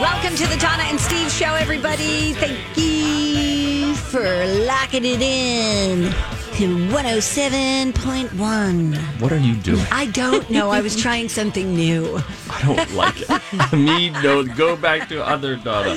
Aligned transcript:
Welcome 0.00 0.34
to 0.34 0.46
the 0.46 0.56
Donna 0.56 0.84
and 0.84 0.98
Steve 0.98 1.30
show, 1.30 1.54
everybody. 1.56 2.32
Thank 2.32 2.58
you 2.74 3.94
for 3.94 4.46
locking 4.64 5.04
it 5.04 5.20
in 5.20 6.10
to 6.56 6.66
107.1. 6.88 8.96
What 9.20 9.32
are 9.32 9.38
you 9.38 9.54
doing? 9.56 9.84
I 9.90 10.06
don't 10.06 10.48
know. 10.50 10.70
I 10.70 10.80
was 10.80 10.96
trying 11.02 11.28
something 11.28 11.74
new. 11.74 12.18
I 12.50 12.62
don't 12.62 12.92
like 12.94 13.14
it. 13.20 13.72
Me, 13.78 14.10
no, 14.10 14.44
go 14.44 14.76
back 14.76 15.08
to 15.08 15.24
other 15.26 15.56
Donna. 15.56 15.90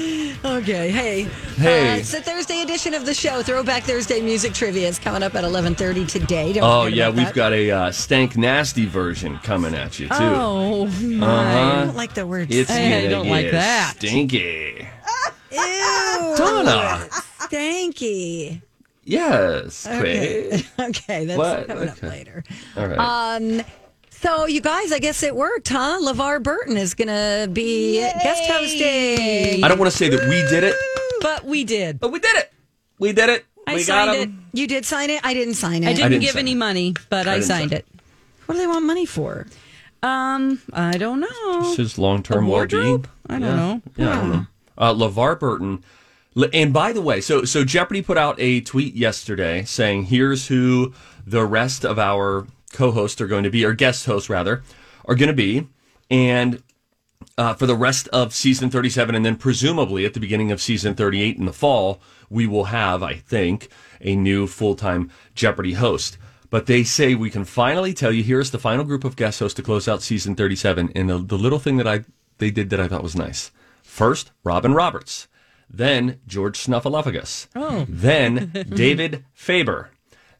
Okay, 0.46 0.92
hey. 0.92 1.24
Hey. 1.56 1.94
Uh, 1.94 1.98
it's 1.98 2.12
the 2.12 2.22
Thursday 2.22 2.62
edition 2.62 2.94
of 2.94 3.06
the 3.06 3.14
show. 3.14 3.42
Throwback 3.44 3.84
Thursday 3.84 4.22
music 4.22 4.54
trivia 4.54 4.88
is 4.88 5.00
coming 5.00 5.24
up 5.24 5.36
at 5.36 5.44
11.30 5.44 6.08
today. 6.08 6.54
Don't 6.54 6.64
Oh 6.64 6.86
yeah, 6.86 7.08
about 7.08 7.18
we've 7.18 7.26
that. 7.28 7.36
got 7.36 7.54
a 7.54 7.72
uh, 7.72 7.92
stank 7.92 8.38
nasty 8.38 8.86
version 8.86 9.38
coming 9.40 9.74
at 9.76 10.00
you 10.00 10.08
too. 10.08 10.14
Oh, 10.20 10.86
my. 11.02 11.28
Uh-huh. 11.28 11.82
I 11.82 11.86
don't 11.86 11.96
like 11.96 12.14
the 12.14 12.26
word 12.28 12.52
It's 12.52 12.70
stank. 12.70 13.06
gonna 13.06 13.10
don't 13.10 13.28
like 13.30 13.46
get 13.46 13.52
that. 13.54 13.94
Stinky. 13.98 14.88
Ew. 15.52 16.36
Donna. 16.38 17.08
Stanky. 17.40 18.62
Yes. 19.06 19.86
Okay. 19.88 20.50
Quick. 20.50 20.66
okay, 20.90 21.26
that's 21.26 21.38
What? 21.38 21.68
coming 21.68 21.84
Okay. 21.90 21.92
up 21.92 22.02
later. 22.04 22.44
All 22.78 22.88
right. 22.88 22.98
Um, 22.98 23.62
so 24.10 24.46
you 24.46 24.62
guys, 24.62 24.92
I 24.92 25.00
guess 25.00 25.22
it 25.24 25.36
worked, 25.36 25.68
huh? 25.70 26.00
LeVar 26.02 26.42
Burton 26.42 26.78
is 26.78 26.94
going 26.94 27.10
to 27.10 27.50
be 27.52 28.00
guest 28.00 28.44
hosting. 28.50 29.64
I 29.64 29.68
don't 29.68 29.78
want 29.80 29.92
to 29.92 29.98
say 29.98 30.10
that 30.10 30.28
we 30.30 30.42
did 30.50 30.64
it, 30.64 30.76
but 31.22 31.44
we 31.46 31.64
did. 31.66 32.00
but 32.00 32.12
we 32.12 32.20
did 32.20 32.36
it. 32.38 32.54
We 33.00 33.12
did 33.12 33.30
it. 33.30 33.46
I 33.68 33.76
we 33.76 33.86
got 33.86 34.14
signed 34.14 34.22
it. 34.54 34.58
You 34.58 34.68
did 34.68 34.86
sign 34.86 35.10
it. 35.10 35.22
I 35.26 35.34
didn't 35.34 35.56
sign 35.56 35.84
it. 35.84 35.88
I 35.88 35.94
didn't, 35.94 36.12
didn't 36.12 36.24
give 36.24 36.36
any 36.38 36.52
it. 36.54 36.56
money, 36.56 36.94
but 37.10 37.28
I, 37.28 37.36
didn't 37.36 37.46
signed 37.48 37.70
sign 37.72 37.80
it. 37.80 37.86
What 38.46 38.56
do 38.56 38.60
they 38.62 38.68
want 38.68 38.86
money 38.86 39.06
for? 39.06 39.48
Um, 40.02 40.62
I 40.74 40.98
don't 40.98 41.22
know. 41.22 41.62
This 41.62 41.80
is 41.80 41.98
long-term 41.98 42.48
well-being. 42.48 42.82
wardrobe? 42.84 43.10
I 43.30 43.40
don't 43.40 43.42
Yeah. 43.42 43.56
know. 43.56 43.82
Yeah, 43.98 44.10
I 44.12 44.16
don't 44.16 44.30
know. 44.32 44.46
Uh, 44.78 44.94
LeVar 44.94 45.40
Burton. 45.40 45.84
And 46.54 46.74
by 46.74 46.94
the 46.94 47.02
way, 47.02 47.22
so 47.22 47.44
so 47.46 47.64
Jeopardy 47.64 48.02
put 48.02 48.18
out 48.18 48.36
a 48.40 48.62
tweet 48.62 48.96
yesterday 48.96 49.64
saying, 49.64 50.06
"Here's 50.06 50.48
who 50.48 50.94
the 51.26 51.46
rest 51.46 51.86
of 51.86 52.00
our 52.00 52.48
co-hosts 52.72 53.22
are 53.22 53.28
going 53.28 53.44
to 53.44 53.52
be, 53.52 53.64
or 53.64 53.74
guest 53.74 54.06
hosts 54.06 54.30
rather, 54.30 54.64
are 55.06 55.16
going 55.16 55.28
to 55.28 55.34
be," 55.34 55.68
and 56.10 56.64
uh, 57.38 57.54
for 57.54 57.66
the 57.66 57.76
rest 57.76 58.08
of 58.10 58.34
season 58.34 58.70
37, 58.70 59.16
and 59.16 59.26
then 59.26 59.36
presumably 59.36 60.06
at 60.06 60.14
the 60.14 60.20
beginning 60.20 60.52
of 60.52 60.62
season 60.62 60.96
38 60.96 61.38
in 61.38 61.46
the 61.46 61.54
fall, 61.54 62.02
we 62.30 62.46
will 62.48 62.66
have, 62.66 63.02
I 63.02 63.16
think, 63.16 63.70
a 64.02 64.16
new 64.16 64.48
full-time 64.48 65.10
Jeopardy 65.34 65.74
host. 65.74 66.18
But 66.50 66.68
they 66.68 66.84
say 66.84 67.16
we 67.16 67.32
can 67.32 67.46
finally 67.46 67.94
tell 67.94 68.12
you 68.12 68.22
here's 68.22 68.52
the 68.52 68.60
final 68.60 68.84
group 68.84 69.04
of 69.04 69.16
guest 69.16 69.40
hosts 69.40 69.56
to 69.56 69.64
close 69.64 69.88
out 69.88 70.04
season 70.04 70.36
37. 70.36 70.92
And 70.94 71.10
the, 71.10 71.18
the 71.18 71.38
little 71.38 71.58
thing 71.60 71.78
that 71.78 71.88
I 71.88 72.04
they 72.38 72.52
did 72.52 72.70
that 72.70 72.80
I 72.80 72.88
thought 72.88 73.04
was 73.04 73.16
nice. 73.16 73.52
First, 73.82 74.32
Robin 74.44 74.74
Roberts, 74.74 75.28
then 75.74 76.20
George 76.28 76.58
Snuffleupagus, 76.60 77.48
Oh. 77.56 77.86
then 77.90 78.52
David 78.76 79.26
Faber, 79.34 79.90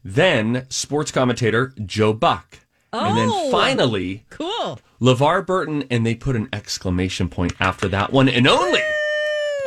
then 0.04 0.66
sports 0.70 1.10
commentator 1.10 1.72
Joe 1.84 2.12
Buck, 2.12 2.60
and 2.92 3.16
then 3.18 3.28
Oh. 3.30 3.50
finally 3.50 4.24
Cool. 4.30 4.78
LeVar 5.00 5.44
Burton, 5.44 5.84
and 5.90 6.06
they 6.06 6.14
put 6.14 6.36
an 6.36 6.48
exclamation 6.52 7.28
point 7.28 7.52
after 7.60 7.88
that 7.88 8.12
one, 8.12 8.28
and 8.28 8.46
only 8.46 8.80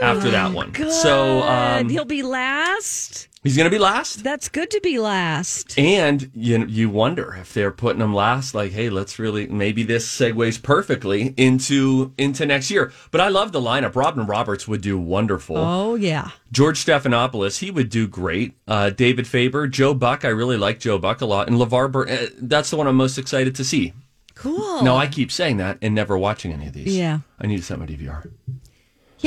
after 0.02 0.30
that 0.32 0.54
one. 0.54 0.74
So 0.92 1.42
um, 1.44 1.90
He'll 1.90 2.06
be 2.06 2.24
last. 2.24 3.28
He's 3.48 3.56
going 3.56 3.70
to 3.70 3.76
be 3.76 3.80
last. 3.80 4.24
That's 4.24 4.50
good 4.50 4.70
to 4.72 4.82
be 4.82 5.00
last. 5.00 5.78
And 5.80 6.30
you 6.36 6.66
you 6.66 6.90
wonder 6.90 7.36
if 7.40 7.54
they're 7.54 7.72
putting 7.72 8.02
him 8.02 8.14
last, 8.14 8.54
like, 8.54 8.72
hey, 8.72 8.90
let's 8.90 9.18
really 9.20 9.48
maybe 9.48 9.84
this 9.84 10.08
segues 10.08 10.62
perfectly 10.62 11.34
into 11.38 12.14
into 12.18 12.46
next 12.46 12.70
year. 12.70 12.92
But 13.12 13.22
I 13.22 13.30
love 13.30 13.54
the 13.54 13.62
lineup. 13.62 13.96
Robin 13.96 14.26
Roberts 14.26 14.68
would 14.68 14.82
do 14.82 15.00
wonderful. 15.00 15.58
Oh 15.58 15.96
yeah. 15.96 16.32
George 16.52 16.84
Stephanopoulos, 16.84 17.60
he 17.60 17.72
would 17.72 17.90
do 17.90 18.08
great. 18.08 18.54
Uh, 18.68 18.90
David 18.90 19.28
Faber, 19.28 19.68
Joe 19.68 19.94
Buck, 19.94 20.26
I 20.26 20.30
really 20.30 20.58
like 20.58 20.80
Joe 20.80 20.98
Buck 20.98 21.22
a 21.22 21.26
lot, 21.26 21.48
and 21.48 21.58
LeVar 21.58 21.92
Burton. 21.92 22.18
Uh, 22.18 22.28
that's 22.40 22.70
the 22.70 22.78
one 22.78 22.88
I'm 22.88 22.96
most 22.96 23.18
excited 23.18 23.56
to 23.56 23.64
see. 23.64 23.94
Cool. 24.36 24.84
No, 24.84 24.96
I 24.96 25.08
keep 25.08 25.32
saying 25.32 25.58
that 25.58 25.80
and 25.82 25.96
never 25.96 26.18
watching 26.18 26.54
any 26.54 26.68
of 26.68 26.74
these. 26.74 26.96
Yeah. 26.96 27.20
I 27.40 27.48
need 27.48 27.58
to 27.58 27.64
set 27.64 27.80
my 27.80 27.88
DVR. 27.88 28.30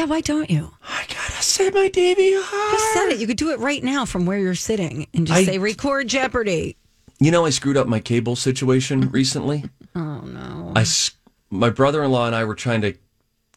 Yeah, 0.01 0.07
why 0.07 0.23
don't 0.23 0.49
you? 0.49 0.73
I 0.83 1.05
gotta 1.09 1.43
set 1.43 1.75
my 1.75 1.91
DVR. 1.91 2.71
Just 2.71 2.93
set 2.95 3.11
it. 3.11 3.19
You 3.19 3.27
could 3.27 3.37
do 3.37 3.51
it 3.51 3.59
right 3.59 3.85
now 3.85 4.07
from 4.07 4.25
where 4.25 4.39
you're 4.39 4.55
sitting 4.55 5.07
and 5.13 5.27
just 5.27 5.41
I- 5.41 5.45
say 5.45 5.59
record 5.59 6.09
Jeopardy. 6.09 6.79
You 7.19 7.31
know, 7.31 7.45
I 7.45 7.51
screwed 7.51 7.77
up 7.77 7.87
my 7.87 8.01
cable 8.01 8.35
situation 8.35 9.11
recently. 9.11 9.65
Oh 9.95 10.21
no. 10.23 10.73
I 10.75 10.87
my 11.51 11.69
brother-in-law 11.69 12.29
and 12.29 12.35
I 12.35 12.45
were 12.45 12.55
trying 12.55 12.81
to 12.81 12.95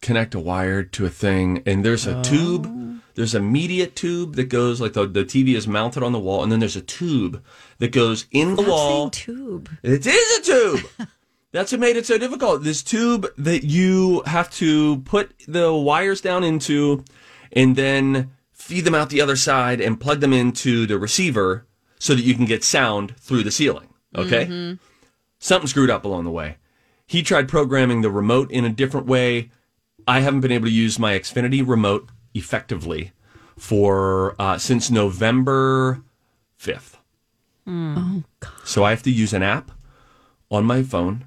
connect 0.02 0.36
a 0.36 0.40
wire 0.42 0.84
to 0.84 1.06
a 1.06 1.10
thing, 1.10 1.64
and 1.66 1.86
there's 1.86 2.06
a 2.06 2.18
oh. 2.18 2.24
tube. 2.24 3.00
There's 3.16 3.36
a 3.36 3.40
media 3.40 3.88
tube 3.88 4.36
that 4.36 4.50
goes 4.50 4.82
like 4.82 4.92
the 4.92 5.08
the 5.08 5.24
TV 5.24 5.56
is 5.56 5.66
mounted 5.66 6.04
on 6.04 6.12
the 6.12 6.20
wall, 6.20 6.44
and 6.44 6.52
then 6.52 6.60
there's 6.60 6.76
a 6.76 6.82
tube 6.82 7.42
that 7.78 7.94
goes 7.94 8.26
in 8.32 8.58
the 8.58 8.64
wall. 8.64 9.10
tube. 9.12 9.70
It 9.82 10.06
is 10.06 10.40
a 10.40 10.42
tube. 10.42 11.08
That's 11.54 11.72
what 11.72 11.82
made 11.82 11.98
it 11.98 12.08
so 12.08 12.18
difficult. 12.18 12.64
This 12.64 12.82
tube 12.82 13.28
that 13.38 13.64
you 13.64 14.24
have 14.26 14.50
to 14.56 14.98
put 15.02 15.32
the 15.48 15.72
wires 15.72 16.20
down 16.20 16.44
into 16.44 17.06
and 17.52 17.76
then 17.76 18.32
feed 18.52 18.86
them 18.86 18.96
out 18.96 19.12
the 19.12 19.22
other 19.22 19.36
side 19.36 19.80
and 19.80 20.00
plug 20.00 20.20
them 20.20 20.34
into 20.34 20.88
the 20.88 20.98
receiver 20.98 21.68
so 22.00 22.16
that 22.16 22.24
you 22.24 22.34
can 22.34 22.46
get 22.46 22.64
sound 22.64 23.16
through 23.18 23.44
the 23.44 23.52
ceiling. 23.52 23.90
Okay? 24.16 24.78
Something 25.38 25.68
screwed 25.68 25.92
up 25.92 26.06
along 26.06 26.24
the 26.24 26.32
way. 26.32 26.58
He 27.06 27.22
tried 27.22 27.48
programming 27.48 28.02
the 28.02 28.10
remote 28.10 28.50
in 28.50 28.66
a 28.66 28.70
different 28.70 29.06
way. 29.06 29.52
I 30.08 30.22
haven't 30.22 30.42
been 30.42 30.52
able 30.52 30.66
to 30.68 30.74
use 30.74 30.98
my 30.98 31.14
Xfinity 31.14 31.66
remote 31.66 32.10
effectively 32.34 33.12
for 33.60 34.36
uh, 34.40 34.58
since 34.58 34.90
November 34.90 36.02
5th. 36.60 36.96
Oh 37.68 38.24
God! 38.40 38.52
So 38.66 38.84
I 38.84 38.90
have 38.90 39.04
to 39.04 39.12
use 39.12 39.34
an 39.34 39.44
app 39.44 39.72
on 40.54 40.66
my 40.66 40.84
phone 40.84 41.26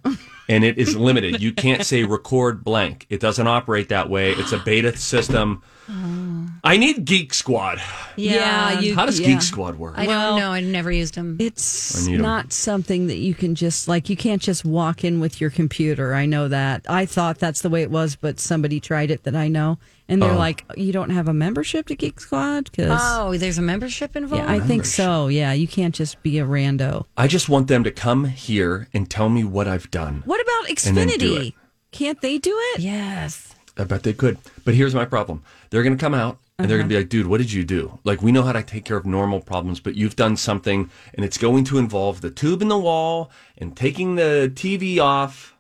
and 0.49 0.65
it 0.65 0.79
is 0.79 0.97
limited. 0.97 1.43
You 1.43 1.53
can't 1.53 1.85
say 1.85 2.05
record 2.05 2.63
blank. 2.65 3.07
It 3.11 3.21
doesn't 3.21 3.47
operate 3.47 3.89
that 3.89 4.09
way. 4.09 4.33
It's 4.33 4.53
a 4.53 4.59
beta 4.59 4.97
system. 4.97 5.63
I 5.89 6.77
need 6.79 7.05
Geek 7.05 7.33
Squad. 7.33 7.81
Yeah, 8.17 8.81
you- 8.81 8.95
How 8.95 9.07
does 9.07 9.21
yeah. 9.21 9.29
Geek 9.29 9.43
Squad 9.43 9.79
work? 9.79 9.95
I 9.97 10.07
Well- 10.07 10.31
don't 10.31 10.41
know. 10.41 10.51
I 10.53 10.61
never 10.61 10.91
used 10.91 11.15
them. 11.15 11.37
It's 11.39 12.03
I 12.07 12.11
need 12.11 12.17
'em. 12.17 12.23
not 12.23 12.53
something 12.53 13.07
that 13.07 13.19
you 13.19 13.35
can 13.35 13.55
just 13.55 13.87
like 13.87 14.09
you 14.11 14.17
can't 14.17 14.43
just 14.43 14.65
walk 14.65 15.05
in 15.05 15.21
with 15.21 15.41
your 15.41 15.51
computer. 15.51 16.15
I 16.15 16.27
know 16.27 16.49
that. 16.49 16.85
I 16.89 17.07
thought 17.07 17.39
that's 17.39 17.61
the 17.61 17.71
way 17.71 17.83
it 17.83 17.91
was, 17.91 18.17
but 18.17 18.41
somebody 18.41 18.81
tried 18.81 19.11
it 19.11 19.23
that 19.25 19.37
I 19.37 19.47
know, 19.49 19.79
and 20.09 20.21
they're 20.21 20.33
Oh. 20.33 20.37
like, 20.39 20.65
"You 20.77 20.93
don't 20.93 21.11
have 21.11 21.29
a 21.29 21.33
membership 21.35 21.87
to 21.87 21.95
Geek 21.95 22.19
Squad?" 22.21 22.71
Because 22.73 23.01
Oh, 23.03 23.37
there's 23.37 23.59
a 23.59 23.63
membership 23.63 24.17
involved. 24.17 24.45
yeah, 24.45 24.53
I 24.53 24.59
think 24.61 24.85
so. 24.87 25.29
Yeah, 25.29 25.53
you 25.53 25.69
can't 25.69 25.95
just 25.95 26.21
be 26.23 26.39
a 26.39 26.45
rando. 26.45 27.05
I 27.17 27.29
just 27.29 27.49
want 27.49 27.69
them 27.69 27.85
to 27.85 27.91
come 27.93 28.25
here 28.25 28.89
and 28.93 29.09
tell 29.09 29.29
me 29.29 29.45
what 29.45 29.69
I've 29.69 29.91
done. 29.93 30.23
What 30.25 30.41
about 30.41 30.87
And 30.87 30.97
then 30.97 31.09
do 31.09 31.39
Xfinity? 31.39 31.53
Can't 31.93 32.21
they 32.21 32.39
do 32.39 32.55
it? 32.75 32.81
Yes. 32.81 33.55
I 33.79 33.85
bet 33.85 34.03
they 34.03 34.13
could. 34.13 34.39
But 34.65 34.75
here's 34.75 34.95
my 34.95 35.05
problem. 35.05 35.43
They're 35.71 35.83
going 35.83 35.97
to 35.97 36.01
come 36.01 36.15
out 36.15 36.39
and 36.59 36.71
they're 36.71 36.79
going 36.79 36.89
to 36.89 36.93
be 36.93 36.97
uh-huh. 36.97 37.03
like, 37.03 37.09
dude, 37.11 37.27
what 37.27 37.39
did 37.39 37.53
you 37.53 37.65
do? 37.65 37.99
Like, 38.05 38.23
we 38.23 38.33
know 38.33 38.43
how 38.43 38.53
to 38.53 38.63
take 38.63 38.85
care 38.85 38.97
of 38.97 39.05
normal 39.05 39.41
problems, 39.41 39.81
but 39.81 39.95
you've 39.95 40.17
done 40.17 40.37
something 40.37 40.91
and 41.15 41.25
it's 41.25 41.37
going 41.37 41.65
to 41.65 41.79
involve 41.79 42.23
the 42.23 42.31
tube 42.31 42.63
in 42.63 42.69
the 42.69 42.79
wall 42.79 43.31
and 43.59 43.77
taking 43.77 44.17
the 44.17 44.51
TV 44.55 44.99
off. 44.99 45.55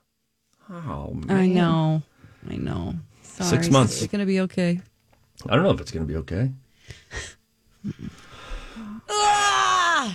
Oh, 0.71 1.13
man. 1.13 1.37
I 1.37 1.47
know. 1.47 2.03
I 2.49 2.57
know. 2.57 2.95
Six 3.23 3.69
months. 3.69 4.01
It's 4.01 4.11
going 4.11 4.21
to 4.21 4.27
be 4.27 4.41
okay. 4.41 4.81
I 5.47 5.55
don't 5.55 5.65
know 5.65 5.71
if 5.71 5.81
it's 5.81 5.93
going 5.93 6.07
to 6.07 6.13
be 6.13 6.17
okay. 6.19 6.51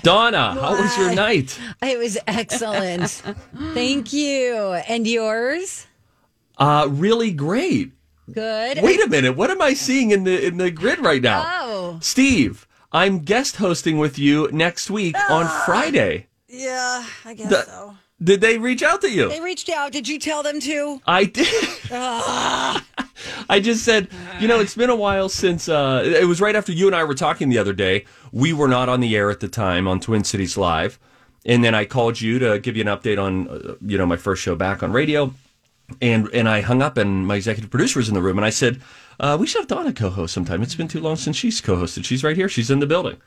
Donna, 0.04 0.54
how 0.54 0.81
was 0.81 0.97
your 0.97 1.13
night? 1.13 1.59
It 1.83 2.00
was 2.00 2.18
excellent. 2.25 3.09
Thank 3.74 4.13
you. 4.13 4.56
And 4.88 5.06
yours? 5.06 5.86
Uh, 6.61 6.87
really 6.89 7.31
great. 7.31 7.91
Good. 8.31 8.81
Wait 8.81 9.03
a 9.03 9.09
minute. 9.09 9.35
What 9.35 9.49
am 9.49 9.61
I 9.61 9.73
seeing 9.73 10.11
in 10.11 10.23
the 10.23 10.45
in 10.45 10.57
the 10.57 10.69
grid 10.71 10.99
right 10.99 11.21
now? 11.21 11.43
Oh. 11.45 11.97
Steve, 12.01 12.67
I'm 12.91 13.19
guest 13.19 13.55
hosting 13.57 13.97
with 13.97 14.19
you 14.19 14.47
next 14.51 14.89
week 14.91 15.15
on 15.29 15.47
Friday. 15.65 16.27
Yeah, 16.47 17.03
I 17.25 17.33
guess 17.33 17.49
The- 17.49 17.63
so. 17.65 17.95
Did 18.23 18.39
they 18.39 18.59
reach 18.59 18.83
out 18.83 19.01
to 19.01 19.09
you? 19.09 19.27
They 19.29 19.41
reached 19.41 19.67
out. 19.69 19.91
Did 19.91 20.07
you 20.07 20.19
tell 20.19 20.43
them 20.43 20.59
to? 20.59 21.01
I 21.07 21.23
did. 21.25 21.47
I 23.49 23.59
just 23.59 23.83
said, 23.83 24.09
you 24.39 24.47
know, 24.47 24.59
it's 24.59 24.75
been 24.75 24.91
a 24.91 24.95
while 24.95 25.27
since 25.27 25.67
uh, 25.67 26.03
it 26.05 26.25
was 26.27 26.39
right 26.39 26.55
after 26.55 26.71
you 26.71 26.85
and 26.85 26.95
I 26.95 27.03
were 27.03 27.15
talking 27.15 27.49
the 27.49 27.57
other 27.57 27.73
day. 27.73 28.05
We 28.31 28.53
were 28.53 28.67
not 28.67 28.89
on 28.89 28.99
the 28.99 29.15
air 29.15 29.31
at 29.31 29.39
the 29.39 29.47
time 29.47 29.87
on 29.87 29.99
Twin 29.99 30.23
Cities 30.23 30.55
Live, 30.55 30.99
and 31.47 31.63
then 31.63 31.73
I 31.73 31.85
called 31.85 32.21
you 32.21 32.37
to 32.37 32.59
give 32.59 32.75
you 32.77 32.83
an 32.83 32.87
update 32.89 33.19
on, 33.19 33.47
uh, 33.47 33.75
you 33.85 33.97
know, 33.97 34.05
my 34.05 34.17
first 34.17 34.43
show 34.43 34.55
back 34.55 34.83
on 34.83 34.91
radio, 34.91 35.33
and 36.01 36.29
and 36.33 36.47
I 36.49 36.61
hung 36.61 36.81
up, 36.81 36.97
and 36.97 37.25
my 37.27 37.35
executive 37.35 37.69
producer 37.69 37.99
was 37.99 38.07
in 38.07 38.13
the 38.15 38.21
room, 38.21 38.38
and 38.38 38.45
I 38.45 38.49
said, 38.51 38.81
uh, 39.19 39.38
we 39.39 39.47
should 39.47 39.61
have 39.61 39.67
Donna 39.67 39.93
co-host 39.93 40.33
sometime. 40.33 40.61
It's 40.63 40.75
been 40.75 40.88
too 40.88 40.99
long 40.99 41.15
since 41.15 41.35
she's 41.38 41.61
co-hosted. 41.61 42.05
She's 42.05 42.23
right 42.23 42.35
here. 42.35 42.49
She's 42.49 42.69
in 42.71 42.79
the 42.79 42.88
building, 42.88 43.17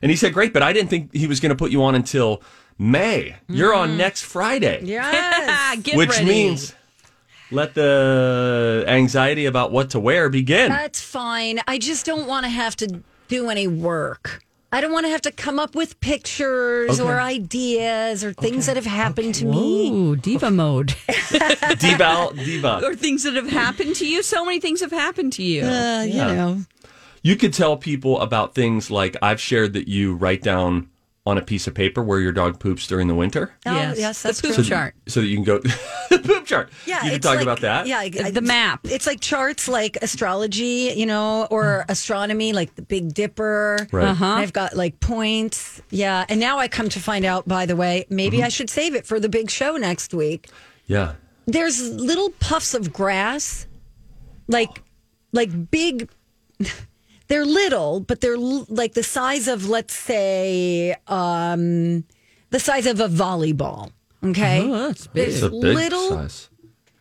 and 0.00 0.10
he 0.10 0.16
said, 0.16 0.32
great, 0.34 0.52
but 0.52 0.62
I 0.62 0.72
didn't 0.72 0.90
think 0.90 1.14
he 1.14 1.26
was 1.26 1.40
going 1.40 1.50
to 1.50 1.56
put 1.56 1.70
you 1.70 1.82
on 1.82 1.94
until 1.94 2.42
May. 2.78 3.36
You're 3.48 3.74
on 3.74 3.96
next 3.96 4.22
Friday 4.22 4.80
Yes. 4.84 5.86
Which 5.94 6.10
ready. 6.10 6.24
means 6.24 6.74
let 7.50 7.74
the 7.74 8.84
anxiety 8.88 9.44
about 9.46 9.72
what 9.72 9.90
to 9.90 10.00
wear 10.00 10.28
begin. 10.28 10.70
That's 10.70 11.00
fine. 11.00 11.60
I 11.68 11.78
just 11.78 12.06
don't 12.06 12.26
want 12.26 12.44
to 12.44 12.50
have 12.50 12.76
to 12.76 13.02
do 13.28 13.50
any 13.50 13.66
work. 13.68 14.42
I 14.74 14.80
don't 14.80 14.90
want 14.92 15.04
to 15.04 15.10
have 15.10 15.20
to 15.22 15.30
come 15.30 15.58
up 15.58 15.74
with 15.74 16.00
pictures 16.00 16.98
Okay. 16.98 17.02
or 17.08 17.20
ideas 17.20 18.24
or 18.24 18.32
things 18.32 18.64
that 18.66 18.76
have 18.76 18.86
happened 18.86 19.34
to 19.36 19.44
me. 19.44 19.90
Ooh, 19.90 20.16
diva 20.16 20.50
mode. 20.50 20.94
diva, 21.78 22.30
diva. 22.34 22.80
or 22.82 22.94
things 22.94 23.24
that 23.24 23.34
have 23.34 23.50
happened 23.50 23.96
to 23.96 24.06
you. 24.08 24.22
So 24.22 24.44
many 24.46 24.60
things 24.60 24.80
have 24.80 24.90
happened 24.90 25.34
to 25.34 25.42
you. 25.42 25.62
Uh, 25.64 26.02
you 26.04 26.14
know. 26.16 26.62
You 27.22 27.36
could 27.36 27.52
tell 27.52 27.76
people 27.76 28.18
about 28.20 28.54
things 28.54 28.90
like 28.90 29.16
I've 29.22 29.40
shared 29.40 29.74
that 29.74 29.88
you 29.88 30.14
write 30.14 30.42
down 30.42 30.88
on 31.24 31.38
a 31.38 31.42
piece 31.42 31.68
of 31.68 31.74
paper 31.74 32.02
where 32.02 32.18
your 32.18 32.32
dog 32.32 32.58
poops 32.58 32.88
during 32.88 33.06
the 33.06 33.14
winter. 33.14 33.52
Oh, 33.64 33.72
yes, 33.96 34.22
that's 34.22 34.40
the 34.40 34.48
poop 34.48 34.54
true. 34.56 34.64
chart. 34.64 34.94
So 35.06 35.20
that 35.20 35.26
you 35.28 35.36
can 35.36 35.44
go 35.44 35.60
poop 36.10 36.44
chart. 36.46 36.70
Yeah, 36.84 37.04
you 37.04 37.12
can 37.12 37.20
talk 37.20 37.34
like- 37.36 37.42
about 37.42 37.60
that. 37.60 37.86
Yeah, 37.86 37.98
I- 38.00 38.08
The 38.32 38.40
map. 38.40 38.80
It's 38.84 39.06
like 39.06 39.20
charts, 39.20 39.68
like 39.68 39.96
astrology, 40.02 40.92
you 40.96 41.06
know, 41.06 41.46
or 41.48 41.84
astronomy, 41.88 42.52
like 42.52 42.74
the 42.74 42.82
Big 42.82 43.14
Dipper. 43.14 43.86
Right. 43.92 44.08
Uh-huh. 44.08 44.24
I've 44.26 44.52
got 44.52 44.74
like 44.74 44.98
points. 44.98 45.80
Yeah, 45.90 46.24
and 46.28 46.40
now 46.40 46.58
I 46.58 46.66
come 46.66 46.88
to 46.88 46.98
find 46.98 47.24
out. 47.24 47.46
By 47.46 47.66
the 47.66 47.76
way, 47.76 48.04
maybe 48.10 48.38
Mm-hmm. 48.38 48.46
I 48.46 48.48
should 48.48 48.68
save 48.70 48.96
it 48.96 49.06
for 49.06 49.20
the 49.20 49.28
big 49.28 49.48
show 49.48 49.76
next 49.76 50.12
week. 50.12 50.48
Yeah. 50.88 51.14
There's 51.46 51.88
little 51.92 52.30
puffs 52.40 52.74
of 52.74 52.92
grass, 52.92 53.66
like 54.48 54.82
like 55.32 55.70
big. 55.70 56.10
They're 57.32 57.46
little, 57.46 58.00
but 58.00 58.20
they're 58.20 58.34
l- 58.34 58.66
like 58.68 58.92
the 58.92 59.02
size 59.02 59.48
of, 59.48 59.66
let's 59.66 59.94
say, 59.94 60.94
um, 61.08 62.04
the 62.50 62.60
size 62.60 62.84
of 62.84 63.00
a 63.00 63.08
volleyball. 63.08 63.90
Okay, 64.22 64.60
Oh, 64.62 64.88
that's 64.88 65.06
big. 65.06 65.28
It's 65.30 65.40
a 65.40 65.48
big 65.48 65.62
little. 65.74 66.10
size. 66.10 66.50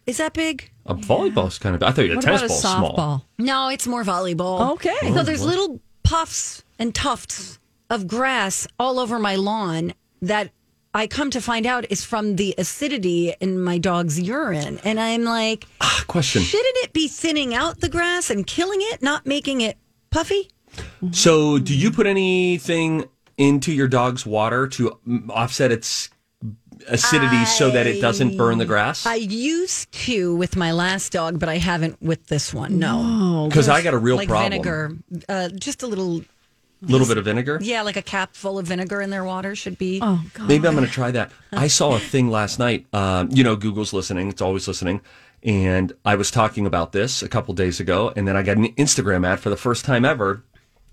Is 0.06 0.16
that 0.20 0.32
big? 0.34 0.72
A 0.86 0.96
volleyball's 0.96 1.60
kind 1.60 1.76
of. 1.76 1.84
I 1.84 1.92
thought 1.92 2.06
you 2.06 2.16
What 2.16 2.24
a 2.24 2.28
tennis 2.28 2.42
about 2.44 2.46
a 2.46 2.48
ball's 2.48 2.64
softball? 2.64 2.96
small. 2.96 3.26
No, 3.40 3.68
it's 3.68 3.86
more 3.88 4.06
volleyball. 4.06 4.72
Okay. 4.76 4.96
So 5.14 5.22
there's 5.24 5.44
little 5.44 5.82
puffs 6.04 6.64
and 6.80 6.96
tufts 6.96 7.60
of 7.90 8.08
grass 8.08 8.66
all 8.80 9.00
over 9.00 9.20
my 9.20 9.36
lawn 9.36 9.92
that 10.22 10.52
I 10.94 11.08
come 11.08 11.30
to 11.32 11.42
find 11.42 11.66
out 11.66 11.86
is 11.92 12.06
from 12.06 12.38
the 12.38 12.56
acidity 12.58 13.34
in 13.42 13.62
my 13.62 13.78
dog's 13.80 14.18
urine. 14.18 14.80
And 14.86 14.98
I'm 14.98 15.26
like, 15.26 15.66
Ah, 15.82 16.06
question. 16.08 16.42
shouldn't 16.42 16.78
it 16.86 16.94
be 16.94 17.10
thinning 17.10 17.54
out 17.54 17.82
the 17.82 17.90
grass 17.90 18.30
and 18.30 18.48
killing 18.48 18.80
it, 18.82 19.02
not 19.02 19.26
making 19.26 19.60
it 19.60 19.78
puffy? 20.12 20.50
So, 21.12 21.58
do 21.58 21.76
you 21.76 21.92
put 21.92 22.06
anything 22.08 23.06
into 23.38 23.74
your 23.74 23.88
dog's 23.88 24.26
water 24.26 24.68
to 24.68 25.00
offset 25.30 25.72
its 25.72 26.10
acidity 26.88 27.44
so 27.46 27.72
that 27.72 27.88
it 27.88 28.00
doesn't 28.00 28.38
burn 28.38 28.58
the 28.58 28.66
grass? 28.66 29.06
I 29.06 29.16
used 29.16 29.92
to 30.06 30.36
with 30.36 30.56
my 30.56 30.72
last 30.72 31.12
dog, 31.12 31.40
but 31.40 31.50
I 31.50 31.58
haven't 31.58 32.02
with 32.02 32.28
this 32.28 32.54
one. 32.54 32.80
No. 32.80 33.48
Because 33.50 33.68
I 33.68 33.82
got 33.82 33.94
a 33.94 33.98
real 33.98 34.16
like 34.16 34.30
problem. 34.30 34.52
vinegar, 34.52 34.98
uh, 35.28 35.50
just 35.50 35.84
a 35.84 35.88
little, 35.88 36.24
little 36.82 37.08
bit 37.08 37.18
of 37.18 37.26
vinegar. 37.26 37.60
yeah, 37.62 37.82
like 37.82 37.98
a 37.98 38.02
cap 38.02 38.36
full 38.36 38.58
of 38.58 38.68
vinegar 38.68 39.02
in 39.02 39.10
their 39.10 39.24
water 39.26 39.56
should 39.56 39.78
be. 39.78 40.00
Oh 40.02 40.24
God. 40.34 40.48
Maybe 40.48 40.68
I'm 40.68 40.76
going 40.76 40.86
to 40.86 40.92
try 40.92 41.12
that. 41.12 41.32
I 41.52 41.68
saw 41.68 41.96
a 41.96 42.00
thing 42.00 42.30
last 42.30 42.60
night. 42.60 42.86
Um, 42.94 43.30
you 43.32 43.44
know, 43.44 43.56
Google's 43.56 43.92
listening; 43.92 44.30
it's 44.30 44.42
always 44.42 44.68
listening. 44.68 45.02
And 45.44 45.94
I 46.06 46.16
was 46.16 46.30
talking 46.30 46.66
about 46.66 46.92
this 46.92 47.24
a 47.24 47.30
couple 47.30 47.54
days 47.54 47.80
ago, 47.80 48.14
and 48.16 48.28
then 48.28 48.36
I 48.38 48.44
got 48.44 48.58
an 48.58 48.68
Instagram 48.76 49.26
ad 49.26 49.40
for 49.40 49.50
the 49.50 49.58
first 49.58 49.86
time 49.86 50.06
ever 50.06 50.44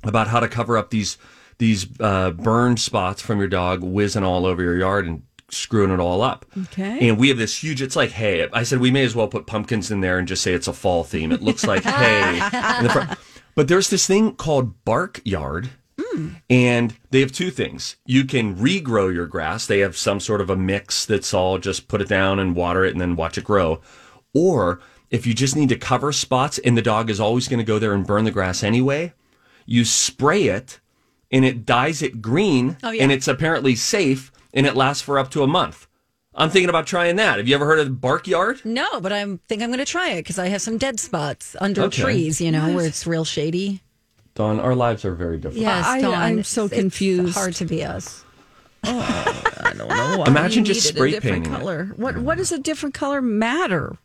about 0.04 0.28
how 0.28 0.40
to 0.40 0.48
cover 0.48 0.76
up 0.76 0.90
these 0.90 1.18
these 1.58 1.86
uh, 2.00 2.30
burned 2.30 2.78
spots 2.80 3.20
from 3.20 3.38
your 3.40 3.48
dog 3.48 3.82
whizzing 3.82 4.22
all 4.22 4.46
over 4.46 4.62
your 4.62 4.78
yard 4.78 5.06
and 5.06 5.22
screwing 5.50 5.90
it 5.90 5.98
all 5.98 6.22
up. 6.22 6.46
Okay. 6.64 7.08
And 7.08 7.18
we 7.18 7.28
have 7.28 7.36
this 7.38 7.62
huge. 7.62 7.82
It's 7.82 7.96
like 7.96 8.10
hay. 8.10 8.48
I 8.52 8.62
said 8.62 8.78
we 8.80 8.90
may 8.92 9.04
as 9.04 9.14
well 9.14 9.28
put 9.28 9.46
pumpkins 9.46 9.90
in 9.90 10.00
there 10.00 10.18
and 10.18 10.28
just 10.28 10.42
say 10.42 10.52
it's 10.52 10.68
a 10.68 10.72
fall 10.72 11.04
theme. 11.04 11.32
It 11.32 11.42
looks 11.42 11.66
like 11.66 11.82
hay. 11.82 12.34
in 12.78 12.84
the 12.84 12.90
front. 12.92 13.18
But 13.54 13.66
there's 13.66 13.90
this 13.90 14.06
thing 14.06 14.34
called 14.36 14.84
bark 14.84 15.20
yard. 15.24 15.70
And 16.50 16.96
they 17.10 17.20
have 17.20 17.32
two 17.32 17.50
things. 17.50 17.96
You 18.04 18.24
can 18.24 18.56
regrow 18.56 19.12
your 19.12 19.26
grass. 19.26 19.66
They 19.66 19.80
have 19.80 19.96
some 19.96 20.20
sort 20.20 20.40
of 20.40 20.50
a 20.50 20.56
mix 20.56 21.04
that's 21.06 21.32
all 21.34 21.58
just 21.58 21.86
put 21.88 22.00
it 22.00 22.08
down 22.08 22.38
and 22.38 22.56
water 22.56 22.84
it 22.84 22.92
and 22.92 23.00
then 23.00 23.14
watch 23.16 23.38
it 23.38 23.44
grow. 23.44 23.80
Or 24.38 24.80
if 25.10 25.26
you 25.26 25.34
just 25.34 25.56
need 25.56 25.68
to 25.70 25.76
cover 25.76 26.12
spots 26.12 26.58
and 26.58 26.76
the 26.76 26.82
dog 26.82 27.10
is 27.10 27.18
always 27.20 27.48
going 27.48 27.58
to 27.58 27.64
go 27.64 27.78
there 27.78 27.92
and 27.94 28.06
burn 28.06 28.24
the 28.24 28.30
grass 28.30 28.62
anyway, 28.62 29.12
you 29.66 29.84
spray 29.84 30.44
it 30.44 30.80
and 31.30 31.44
it 31.44 31.66
dyes 31.66 32.02
it 32.02 32.22
green 32.22 32.76
Oh, 32.82 32.90
yeah. 32.90 33.02
and 33.02 33.12
it's 33.12 33.26
apparently 33.28 33.74
safe 33.74 34.30
and 34.54 34.66
it 34.66 34.76
lasts 34.76 35.02
for 35.02 35.18
up 35.18 35.30
to 35.32 35.42
a 35.42 35.46
month. 35.46 35.86
I'm 36.34 36.50
thinking 36.50 36.68
about 36.68 36.86
trying 36.86 37.16
that. 37.16 37.38
Have 37.38 37.48
you 37.48 37.54
ever 37.56 37.66
heard 37.66 37.80
of 37.80 38.00
bark 38.00 38.28
yard? 38.28 38.60
No, 38.64 39.00
but 39.00 39.12
I 39.12 39.24
think 39.48 39.60
I'm 39.62 39.70
going 39.70 39.78
to 39.78 39.84
try 39.84 40.10
it 40.10 40.18
because 40.22 40.38
I 40.38 40.46
have 40.48 40.62
some 40.62 40.78
dead 40.78 41.00
spots 41.00 41.56
under 41.60 41.82
Okay. 41.84 42.02
trees, 42.02 42.40
you 42.40 42.52
know, 42.52 42.72
where 42.74 42.86
it's 42.86 43.06
real 43.06 43.24
shady. 43.24 43.80
Don, 44.36 44.60
our 44.60 44.76
lives 44.76 45.04
are 45.04 45.14
very 45.16 45.36
different. 45.38 45.62
Yes, 45.62 45.84
I- 45.84 46.00
Dawn, 46.00 46.14
I'm 46.14 46.44
so 46.44 46.66
it's- 46.66 46.78
it's 46.78 46.80
confused. 46.80 47.34
hard 47.34 47.54
to 47.56 47.64
be 47.64 47.82
us. 47.82 48.24
Oh, 48.84 49.00
I 49.64 49.72
don't 49.76 49.88
know. 49.88 50.18
why 50.18 50.26
Imagine 50.28 50.64
you 50.64 50.72
just 50.74 50.86
spray 50.86 51.08
a 51.08 51.12
different 51.20 51.44
painting 51.46 51.68
it. 51.68 51.98
What 51.98 52.18
What 52.18 52.38
does 52.38 52.52
a 52.52 52.58
different 52.60 52.94
color 52.94 53.20
matter? 53.20 53.96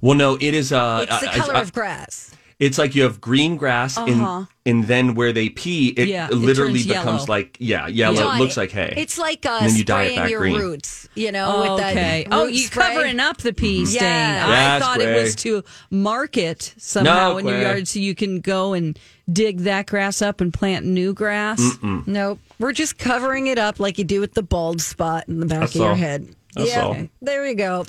Well, 0.00 0.16
no, 0.16 0.36
it 0.40 0.54
is. 0.54 0.72
Uh, 0.72 1.06
It's 1.08 1.20
the 1.20 1.26
color 1.40 1.56
I- 1.56 1.60
of 1.60 1.72
grass. 1.72 2.30
It's 2.58 2.76
like 2.76 2.94
you 2.94 3.04
have 3.04 3.22
green 3.22 3.56
grass, 3.56 3.96
and 3.96 4.46
and 4.66 4.84
then 4.84 5.14
where 5.14 5.32
they 5.32 5.48
pee, 5.48 5.88
it 5.96 6.08
Yeah, 6.08 6.28
literally 6.28 6.74
turns 6.82 6.88
becomes 6.88 7.20
yellow. 7.22 7.24
like 7.26 7.56
yeah, 7.58 7.86
yellow. 7.86 8.20
Dawn, 8.20 8.36
It 8.36 8.40
looks 8.42 8.58
like 8.58 8.70
hay. 8.70 8.92
It's 8.98 9.16
like 9.16 9.46
uh, 9.46 9.60
And 9.62 9.70
then 9.70 9.76
you 9.78 9.84
dye 9.84 10.02
it 10.02 10.16
back 10.16 10.28
your 10.30 10.40
green. 10.40 10.56
roots, 10.58 11.08
you 11.14 11.32
know, 11.32 11.60
with 11.72 11.78
that 11.80 11.92
okay. 11.96 12.26
Oh, 12.30 12.44
root 12.44 12.52
you 12.52 12.58
spray. 12.66 12.82
covering 12.92 13.18
up 13.18 13.38
the 13.38 13.54
pea 13.54 13.86
stain. 13.86 14.02
Yeah. 14.02 14.44
I 14.46 14.50
Yes, 14.50 14.82
thought 14.82 15.00
it 15.00 15.22
was 15.22 15.34
to 15.36 15.64
mark 15.90 16.36
it 16.36 16.74
somehow 16.76 17.30
No, 17.32 17.38
in 17.38 17.46
your 17.46 17.62
yard 17.62 17.88
so 17.88 17.98
you 17.98 18.14
can 18.14 18.40
go 18.40 18.74
and 18.74 18.98
dig 19.32 19.60
that 19.60 19.86
grass 19.86 20.20
up 20.20 20.42
and 20.42 20.52
plant 20.52 20.84
new 20.84 21.14
grass. 21.14 21.62
Nope. 21.82 22.40
We're 22.58 22.72
just 22.72 22.98
covering 22.98 23.46
it 23.46 23.56
up 23.56 23.80
like 23.80 23.96
you 23.96 24.04
do 24.04 24.20
with 24.20 24.34
the 24.34 24.42
bald 24.42 24.82
spot 24.82 25.24
in 25.28 25.40
the 25.40 25.46
back 25.46 25.60
That's 25.60 25.76
of 25.76 25.80
your 25.80 25.94
head. 25.94 26.28
That's 26.54 26.68
yeah. 26.68 26.82
all. 26.82 26.96
There 27.22 27.42
we 27.42 27.54
go. 27.54 27.86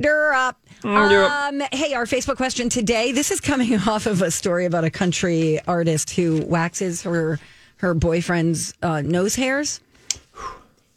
Dur 0.00 0.32
up. 0.32 0.58
Mm, 0.82 1.08
dur 1.08 1.24
up. 1.24 1.52
Um, 1.52 1.62
hey, 1.72 1.94
our 1.94 2.06
Facebook 2.06 2.36
question 2.36 2.68
today. 2.68 3.12
This 3.12 3.30
is 3.30 3.40
coming 3.40 3.74
off 3.86 4.06
of 4.06 4.22
a 4.22 4.30
story 4.30 4.64
about 4.64 4.84
a 4.84 4.90
country 4.90 5.60
artist 5.66 6.10
who 6.10 6.42
waxes 6.46 7.02
her 7.02 7.38
her 7.76 7.94
boyfriend's 7.94 8.74
uh, 8.82 9.02
nose 9.02 9.34
hairs. 9.34 9.80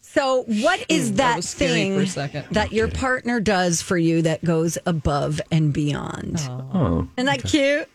So, 0.01 0.43
what 0.43 0.85
is 0.87 1.11
that 1.13 1.17
that, 1.17 1.35
was 1.35 1.49
scary 1.49 2.05
for 2.05 2.21
a 2.21 2.27
thing 2.27 2.43
that 2.51 2.71
your 2.71 2.87
partner 2.87 3.41
does 3.41 3.81
for 3.81 3.97
you 3.97 4.21
that 4.21 4.43
goes 4.45 4.77
above 4.85 5.41
and 5.51 5.73
beyond? 5.73 6.37
oh, 6.49 7.07
Isn't 7.17 7.25
that 7.25 7.43
cute? 7.43 7.89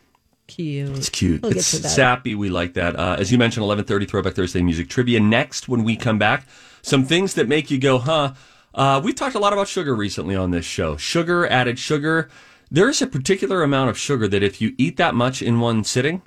Cute. 0.47 0.99
it's 0.99 1.09
cute. 1.09 1.41
We'll 1.41 1.53
get 1.53 1.61
it's 1.61 1.71
to 1.71 1.79
that. 1.79 1.89
sappy. 1.89 2.35
We 2.35 2.51
like 2.51 2.75
that. 2.75 2.97
Uh, 2.99 3.17
as 3.19 3.33
you 3.33 3.39
mentioned, 3.39 3.65
eleven 3.65 3.85
thirty 3.87 4.05
Throwback 4.05 4.35
Thursday 4.35 4.61
music 4.61 4.91
trivia. 4.91 5.19
Next, 5.21 5.67
when 5.69 5.83
we 5.83 5.97
come 5.97 6.19
back, 6.19 6.47
some 6.83 7.07
things 7.07 7.35
that 7.35 7.49
make 7.49 7.71
you 7.71 7.79
go, 7.79 7.99
huh? 7.99 8.35
Uh, 8.81 8.99
we've 8.99 9.15
talked 9.15 9.35
a 9.35 9.39
lot 9.39 9.53
about 9.53 9.69
sugar 9.69 9.95
recently 9.95 10.35
on 10.35 10.53
this 10.53 10.65
show. 10.65 10.97
Sugar, 10.97 11.47
added 11.47 11.79
sugar. 11.79 12.31
There's 12.71 13.03
a 13.03 13.07
particular 13.07 13.63
amount 13.63 13.91
of 13.91 13.99
sugar 13.99 14.27
that 14.29 14.43
if 14.43 14.63
you 14.63 14.75
eat 14.79 14.97
that 14.97 15.15
much 15.15 15.43
in 15.43 15.61
one 15.61 15.85
sitting, 15.85 16.23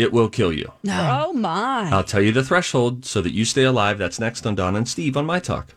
it 0.00 0.12
will 0.12 0.28
kill 0.28 0.52
you. 0.52 0.72
Oh 0.88 1.32
my. 1.32 1.90
I'll 1.92 2.02
tell 2.02 2.20
you 2.20 2.32
the 2.32 2.42
threshold 2.42 3.04
so 3.04 3.20
that 3.20 3.32
you 3.32 3.44
stay 3.44 3.62
alive. 3.62 3.98
That's 3.98 4.18
next 4.18 4.44
on 4.44 4.56
Donna 4.56 4.78
and 4.78 4.88
Steve 4.88 5.16
on 5.16 5.26
My 5.26 5.38
Talk. 5.38 5.76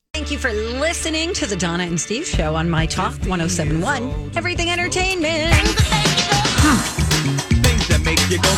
Thank 0.21 0.29
you 0.29 0.37
for 0.37 0.53
listening 0.53 1.33
to 1.33 1.47
the 1.47 1.55
Donna 1.55 1.83
and 1.83 1.99
Steve 1.99 2.27
show 2.27 2.53
on 2.53 2.69
My 2.69 2.85
Talk 2.85 3.13
1071. 3.25 4.33
Everything 4.35 4.69
Entertainment. 4.69 5.51
Things 7.65 7.87
that 7.87 8.01
make 8.05 8.19
you 8.29 8.37
go, 8.39 8.53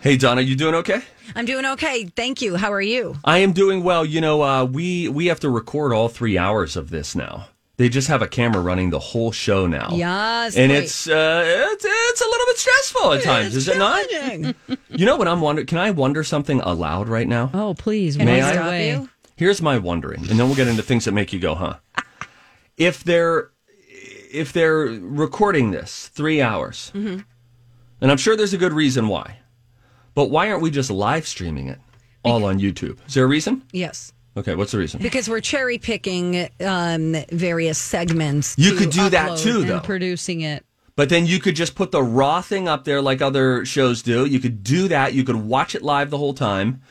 Hey, 0.00 0.16
Donna, 0.16 0.40
you 0.40 0.56
doing 0.56 0.74
okay? 0.76 1.02
I'm 1.36 1.44
doing 1.44 1.66
okay. 1.66 2.06
Thank 2.16 2.40
you. 2.40 2.56
How 2.56 2.72
are 2.72 2.80
you? 2.80 3.14
I 3.24 3.40
am 3.40 3.52
doing 3.52 3.84
well. 3.84 4.06
You 4.06 4.22
know, 4.22 4.42
uh, 4.42 4.64
we 4.64 5.06
we 5.10 5.26
have 5.26 5.40
to 5.40 5.50
record 5.50 5.92
all 5.92 6.08
three 6.08 6.38
hours 6.38 6.76
of 6.76 6.88
this 6.88 7.14
now. 7.14 7.48
They 7.76 7.88
just 7.88 8.06
have 8.06 8.22
a 8.22 8.28
camera 8.28 8.60
running 8.62 8.90
the 8.90 9.00
whole 9.00 9.32
show 9.32 9.66
now. 9.66 9.88
Yes, 9.92 10.56
and 10.56 10.70
boy. 10.70 10.76
it's 10.78 11.08
uh, 11.08 11.42
it's 11.72 11.84
it's 11.84 12.20
a 12.20 12.24
little 12.24 12.46
bit 12.46 12.58
stressful 12.58 13.12
at 13.14 13.22
times, 13.24 13.56
is 13.56 13.68
it 13.68 13.78
not? 13.78 14.06
You 14.90 15.06
know 15.06 15.16
what 15.16 15.26
I'm 15.26 15.40
wondering? 15.40 15.66
Can 15.66 15.78
I 15.78 15.90
wonder 15.90 16.22
something 16.22 16.60
aloud 16.60 17.08
right 17.08 17.26
now? 17.26 17.50
Oh, 17.52 17.74
please. 17.74 18.16
Can 18.16 18.26
May 18.26 18.40
I? 18.42 18.82
you? 18.92 19.08
Here's 19.36 19.60
my 19.60 19.76
wondering, 19.78 20.20
and 20.20 20.38
then 20.38 20.46
we'll 20.46 20.54
get 20.54 20.68
into 20.68 20.82
things 20.84 21.04
that 21.06 21.12
make 21.12 21.32
you 21.32 21.40
go, 21.40 21.56
huh? 21.56 21.78
If 22.76 23.02
they're 23.02 23.50
if 24.32 24.52
they're 24.52 24.84
recording 24.86 25.72
this 25.72 26.08
three 26.14 26.40
hours, 26.40 26.92
Mm-hmm. 26.94 27.20
and 28.00 28.10
I'm 28.10 28.16
sure 28.18 28.36
there's 28.36 28.54
a 28.54 28.58
good 28.58 28.72
reason 28.72 29.08
why, 29.08 29.38
but 30.14 30.30
why 30.30 30.48
aren't 30.48 30.62
we 30.62 30.70
just 30.70 30.90
live 30.92 31.26
streaming 31.26 31.66
it 31.68 31.80
all 32.24 32.44
on 32.44 32.60
YouTube? 32.60 32.98
Is 33.08 33.14
there 33.14 33.24
a 33.24 33.28
reason? 33.28 33.62
Yes. 33.72 34.12
Okay, 34.36 34.54
what's 34.54 34.72
the 34.72 34.78
reason? 34.78 35.00
Because 35.00 35.28
we're 35.28 35.40
cherry 35.40 35.78
picking 35.78 36.48
um, 36.60 37.14
various 37.30 37.78
segments. 37.78 38.54
You 38.58 38.74
could 38.74 38.90
do 38.90 39.08
that 39.10 39.38
too, 39.38 39.60
And 39.60 39.68
though. 39.70 39.80
producing 39.80 40.40
it. 40.40 40.64
But 40.96 41.08
then 41.08 41.26
you 41.26 41.38
could 41.40 41.56
just 41.56 41.74
put 41.74 41.90
the 41.92 42.02
raw 42.02 42.40
thing 42.40 42.68
up 42.68 42.84
there 42.84 43.00
like 43.02 43.20
other 43.22 43.64
shows 43.64 44.02
do. 44.02 44.24
You 44.26 44.38
could 44.40 44.62
do 44.62 44.88
that. 44.88 45.12
You 45.14 45.24
could 45.24 45.36
watch 45.36 45.74
it 45.74 45.82
live 45.82 46.10
the 46.10 46.18
whole 46.18 46.34
time. 46.34 46.82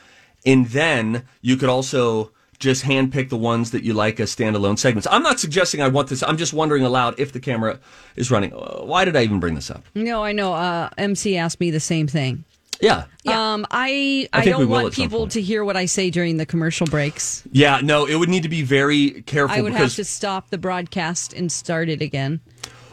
And 0.46 0.68
then 0.68 1.24
you 1.42 1.56
could 1.56 1.70
also 1.70 2.32
just 2.60 2.84
handpick 2.86 3.30
the 3.30 3.38
ones 3.38 3.72
that 3.72 3.84
you 3.84 3.94
like 3.94 4.20
as 4.20 4.34
standalone 4.34 4.78
segments. 4.78 5.08
I'm 5.10 5.24
not 5.24 5.40
suggesting 5.40 5.82
I 5.82 5.88
want 5.90 6.08
this. 6.10 6.22
I'm 6.24 6.38
just 6.38 6.54
wondering 6.54 6.84
aloud 6.84 7.16
if 7.18 7.32
the 7.34 7.40
camera 7.40 7.80
is 8.16 8.30
running. 8.32 8.52
Why 8.52 9.04
did 9.06 9.16
I 9.18 9.24
even 9.24 9.40
bring 9.40 9.56
this 9.56 9.70
up? 9.70 9.84
No, 9.96 10.24
I 10.24 10.32
know. 10.34 10.54
Uh, 10.54 10.90
MC 10.98 11.38
asked 11.38 11.60
me 11.60 11.72
the 11.72 11.80
same 11.82 12.08
thing. 12.08 12.44
Yeah. 12.82 13.06
Um, 13.25 13.65
I 13.72 14.27
I, 14.34 14.42
I 14.42 14.46
don't 14.46 14.68
want 14.68 14.94
people 14.94 15.27
to 15.27 15.42
hear 15.42 15.63
what 15.63 15.77
I 15.77 15.86
say 15.86 16.10
during 16.10 16.38
the 16.38 16.46
commercial 16.46 16.86
breaks. 16.88 17.44
Yeah, 17.51 17.80
no, 17.82 18.06
it 18.06 18.15
would 18.15 18.30
need 18.30 18.44
to 18.44 18.50
be 18.50 18.62
very 18.63 19.22
careful 19.24 19.56
I 19.56 19.62
would 19.62 19.74
have 19.74 19.96
to 19.96 20.03
stop 20.03 20.50
the 20.50 20.58
broadcast 20.58 21.34
and 21.34 21.51
start 21.51 21.88
it 21.89 22.01
again. 22.01 22.42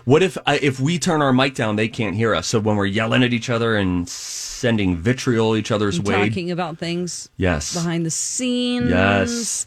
what 0.04 0.22
if 0.22 0.36
uh, 0.46 0.58
if 0.62 0.78
we 0.80 0.98
turn 0.98 1.22
our 1.22 1.32
mic 1.32 1.54
down, 1.54 1.76
they 1.76 1.88
can't 1.88 2.14
hear 2.14 2.34
us. 2.34 2.46
So 2.46 2.60
when 2.60 2.76
we're 2.76 2.86
yelling 2.86 3.22
at 3.24 3.32
each 3.32 3.50
other 3.50 3.76
and 3.76 4.08
sending 4.08 4.96
vitriol 4.96 5.56
each 5.56 5.70
other's 5.72 5.96
and 5.98 6.06
way. 6.06 6.28
talking 6.28 6.50
about 6.50 6.78
things 6.78 7.28
Yes. 7.36 7.74
behind 7.74 8.04
the 8.06 8.10
scenes. 8.10 8.90
Yes. 8.90 9.64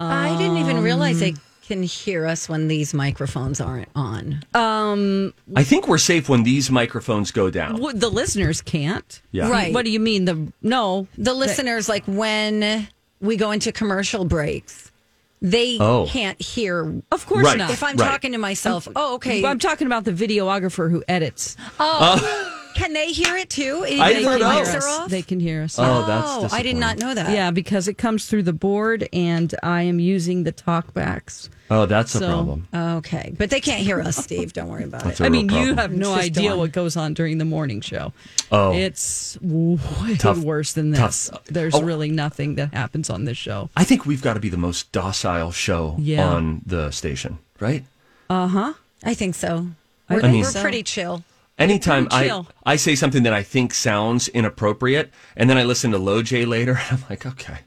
I 0.00 0.36
didn't 0.38 0.56
even 0.58 0.82
realize 0.82 1.20
they 1.20 1.34
can 1.70 1.84
hear 1.84 2.26
us 2.26 2.48
when 2.48 2.66
these 2.66 2.92
microphones 2.92 3.60
aren't 3.60 3.88
on. 3.94 4.42
Um, 4.54 5.32
I 5.54 5.62
think 5.62 5.86
we're 5.86 5.98
safe 5.98 6.28
when 6.28 6.42
these 6.42 6.68
microphones 6.68 7.30
go 7.30 7.48
down. 7.48 7.80
Well, 7.80 7.94
the 7.94 8.08
listeners 8.08 8.60
can't. 8.60 9.22
Yeah. 9.30 9.48
Right. 9.48 9.72
What 9.72 9.84
do 9.84 9.92
you 9.92 10.00
mean? 10.00 10.24
The 10.24 10.52
no. 10.62 11.06
The 11.16 11.32
listeners, 11.32 11.88
like 11.88 12.04
when 12.06 12.88
we 13.20 13.36
go 13.36 13.52
into 13.52 13.70
commercial 13.70 14.24
breaks, 14.24 14.90
they 15.40 15.78
Oh. 15.78 16.06
can't 16.08 16.42
hear. 16.42 17.00
Of 17.12 17.24
course 17.26 17.44
Right. 17.44 17.58
not. 17.58 17.70
If 17.70 17.84
I'm 17.84 17.96
Right. 17.96 18.08
talking 18.10 18.32
to 18.32 18.38
myself, 18.38 18.88
oh, 18.96 19.14
okay. 19.14 19.44
I'm 19.44 19.60
talking 19.60 19.86
about 19.86 20.02
the 20.04 20.12
videographer 20.12 20.90
who 20.90 21.04
edits. 21.06 21.56
Oh. 21.78 21.98
Uh, 22.20 22.56
Can 22.74 22.92
they 22.92 23.12
hear 23.12 23.36
it 23.36 23.50
too? 23.50 23.84
Even 23.86 24.00
I 24.00 24.10
if 24.10 24.16
didn't 24.18 24.32
the 24.32 24.38
know. 24.38 24.44
mics 24.46 24.70
Hear 24.70 24.80
are 24.80 25.02
us. 25.04 25.10
They 25.10 25.22
can 25.22 25.40
hear 25.40 25.62
us. 25.62 25.78
Oh, 25.78 26.06
that's 26.06 26.52
Oh, 26.52 26.56
I 26.56 26.62
did 26.62 26.76
not 26.76 26.98
know 26.98 27.14
that. 27.14 27.30
Yeah, 27.34 27.50
because 27.50 27.88
it 27.88 27.94
comes 27.98 28.26
through 28.26 28.44
the 28.44 28.52
board, 28.52 29.08
and 29.12 29.54
I 29.62 29.82
am 29.82 29.98
using 30.00 30.44
the 30.44 30.52
talkbacks. 30.52 31.48
Oh, 31.72 31.86
that's 31.86 32.14
a 32.16 32.20
problem. 32.20 32.66
Okay, 32.74 33.32
but 33.38 33.50
they 33.50 33.60
can't 33.60 33.82
hear 33.82 34.00
us, 34.00 34.16
Steve. 34.16 34.52
Don't 34.52 34.68
worry 34.68 34.82
about 34.84 35.04
That's 35.04 35.20
it. 35.20 35.24
I 35.24 35.26
real 35.28 35.42
mean, 35.44 35.50
you 35.50 35.74
have 35.74 35.92
no 35.92 36.14
just 36.16 36.26
idea 36.26 36.50
dawn. 36.50 36.58
what 36.58 36.72
goes 36.72 36.96
on 36.96 37.14
during 37.14 37.38
the 37.38 37.44
morning 37.44 37.80
show. 37.80 38.12
Oh. 38.50 38.72
it's 38.72 39.38
way 39.40 40.16
Tough. 40.16 40.38
worse 40.38 40.72
than 40.72 40.92
Tough. 40.92 41.10
this. 41.10 41.30
There's 41.46 41.74
Oh. 41.76 41.82
really 41.82 42.10
nothing 42.10 42.56
that 42.56 42.74
happens 42.74 43.08
on 43.08 43.24
this 43.24 43.38
show. 43.38 43.70
I 43.76 43.84
think 43.84 44.04
we've 44.04 44.22
got 44.22 44.34
to 44.34 44.40
be 44.40 44.48
the 44.48 44.56
most 44.56 44.90
docile 44.90 45.52
show 45.52 45.94
Yeah. 45.98 46.26
on 46.28 46.62
the 46.66 46.90
station, 46.90 47.38
right? 47.60 47.84
Uh 48.28 48.48
huh. 48.48 48.72
I 49.04 49.14
think 49.14 49.34
so. 49.36 49.68
I 50.08 50.14
We're, 50.14 50.20
think 50.22 50.44
we're 50.44 50.50
so. 50.50 50.60
pretty 50.62 50.82
chill. 50.82 51.22
Anytime 51.60 52.08
I. 52.10 52.42
I 52.64 52.76
say 52.76 52.94
something 52.94 53.22
that 53.24 53.32
I 53.32 53.42
think 53.42 53.74
sounds 53.74 54.28
inappropriate, 54.28 55.10
and 55.36 55.48
then 55.48 55.58
I 55.58 55.64
listen 55.64 55.90
to 55.92 55.98
Loj 55.98 56.24
J 56.24 56.44
later, 56.44 56.80
I'm 56.90 57.02
like, 57.08 57.26
okay, 57.26 57.58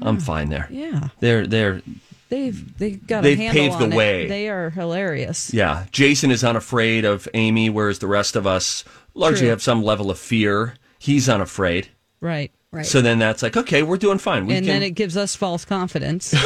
I'm 0.00 0.18
fine 0.18 0.48
there. 0.48 0.66
Yeah, 0.70 1.08
They're 1.20 1.46
they're 1.46 1.82
they've 2.28 2.78
they've 2.78 3.06
got 3.06 3.22
They've 3.22 3.38
a 3.38 3.42
handle 3.42 3.62
paved 3.78 3.78
the 3.80 3.94
it. 3.94 3.96
way. 3.96 4.26
They 4.28 4.48
are 4.48 4.70
hilarious. 4.70 5.52
yeah. 5.52 5.84
Jason 5.92 6.30
is 6.30 6.42
unafraid 6.42 7.04
of 7.04 7.28
Amy, 7.34 7.68
whereas 7.70 7.98
the 7.98 8.06
rest 8.08 8.36
of 8.36 8.46
us 8.46 8.84
largely 9.14 9.40
True. 9.42 9.48
have 9.50 9.62
some 9.62 9.82
level 9.82 10.10
of 10.10 10.18
fear. 10.18 10.74
He's 10.98 11.28
unafraid. 11.28 11.88
Right. 12.20 12.50
Right. 12.70 12.86
So 12.86 13.02
then 13.02 13.18
that's 13.18 13.42
like, 13.42 13.56
okay, 13.56 13.82
we're 13.82 13.98
doing 13.98 14.16
fine. 14.18 14.46
We 14.46 14.54
and 14.54 14.64
can, 14.64 14.74
then 14.76 14.82
it 14.82 14.92
gives 14.92 15.16
us 15.16 15.36
false 15.36 15.64
confidence. 15.64 16.34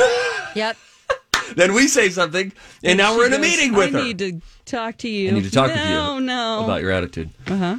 Yep. 0.56 0.78
then 1.56 1.74
we 1.74 1.88
say 1.88 2.08
something, 2.10 2.52
and 2.82 2.98
now 2.98 3.16
we're 3.16 3.26
in 3.26 3.32
a 3.32 3.38
meeting 3.38 3.72
with 3.72 3.94
I 3.94 3.98
her. 3.98 4.04
need 4.04 4.18
to 4.18 4.40
talk 4.64 4.98
to 4.98 5.08
you. 5.08 5.30
I 5.30 5.32
need 5.32 5.44
to 5.44 5.50
talk 5.50 5.68
no, 5.68 5.74
with 5.74 6.20
you 6.20 6.26
No, 6.26 6.64
about 6.64 6.82
your 6.82 6.90
attitude. 6.90 7.30
Uh 7.46 7.56
huh. 7.56 7.76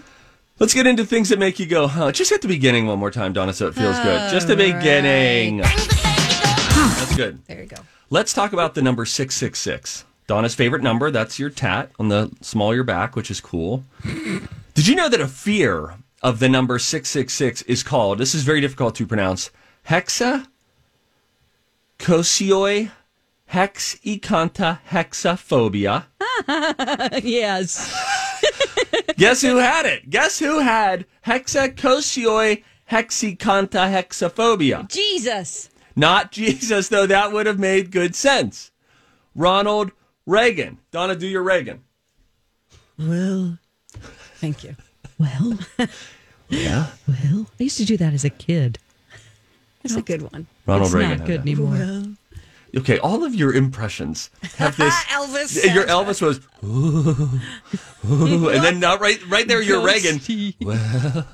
Let's 0.60 0.74
get 0.74 0.88
into 0.88 1.06
things 1.06 1.30
that 1.30 1.38
make 1.38 1.60
you 1.60 1.68
go, 1.68 1.88
huh? 1.88 2.12
Just 2.12 2.32
at 2.32 2.42
the 2.42 2.48
beginning 2.48 2.88
one 2.88 2.98
more 2.98 3.12
time, 3.12 3.32
Donna, 3.32 3.54
so 3.54 3.68
it 3.68 3.76
feels 3.76 4.00
good. 4.00 4.32
Just 4.32 4.48
the 4.48 4.56
beginning. 4.56 5.58
That's 5.58 7.16
good. 7.16 7.46
There 7.46 7.62
you 7.62 7.68
go. 7.68 7.78
Let's 8.10 8.34
talk 8.34 8.54
about 8.54 8.74
the 8.74 8.82
number 8.82 9.06
666. 9.06 10.06
Donna's 10.26 10.56
favorite 10.56 10.82
number. 10.82 11.12
That's 11.12 11.38
your 11.38 11.50
tat 11.50 11.92
on 12.00 12.08
the 12.08 12.32
small 12.42 12.72
of 12.72 12.76
your 12.76 12.84
back, 12.84 13.16
which 13.16 13.30
is 13.30 13.40
cool. 13.40 13.84
Did 14.04 14.88
you 14.88 14.96
know 14.96 15.10
that 15.10 15.22
a 15.22 15.28
fear 15.28 15.96
of 16.22 16.40
the 16.40 16.50
number 16.50 16.80
666 16.80 17.62
is 17.64 17.84
called, 17.84 18.18
this 18.18 18.34
is 18.34 18.44
very 18.44 18.62
difficult 18.62 18.96
to 18.96 19.06
pronounce, 19.06 19.52
hexa 19.88 20.48
cosioi 22.00 22.92
hexicanta 23.52 24.80
hexaphobia? 24.90 26.06
yes. 27.24 27.94
Guess 29.18 29.42
who 29.42 29.58
had 29.58 29.86
it? 29.86 30.10
Guess 30.10 30.40
who 30.40 30.60
had 30.60 31.06
hexacosioi 31.26 32.64
hexicanta 32.92 33.90
hexaphobia? 33.92 34.90
Jesus. 34.90 35.70
Not 35.96 36.32
Jesus, 36.34 36.90
though 36.90 37.08
that 37.08 37.32
would 37.32 37.46
have 37.46 37.60
made 37.60 37.92
good 37.92 38.16
sense. 38.16 38.72
Ronald 39.36 39.92
Reagan. 40.26 40.78
Donna, 40.92 41.16
do 41.16 41.28
your 41.28 41.44
Reagan. 41.44 41.84
Well, 43.00 43.58
Thank 44.36 44.64
you. 44.64 44.76
well, 45.18 45.58
Yeah. 46.50 46.88
well. 47.08 47.48
I 47.60 47.64
used 47.64 47.78
to 47.78 47.86
do 47.86 47.98
that 47.98 48.14
as 48.14 48.24
a 48.26 48.30
kid. 48.30 48.78
That's 49.84 49.96
a 49.96 50.02
good 50.02 50.22
one. 50.32 50.48
Ronald 50.66 50.88
it's 50.88 50.96
Reagan. 50.96 51.18
not 51.20 51.28
good 51.28 51.38
that. 51.44 51.50
anymore. 51.50 52.04
Okay, 52.78 53.00
all 53.00 53.24
of 53.24 53.34
your 53.34 53.54
impressions 53.54 54.30
have 54.58 54.76
ah, 54.80 55.24
this. 55.34 55.64
Elvis. 55.64 55.74
Your 55.74 55.86
Elvis 55.86 56.22
was, 56.22 56.40
ooh, 56.64 57.40
ooh, 58.10 58.50
and 58.50 58.64
then 58.64 58.80
now 58.80 58.98
right, 58.98 59.20
right 59.28 59.48
there, 59.48 59.62
your 59.62 59.84
Reagan. 59.84 60.20
Well, 60.62 61.28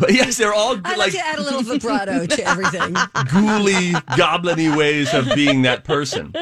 But 0.00 0.12
yes, 0.12 0.36
they're 0.36 0.52
all 0.52 0.76
I 0.84 0.90
like 0.90 0.98
like 0.98 1.12
to 1.12 1.18
add 1.18 1.38
a 1.38 1.42
little 1.42 1.62
vibrato 1.62 2.26
to 2.26 2.44
everything. 2.44 2.92
ghouly, 3.14 4.16
goblin 4.18 4.76
ways 4.76 5.14
of 5.14 5.34
being 5.34 5.62
that 5.62 5.84
person. 5.84 6.34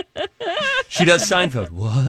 She 0.89 1.05
does 1.05 1.23
Seinfeld. 1.23 1.71
What? 1.71 2.09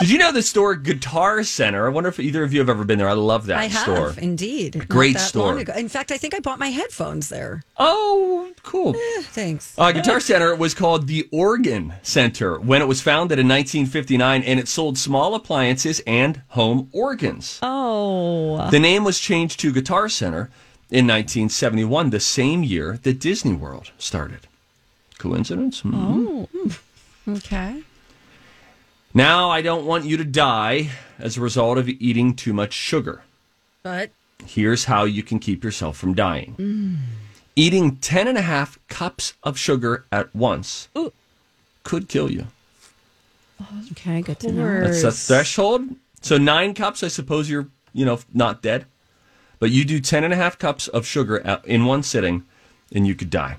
Did 0.00 0.08
you 0.10 0.16
know 0.16 0.32
the 0.32 0.42
store 0.42 0.74
Guitar 0.76 1.44
Center? 1.44 1.86
I 1.86 1.90
wonder 1.90 2.08
if 2.08 2.18
either 2.18 2.42
of 2.42 2.54
you 2.54 2.60
have 2.60 2.70
ever 2.70 2.84
been 2.84 2.98
there. 2.98 3.08
I 3.08 3.12
love 3.12 3.46
that 3.46 3.58
I 3.58 3.66
have 3.66 3.82
store. 3.82 4.14
indeed. 4.16 4.88
Great 4.88 5.18
store. 5.18 5.60
In 5.60 5.88
fact, 5.90 6.10
I 6.10 6.16
think 6.16 6.34
I 6.34 6.40
bought 6.40 6.58
my 6.58 6.68
headphones 6.68 7.28
there. 7.28 7.62
Oh, 7.76 8.50
cool. 8.62 8.94
Thanks. 9.24 9.74
Uh, 9.76 9.92
Guitar 9.92 10.18
Center 10.18 10.54
was 10.56 10.72
called 10.72 11.06
the 11.06 11.28
Organ 11.30 11.92
Center 12.02 12.58
when 12.58 12.80
it 12.80 12.88
was 12.88 13.02
founded 13.02 13.38
in 13.38 13.46
1959, 13.46 14.42
and 14.42 14.58
it 14.58 14.68
sold 14.68 14.96
small 14.96 15.34
appliances 15.34 16.00
and 16.06 16.40
home 16.48 16.88
organs. 16.92 17.58
Oh. 17.62 18.70
The 18.70 18.80
name 18.80 19.04
was 19.04 19.20
changed 19.20 19.60
to 19.60 19.72
Guitar 19.72 20.08
Center 20.08 20.50
in 20.90 21.06
1971, 21.06 22.08
the 22.10 22.20
same 22.20 22.64
year 22.64 22.98
that 23.02 23.20
Disney 23.20 23.52
World 23.52 23.90
started. 23.98 24.40
Coincidence? 25.18 25.80
Hmm. 25.80 26.44
Okay. 27.28 27.82
Now, 29.12 29.50
I 29.50 29.60
don't 29.60 29.86
want 29.86 30.04
you 30.04 30.16
to 30.16 30.24
die 30.24 30.90
as 31.18 31.36
a 31.36 31.40
result 31.40 31.78
of 31.78 31.88
eating 31.88 32.34
too 32.34 32.52
much 32.52 32.72
sugar. 32.72 33.22
But 33.82 34.10
Here's 34.46 34.84
how 34.84 35.04
you 35.04 35.22
can 35.22 35.38
keep 35.38 35.62
yourself 35.64 35.96
from 35.96 36.14
dying. 36.14 36.98
Eating 37.56 37.96
10 37.96 38.28
and 38.28 38.38
a 38.38 38.42
half 38.42 38.78
cups 38.88 39.34
of 39.42 39.58
sugar 39.58 40.04
at 40.10 40.34
once 40.34 40.88
could 41.82 42.08
kill 42.08 42.30
you. 42.30 42.46
okay, 43.90 44.22
good 44.22 44.38
to 44.40 44.52
know. 44.52 44.80
That's 44.84 45.02
a 45.02 45.12
threshold. 45.12 45.82
So 46.22 46.38
nine 46.38 46.74
cups, 46.74 47.02
I 47.02 47.08
suppose 47.08 47.50
you're, 47.50 47.68
you 47.92 48.04
know, 48.04 48.20
not 48.32 48.62
dead. 48.62 48.86
But 49.58 49.70
you 49.70 49.84
do 49.84 50.00
10 50.00 50.24
and 50.24 50.32
a 50.32 50.36
half 50.36 50.58
cups 50.58 50.88
of 50.88 51.06
sugar 51.06 51.40
at, 51.46 51.64
in 51.66 51.84
one 51.84 52.02
sitting 52.02 52.44
and 52.94 53.06
you 53.06 53.14
could 53.14 53.30
die. 53.30 53.56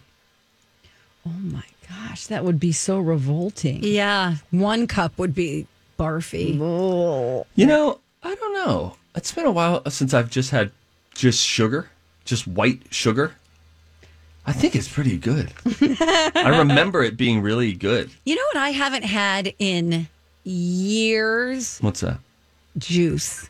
Oh 1.28 1.30
my 1.30 1.64
gosh, 1.92 2.28
that 2.28 2.44
would 2.44 2.60
be 2.60 2.72
so 2.72 3.00
revolting. 3.00 3.84
Yeah, 3.84 4.36
one 4.52 4.88
cup 4.88 5.18
would 5.18 5.36
be 5.36 5.68
barfy. 6.00 6.56
You 7.56 7.66
know, 7.66 8.00
I 8.24 8.36
don't 8.36 8.54
know. 8.54 8.96
It's 9.16 9.32
been 9.32 9.46
a 9.46 9.52
while 9.52 9.84
since 9.90 10.14
I've 10.14 10.30
just 10.30 10.52
had 10.52 10.72
just 11.14 11.46
sugar, 11.46 11.90
just 12.26 12.48
white 12.48 12.82
sugar. 12.92 13.36
I 14.46 14.54
think 14.54 14.76
it's 14.76 14.88
pretty 14.88 15.18
good. 15.18 15.54
I 15.82 16.58
remember 16.60 17.04
it 17.04 17.16
being 17.16 17.42
really 17.42 17.74
good. 17.74 18.10
You 18.26 18.36
know 18.36 18.44
what 18.54 18.58
I 18.58 18.70
haven't 18.72 19.04
had 19.04 19.54
in 19.60 20.08
years? 20.44 21.78
What's 21.80 22.00
that? 22.00 22.20
Juice. 22.78 23.48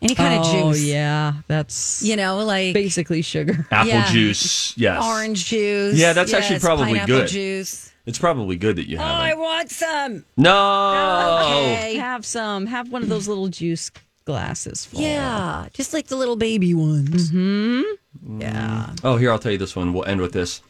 Any 0.00 0.14
kind 0.14 0.34
oh, 0.34 0.40
of 0.40 0.46
juice. 0.46 0.84
Oh 0.84 0.86
yeah. 0.86 1.32
That's 1.48 2.02
You 2.02 2.16
know, 2.16 2.44
like 2.44 2.74
basically 2.74 3.22
sugar. 3.22 3.66
Apple 3.70 3.88
Yeah. 3.88 4.10
juice. 4.12 4.76
Yes. 4.76 5.04
orange 5.04 5.46
juice. 5.46 5.98
Yeah, 5.98 6.12
that's 6.12 6.32
actually 6.32 6.60
probably 6.60 7.00
good. 7.00 7.28
juice. 7.28 7.92
It's 8.06 8.18
probably 8.18 8.56
good 8.56 8.76
that 8.76 8.88
you 8.88 8.96
have. 8.96 9.06
Oh, 9.06 9.22
have 9.22 9.22
I 9.22 9.34
want 9.34 9.70
some. 9.70 10.24
No. 10.36 11.40
Okay. 11.44 11.96
Have 11.96 12.24
some. 12.24 12.66
Have 12.66 12.90
one 12.90 13.02
of 13.02 13.08
those 13.08 13.28
little 13.28 13.48
juice 13.48 13.90
glasses. 14.24 14.84
Full. 14.84 15.00
Yeah, 15.00 15.68
just 15.72 15.92
like 15.92 16.06
the 16.06 16.16
little 16.16 16.36
baby 16.36 16.74
ones. 16.74 17.30
Mm-hmm. 17.30 18.40
Yeah. 18.40 18.94
Oh, 19.02 19.16
here, 19.16 19.32
I'll 19.32 19.38
tell 19.38 19.52
you 19.52 19.58
this 19.58 19.74
one. 19.74 19.92
We'll 19.92 20.04
end 20.04 20.20
with 20.20 20.32
this. 20.32 20.60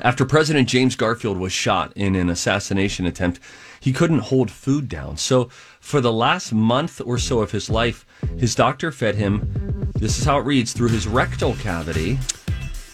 After 0.00 0.24
President 0.24 0.66
James 0.68 0.96
Garfield 0.96 1.38
was 1.38 1.52
shot 1.52 1.92
in 1.94 2.16
an 2.16 2.30
assassination 2.30 3.06
attempt, 3.06 3.38
he 3.80 3.92
couldn't 3.92 4.20
hold 4.20 4.50
food 4.50 4.88
down. 4.88 5.18
So, 5.18 5.50
for 5.78 6.00
the 6.00 6.12
last 6.12 6.52
month 6.52 7.00
or 7.04 7.18
so 7.18 7.40
of 7.40 7.50
his 7.50 7.68
life, 7.68 8.05
his 8.38 8.54
doctor 8.54 8.92
fed 8.92 9.14
him, 9.14 9.90
this 9.94 10.18
is 10.18 10.24
how 10.24 10.38
it 10.38 10.42
reads, 10.42 10.72
through 10.72 10.88
his 10.88 11.06
rectal 11.06 11.54
cavity, 11.54 12.18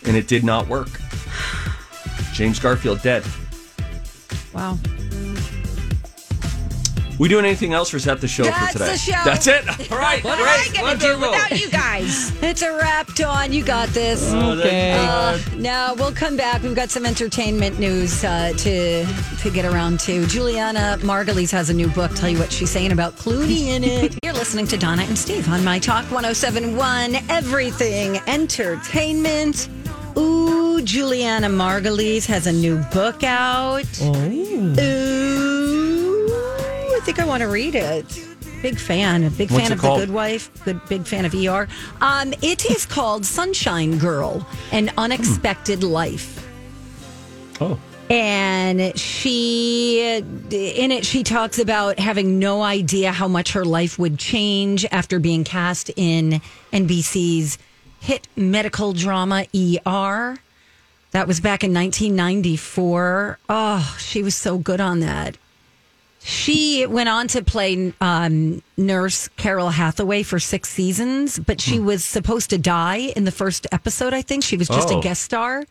and 0.04 0.16
it 0.16 0.28
did 0.28 0.44
not 0.44 0.68
work. 0.68 0.88
James 2.32 2.58
Garfield 2.58 3.02
dead. 3.02 3.24
Wow. 4.54 4.78
We 7.18 7.28
doing 7.28 7.44
anything 7.44 7.72
else, 7.72 7.92
or 7.94 7.98
is 7.98 8.04
that 8.04 8.20
the 8.20 8.26
show 8.26 8.42
That's 8.42 8.72
for 8.72 8.78
today? 8.78 8.92
the 8.92 8.98
show. 8.98 9.20
That's 9.24 9.46
it. 9.46 9.92
All 9.92 9.98
right, 9.98 10.24
What 10.24 10.38
great. 10.38 10.78
am 10.78 10.84
I 10.84 10.96
gonna 10.96 10.98
do 10.98 11.20
without 11.20 11.50
you 11.60 11.70
guys? 11.70 12.32
It's 12.42 12.60
a 12.62 12.72
wrap, 12.76 13.14
Dawn. 13.14 13.52
You 13.52 13.64
got 13.64 13.88
this. 13.90 14.32
Okay. 14.32 14.92
Uh, 14.98 15.38
now 15.56 15.94
we'll 15.94 16.12
come 16.12 16.36
back. 16.36 16.62
We've 16.62 16.74
got 16.74 16.90
some 16.90 17.06
entertainment 17.06 17.78
news 17.78 18.24
uh, 18.24 18.52
to 18.58 19.06
to 19.06 19.50
get 19.50 19.64
around 19.64 20.00
to. 20.00 20.26
Julianna 20.26 20.98
Margulies 21.00 21.50
has 21.52 21.70
a 21.70 21.74
new 21.74 21.88
book. 21.88 22.12
Tell 22.14 22.28
you 22.28 22.38
what 22.38 22.50
she's 22.52 22.70
saying 22.70 22.92
about 22.92 23.16
Clooney 23.16 23.68
in 23.68 23.84
it. 23.84 24.18
You're 24.24 24.32
listening 24.34 24.66
to 24.68 24.76
Donna 24.76 25.02
and 25.02 25.16
Steve 25.16 25.48
on 25.48 25.62
My 25.64 25.78
Talk 25.78 26.04
1071. 26.10 27.16
Everything 27.30 28.16
entertainment. 28.26 29.68
Ooh, 30.18 30.82
Julianna 30.82 31.48
Margulies 31.48 32.26
has 32.26 32.46
a 32.46 32.52
new 32.52 32.78
book 32.92 33.22
out. 33.24 33.84
Ooh, 34.02 34.74
I 37.02 37.04
think 37.04 37.18
I 37.18 37.24
want 37.24 37.40
to 37.40 37.48
read 37.48 37.74
it. 37.74 38.06
Big 38.62 38.78
fan, 38.78 39.24
a 39.24 39.30
big 39.30 39.50
What's 39.50 39.64
fan 39.64 39.72
of 39.72 39.80
called? 39.80 40.02
The 40.02 40.06
Good 40.06 40.14
Wife, 40.14 40.64
good 40.64 40.80
big 40.88 41.04
fan 41.04 41.24
of 41.24 41.34
ER. 41.34 41.66
Um, 42.00 42.32
it 42.42 42.64
is 42.70 42.86
called 42.86 43.26
Sunshine 43.26 43.98
Girl: 43.98 44.46
An 44.70 44.88
Unexpected 44.96 45.82
Life. 45.82 46.48
Oh. 47.60 47.76
And 48.08 48.96
she, 48.96 50.16
in 50.16 50.92
it, 50.92 51.04
she 51.04 51.24
talks 51.24 51.58
about 51.58 51.98
having 51.98 52.38
no 52.38 52.62
idea 52.62 53.10
how 53.10 53.26
much 53.26 53.50
her 53.54 53.64
life 53.64 53.98
would 53.98 54.16
change 54.16 54.86
after 54.92 55.18
being 55.18 55.42
cast 55.42 55.90
in 55.96 56.40
NBC's 56.72 57.58
hit 57.98 58.28
medical 58.36 58.92
drama 58.92 59.46
ER. 59.52 60.38
That 61.10 61.26
was 61.26 61.40
back 61.40 61.64
in 61.64 61.74
1994. 61.74 63.40
Oh, 63.48 63.96
she 63.98 64.22
was 64.22 64.36
so 64.36 64.56
good 64.56 64.80
on 64.80 65.00
that. 65.00 65.36
She 66.24 66.86
went 66.86 67.08
on 67.08 67.26
to 67.28 67.42
play 67.42 67.92
um, 68.00 68.62
nurse 68.76 69.28
Carol 69.36 69.70
Hathaway 69.70 70.22
for 70.22 70.38
six 70.38 70.68
seasons, 70.68 71.38
but 71.38 71.60
she 71.60 71.80
was 71.80 72.04
supposed 72.04 72.50
to 72.50 72.58
die 72.58 73.12
in 73.16 73.24
the 73.24 73.32
first 73.32 73.66
episode, 73.72 74.14
I 74.14 74.22
think. 74.22 74.44
She 74.44 74.56
was 74.56 74.68
just 74.68 74.90
Oh. 74.90 74.98
a 75.00 75.02
guest 75.02 75.22
star. 75.22 75.64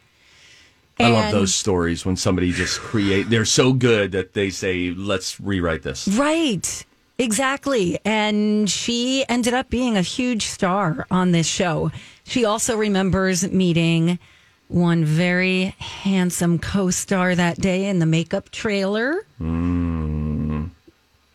I 0.99 1.09
love 1.09 1.31
those 1.31 1.55
stories 1.55 2.05
when 2.05 2.15
somebody 2.15 2.51
just 2.51 2.79
create. 2.79 3.29
They're 3.29 3.45
so 3.45 3.73
good 3.73 4.11
that 4.11 4.33
they 4.33 4.49
say, 4.51 4.91
"Let's 4.95 5.39
rewrite 5.39 5.81
this." 5.83 6.07
Right. 6.07 6.85
Exactly. 7.17 7.97
And 8.03 8.69
she 8.69 9.23
ended 9.29 9.53
up 9.53 9.69
being 9.69 9.95
a 9.97 10.01
huge 10.01 10.45
star 10.47 11.07
on 11.09 11.31
this 11.31 11.47
show. 11.47 11.91
She 12.23 12.45
also 12.45 12.75
remembers 12.77 13.49
meeting 13.51 14.19
one 14.67 15.05
very 15.05 15.75
handsome 15.79 16.59
co 16.59 16.89
star 16.91 17.35
that 17.35 17.59
day 17.59 17.87
in 17.87 17.99
the 17.99 18.05
makeup 18.05 18.49
trailer, 18.51 19.25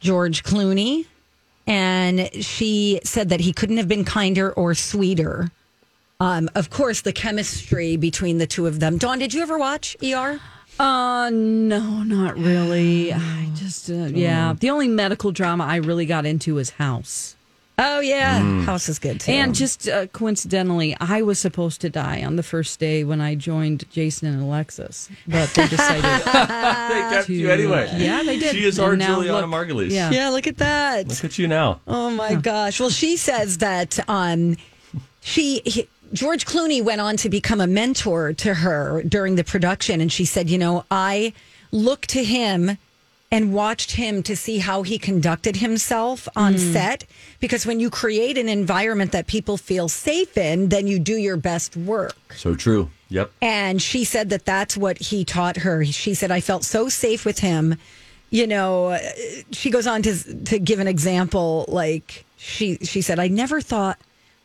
George 0.06 0.44
Clooney. 0.44 1.04
And 1.66 2.30
she 2.32 3.00
said 3.02 3.28
that 3.30 3.40
he 3.40 3.52
couldn't 3.52 3.78
have 3.78 3.88
been 3.88 4.04
kinder 4.04 4.52
or 4.52 4.72
sweeter. 4.72 5.50
Um, 6.20 6.48
of 6.54 6.70
course, 6.70 7.00
the 7.00 7.12
chemistry 7.12 7.96
between 7.96 8.38
the 8.38 8.46
two 8.46 8.68
of 8.68 8.78
them. 8.78 8.98
Dawn, 8.98 9.18
did 9.18 9.34
you 9.34 9.42
ever 9.42 9.58
watch 9.58 9.96
ER? 10.02 10.40
Uh, 10.78 11.30
no, 11.32 12.02
not 12.04 12.36
really. 12.38 13.12
I 13.12 13.48
just, 13.54 13.90
uh, 13.90 13.94
yeah. 14.12 14.54
The 14.58 14.70
only 14.70 14.88
medical 14.88 15.32
drama 15.32 15.64
I 15.64 15.76
really 15.76 16.06
got 16.06 16.24
into 16.24 16.54
was 16.54 16.70
House. 16.70 17.35
Oh 17.78 18.00
yeah, 18.00 18.40
Mm. 18.40 18.64
House 18.64 18.88
is 18.88 18.98
good 18.98 19.20
too. 19.20 19.32
And 19.32 19.54
just 19.54 19.86
uh, 19.86 20.06
coincidentally, 20.06 20.96
I 20.98 21.20
was 21.20 21.38
supposed 21.38 21.82
to 21.82 21.90
die 21.90 22.24
on 22.24 22.36
the 22.36 22.42
first 22.42 22.80
day 22.80 23.04
when 23.04 23.20
I 23.20 23.34
joined 23.34 23.84
Jason 23.90 24.28
and 24.28 24.42
Alexis, 24.42 25.10
but 25.28 25.50
they 25.50 25.68
decided. 25.68 26.02
they 26.24 27.00
kept 27.10 27.26
to- 27.26 27.34
you 27.34 27.50
anyway. 27.50 27.90
Yeah, 27.96 28.22
they 28.22 28.38
did. 28.38 28.54
She 28.54 28.64
is 28.64 28.78
our 28.78 28.92
And 28.92 29.00
now 29.00 29.16
Julianna 29.16 29.46
look- 29.46 29.50
Margulies. 29.68 29.90
Yeah. 29.90 30.10
yeah, 30.10 30.30
look 30.30 30.46
at 30.46 30.56
that. 30.56 31.06
Look 31.08 31.22
at 31.22 31.38
you 31.38 31.48
now. 31.48 31.80
Oh 31.86 32.08
my 32.10 32.34
gosh. 32.36 32.80
Well, 32.80 32.88
she 32.90 33.18
says 33.18 33.58
that 33.58 33.98
um, 34.08 34.56
she 35.20 35.60
he, 35.66 35.86
George 36.14 36.46
Clooney 36.46 36.82
went 36.82 37.02
on 37.02 37.18
to 37.18 37.28
become 37.28 37.60
a 37.60 37.66
mentor 37.66 38.32
to 38.32 38.54
her 38.54 39.02
during 39.02 39.34
the 39.34 39.44
production, 39.44 40.00
and 40.00 40.10
she 40.10 40.24
said, 40.24 40.48
you 40.48 40.56
know, 40.56 40.86
I 40.90 41.34
look 41.72 42.06
to 42.06 42.24
him 42.24 42.78
and 43.30 43.52
watched 43.52 43.92
him 43.92 44.22
to 44.22 44.36
see 44.36 44.58
how 44.58 44.82
he 44.82 44.98
conducted 44.98 45.56
himself 45.56 46.28
on 46.36 46.56
set 46.58 47.04
because 47.40 47.66
when 47.66 47.80
you 47.80 47.90
create 47.90 48.38
an 48.38 48.48
environment 48.48 49.10
that 49.12 49.26
people 49.26 49.56
feel 49.56 49.88
safe 49.88 50.36
in 50.38 50.68
then 50.68 50.86
you 50.86 50.98
do 50.98 51.16
your 51.16 51.36
best 51.36 51.76
work 51.76 52.16
So 52.34 52.54
true. 52.54 52.90
Yep. 53.08 53.30
and 53.42 53.80
she 53.82 54.04
said 54.04 54.30
that 54.30 54.44
that's 54.44 54.76
what 54.76 54.98
he 54.98 55.24
taught 55.24 55.58
her. 55.58 55.84
She 55.84 56.14
said, 56.14 56.30
I 56.32 56.40
felt 56.40 56.64
so 56.64 56.88
safe 56.88 57.24
with 57.24 57.38
him. 57.38 57.76
You 58.30 58.46
know, 58.48 58.98
she 59.52 59.70
goes 59.70 59.86
on 59.86 60.02
to 60.02 60.44
to 60.46 60.58
give 60.58 60.80
an 60.80 60.88
example. 60.88 61.64
Like 61.68 62.24
she 62.36 62.76
she 62.78 63.00
said, 63.00 63.20
I 63.20 63.28
never 63.28 63.60
thought, 63.60 63.98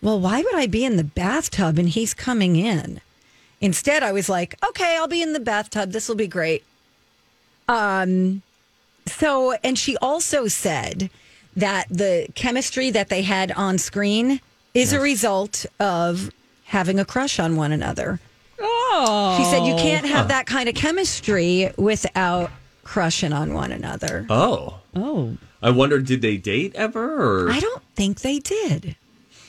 well, 0.04 0.20
why 0.20 0.44
would 0.44 0.56
I 0.56 0.68
be 0.68 0.86
in 0.86 0.98
the 0.98 1.04
bathtub 1.04 1.80
and 1.80 1.90
he's 1.90 2.14
coming 2.14 2.56
in? 2.56 3.02
Instead, 3.60 4.04
I 4.04 4.12
was 4.12 4.30
like, 4.30 4.56
okay, 4.70 4.96
I'll 4.98 5.08
be 5.08 5.24
in 5.24 5.34
the 5.34 5.40
bathtub. 5.40 5.92
This 5.92 6.08
will 6.08 6.16
be 6.16 6.28
great. 6.28 6.64
Um, 7.68 8.44
so, 9.06 9.54
and 9.64 9.78
she 9.78 9.98
also 9.98 10.48
said 10.48 11.10
that 11.56 11.88
the 11.90 12.28
chemistry 12.36 12.90
that 12.92 13.10
they 13.10 13.22
had 13.24 13.52
on 13.54 13.78
screen 13.78 14.40
is 14.74 14.94
a 14.94 15.00
result 15.00 15.66
of 15.80 16.32
having 16.66 17.00
a 17.00 17.06
crush 17.06 17.40
on 17.40 17.56
one 17.56 17.72
another. 17.72 18.20
Oh. 18.60 19.36
She 19.38 19.46
said 19.46 19.66
you 19.66 19.76
can't 19.76 20.06
have 20.06 20.30
that 20.30 20.46
kind 20.46 20.70
of 20.70 20.76
chemistry 20.76 21.72
without 21.78 22.52
crushing 22.84 23.34
on 23.34 23.54
one 23.54 23.72
another. 23.72 24.26
Oh. 24.30 24.80
Oh. 24.96 25.38
I 25.62 25.70
wonder, 25.72 26.00
did 26.00 26.22
they 26.22 26.38
date 26.38 26.74
ever, 26.76 27.46
or 27.46 27.52
I 27.52 27.60
don't 27.60 27.84
think 27.96 28.22
they 28.22 28.40
did. 28.40 28.96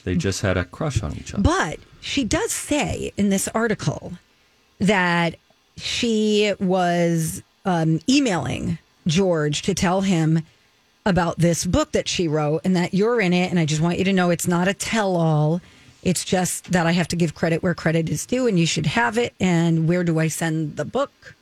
they 0.05 0.15
just 0.15 0.43
had 0.43 0.57
a 0.57 0.65
crush 0.65 1.03
on 1.03 1.17
each 1.17 1.33
other? 1.33 1.43
But 1.43 1.79
she 2.01 2.25
does 2.25 2.53
say 2.53 3.13
in 3.17 3.31
this 3.31 3.49
article 3.49 4.13
that 4.79 5.37
she 5.77 6.53
was 6.61 7.43
um, 7.65 8.01
emailing 8.09 8.79
George 9.07 9.63
to 9.63 9.75
tell 9.75 10.03
him 10.03 10.43
about 11.05 11.39
this 11.39 11.65
book 11.65 11.93
that 11.93 12.09
she 12.09 12.29
wrote 12.29 12.61
and 12.65 12.77
that 12.77 12.95
you're 12.95 13.21
in 13.21 13.33
it. 13.33 13.51
And 13.51 13.59
I 13.59 13.65
just 13.65 13.81
want 13.81 13.99
you 13.99 14.05
to 14.05 14.13
know 14.13 14.31
it's 14.31 14.47
not 14.47 14.69
a 14.69 14.75
tell 14.75 15.17
all. 15.17 15.61
It's 16.03 16.25
just 16.25 16.73
that 16.73 16.87
I 16.87 16.93
have 16.93 17.09
to 17.09 17.17
give 17.17 17.35
credit 17.35 17.63
where 17.63 17.75
credit 17.75 18.09
is 18.09 18.27
due 18.27 18.47
and 18.47 18.59
you 18.59 18.67
should 18.67 18.87
have 18.87 19.19
it. 19.19 19.35
And 19.41 19.89
where 19.89 20.05
do 20.05 20.19
I 20.19 20.29
send 20.29 20.77
the 20.77 20.85
book? 20.85 21.35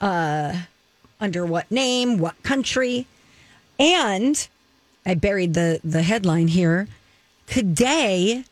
Uh, 0.00 0.62
under 1.20 1.46
what 1.46 1.70
name? 1.70 2.18
What 2.18 2.40
country? 2.42 3.06
And 3.78 4.48
I 5.06 5.14
buried 5.14 5.54
the, 5.54 5.80
the 5.82 6.02
headline 6.02 6.48
here. 6.48 6.88
Today, 7.46 8.44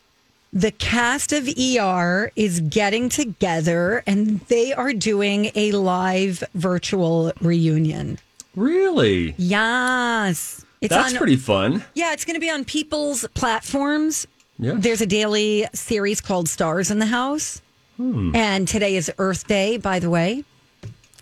the 0.53 0.71
cast 0.71 1.31
of 1.31 1.47
ER 1.47 2.31
is 2.35 2.59
getting 2.59 3.07
together 3.07 4.03
and 4.05 4.41
they 4.41 4.73
are 4.73 4.93
doing 4.93 5.51
a 5.55 5.71
live 5.71 6.43
virtual 6.53 7.31
reunion. 7.41 8.19
Really? 8.55 9.33
Yes. 9.37 10.65
It's 10.81 10.93
That's 10.93 11.13
on, 11.13 11.17
pretty 11.17 11.35
fun. 11.37 11.83
Yeah, 11.93 12.13
it's 12.13 12.25
going 12.25 12.35
to 12.35 12.39
be 12.39 12.49
on 12.49 12.65
people's 12.65 13.25
platforms. 13.33 14.27
Yeah. 14.59 14.73
There's 14.77 15.01
a 15.01 15.05
daily 15.05 15.67
series 15.73 16.21
called 16.21 16.49
Stars 16.49 16.91
in 16.91 16.99
the 16.99 17.05
House. 17.05 17.61
Hmm. 17.97 18.35
And 18.35 18.67
today 18.67 18.95
is 18.95 19.11
Earth 19.17 19.47
Day, 19.47 19.77
by 19.77 19.99
the 19.99 20.09
way. 20.09 20.43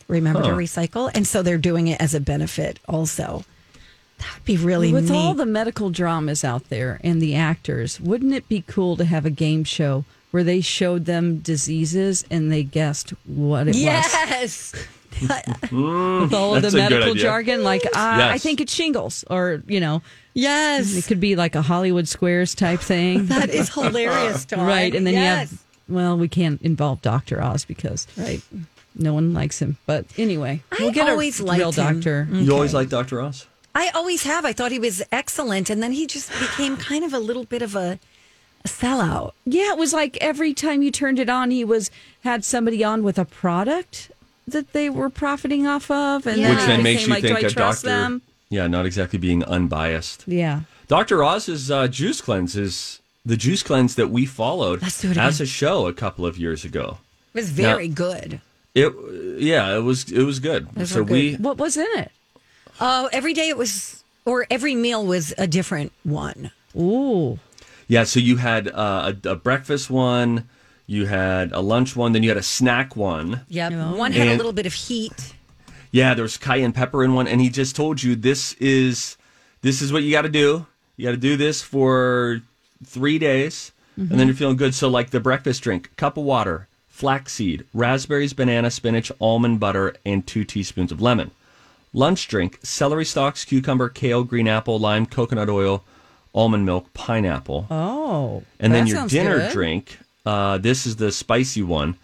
Remember 0.08 0.42
to 0.42 0.50
recycle. 0.50 1.12
And 1.14 1.28
so 1.28 1.44
they're 1.44 1.58
doing 1.58 1.88
it 1.88 2.02
as 2.02 2.16
a 2.16 2.20
benefit 2.20 2.80
also. 2.88 3.44
That 4.18 4.34
would 4.36 4.46
be 4.46 4.58
really 4.58 4.92
With 4.92 5.10
neat. 5.12 5.16
all 5.18 5.34
the 5.34 5.46
medical 5.46 5.90
dramas 5.92 6.44
out 6.44 6.70
there 6.70 7.00
and 7.04 7.22
the 7.22 7.36
actors, 7.36 8.02
wouldn't 8.02 8.34
it 8.34 8.50
be 8.50 8.64
cool 8.68 8.98
to 8.98 9.06
have 9.06 9.26
a 9.26 9.30
game 9.30 9.64
show 9.64 10.04
where 10.32 10.44
they 10.44 10.62
showed 10.62 11.06
them 11.06 11.38
diseases 11.40 12.26
and 12.30 12.52
they 12.52 12.64
guessed 12.64 13.12
what 13.26 13.68
it 13.68 13.76
was? 13.76 13.78
yes. 13.82 14.74
With 15.72 16.34
all 16.34 16.56
of 16.56 16.62
the 16.62 16.72
medical 16.72 17.14
jargon, 17.14 17.64
like, 17.64 17.86
uh, 17.86 17.90
I 17.96 18.38
think 18.38 18.62
it's 18.62 18.74
shingles, 18.74 19.24
or, 19.30 19.64
you 19.68 19.80
know, 19.80 20.02
yes, 20.34 20.96
it 20.96 21.06
could 21.06 21.20
be 21.20 21.36
like 21.36 21.56
a 21.56 21.62
Hollywood 21.62 22.08
Squares 22.08 22.56
type 22.56 22.80
thing. 22.80 23.26
That 23.30 23.50
is 23.50 23.74
hilarious, 23.74 24.46
Dawn. 24.50 24.66
right. 24.66 24.94
And 24.94 25.06
then 25.06 25.14
yes. 25.14 25.24
you 25.52 25.58
have, 25.58 25.64
well, 25.88 26.18
we 26.18 26.28
can't 26.28 26.62
involve 26.62 27.02
Dr. 27.02 27.42
Oz 27.42 27.66
because 27.66 28.08
Right. 28.18 28.42
no 28.96 29.14
one 29.14 29.34
likes 29.34 29.60
him. 29.62 29.78
But 29.86 30.06
anyway, 30.18 30.62
I 30.72 30.78
we'll 30.80 30.92
get 30.92 31.10
always 31.10 31.40
a 31.40 31.46
liked 31.46 31.60
real 31.60 31.72
him. 31.72 31.96
doctor. 31.96 32.28
You 32.32 32.54
always 32.54 32.74
like 32.74 32.90
Dr. 32.90 33.22
Oz? 33.22 33.46
I 33.76 33.90
always 33.94 34.24
have. 34.24 34.46
I 34.46 34.54
thought 34.54 34.72
he 34.72 34.80
was 34.80 35.02
excellent. 35.12 35.70
And 35.70 35.82
then 35.82 35.92
he 35.92 36.08
just 36.08 36.30
became 36.40 36.76
kind 36.78 37.04
of 37.04 37.14
a 37.14 37.20
little 37.20 37.46
bit 37.46 37.62
of 37.62 37.76
a, 37.76 38.00
a 38.66 38.68
sellout. 38.68 39.34
Yeah, 39.46 39.72
it 39.72 39.78
was 39.78 39.94
like 39.94 40.18
every 40.22 40.54
time 40.54 40.82
you 40.82 40.92
turned 40.92 41.20
it 41.20 41.30
on, 41.30 41.52
he 41.52 41.64
was 41.64 41.92
had 42.24 42.44
somebody 42.44 42.84
on 42.84 43.04
with 43.04 43.18
a 43.20 43.26
product 43.26 44.12
that 44.50 44.74
they 44.74 44.90
were 44.90 45.10
profiting 45.10 45.68
off 45.68 45.90
of, 45.92 46.26
and 46.28 46.38
Yeah. 46.38 46.50
Which 46.50 46.60
it 46.64 46.68
then 46.68 46.80
became 46.80 46.84
makes 46.84 47.02
you 47.08 47.14
like, 47.14 47.24
think 47.24 47.40
do 47.40 47.46
I 47.46 47.48
a 47.48 47.52
trust 47.52 47.84
doctor. 47.84 47.98
them? 47.98 48.22
Yeah, 48.50 48.68
not 48.68 48.86
exactly 48.86 49.20
being 49.20 49.44
unbiased. 49.44 50.24
Yeah. 50.28 50.62
Dr. 50.88 51.24
Oz's 51.24 51.70
uh, 51.70 51.88
juice 51.88 52.20
cleanse 52.22 52.56
is 52.56 53.00
the 53.26 53.38
juice 53.38 53.62
cleanse 53.64 53.96
that 53.96 54.10
we 54.10 54.26
followed 54.26 54.82
Let's 54.82 55.02
do 55.02 55.12
it 55.12 55.18
as 55.18 55.36
again. 55.40 55.46
a 55.46 55.48
show 55.48 55.88
a 55.88 55.94
couple 55.94 56.26
of 56.26 56.38
years 56.38 56.66
ago. 56.66 56.98
It 57.34 57.38
was 57.38 57.52
very 57.52 57.88
good. 57.88 58.42
It 58.74 58.92
yeah, 59.38 59.76
it 59.76 59.82
was 59.82 60.12
it 60.12 60.24
was 60.24 60.40
good. 60.40 60.68
Those 60.74 60.90
so 60.92 61.04
good. 61.04 61.12
we 61.12 61.36
What 61.36 61.58
was 61.58 61.78
in 61.78 61.86
it? 61.96 62.12
Oh, 62.82 63.10
every 63.12 63.34
day 63.34 63.50
it 63.50 63.58
was, 63.58 64.04
or 64.26 64.48
every 64.50 64.74
meal 64.74 65.06
was 65.06 65.34
a 65.38 65.46
different 65.48 65.92
one. 66.04 66.52
Ooh. 66.76 67.40
yeah, 67.88 68.04
so 68.04 68.20
you 68.20 68.38
had 68.38 68.68
uh, 68.70 69.14
a, 69.26 69.30
a 69.30 69.36
breakfast 69.36 69.90
one, 69.92 70.48
you 70.90 71.06
had 71.06 71.52
a 71.52 71.60
lunch 71.60 71.96
one, 71.96 72.14
then 72.14 72.24
you 72.24 72.30
had 72.30 72.38
a 72.38 72.44
snack 72.44 72.96
one. 72.96 73.42
Yep. 73.50 73.96
One 73.96 74.12
had 74.12 74.28
a 74.28 74.36
little 74.36 74.52
bit 74.52 74.66
of 74.66 74.74
heat. 74.74 75.36
Yeah, 75.92 76.16
there's 76.16 76.36
cayenne 76.36 76.74
pepper 76.74 77.04
in 77.04 77.14
one, 77.14 77.28
and 77.28 77.40
he 77.40 77.50
just 77.52 77.76
told 77.76 78.02
you 78.02 78.16
this 78.16 78.54
is 78.54 79.16
this 79.62 79.84
is 79.84 79.94
what 79.94 80.02
you 80.02 80.10
got 80.10 80.24
to 80.24 80.30
do. 80.30 80.66
You 80.98 81.06
got 81.06 81.12
to 81.12 81.18
do 81.18 81.38
this 81.38 81.62
for 81.62 82.42
three 82.84 83.20
days, 83.20 83.72
and 83.98 84.10
then 84.10 84.18
mm-hmm. 84.18 84.28
you're 84.28 84.36
feeling 84.36 84.58
good. 84.58 84.74
So, 84.74 84.88
like 84.88 85.12
the 85.12 85.20
breakfast 85.20 85.62
drink: 85.62 85.96
cup 85.96 86.18
of 86.18 86.24
water, 86.24 86.68
flaxseed, 86.88 87.66
raspberries, 87.72 88.34
banana, 88.34 88.72
spinach, 88.72 89.12
almond 89.22 89.60
butter, 89.60 89.94
and 90.04 90.26
two 90.26 90.44
teaspoons 90.44 90.92
of 90.92 91.00
lemon. 91.00 91.30
Lunch 91.94 92.28
drink: 92.28 92.58
celery 92.64 93.06
stalks, 93.06 93.46
cucumber, 93.46 93.90
kale, 93.90 94.24
green 94.24 94.48
apple, 94.48 94.80
lime, 94.80 95.06
coconut 95.06 95.50
oil, 95.50 95.84
almond 96.34 96.66
milk, 96.66 96.92
pineapple. 96.96 97.68
Oh. 97.70 98.44
And 98.60 98.74
then 98.74 98.88
your 98.88 99.08
dinner 99.08 99.38
good. 99.38 99.52
drink, 99.52 100.00
uh, 100.30 100.58
this 100.58 100.86
is 100.86 100.96
the 100.98 101.12
spicy 101.12 101.62
one 101.64 101.96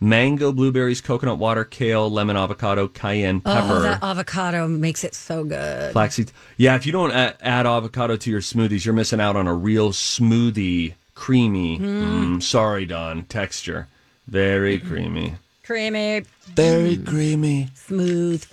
mango, 0.00 0.52
blueberries, 0.52 1.00
coconut 1.00 1.38
water, 1.38 1.64
kale, 1.64 2.10
lemon, 2.10 2.36
avocado, 2.36 2.86
cayenne 2.88 3.40
pepper, 3.40 3.76
Oh, 3.78 3.80
that 3.82 4.02
avocado 4.02 4.68
makes 4.68 5.02
it 5.04 5.14
so 5.14 5.44
good. 5.44 5.92
flaxseed. 5.92 6.30
Yeah, 6.58 6.74
if 6.76 6.84
you 6.84 6.92
don't 6.92 7.12
add, 7.12 7.36
add 7.40 7.66
avocado 7.66 8.16
to 8.16 8.30
your 8.30 8.40
smoothies, 8.42 8.84
you're 8.84 8.92
missing 9.02 9.20
out 9.20 9.34
on 9.36 9.46
a 9.46 9.54
real 9.54 9.90
smoothie, 9.92 10.94
creamy. 11.14 11.78
Mm, 11.78 12.42
sorry, 12.42 12.84
Don. 12.84 13.22
Texture. 13.24 13.86
Very 14.28 14.78
creamy. 14.78 15.36
Creamy, 15.62 16.24
Very 16.54 16.96
creamy. 16.98 17.68
smooth. 17.74 18.44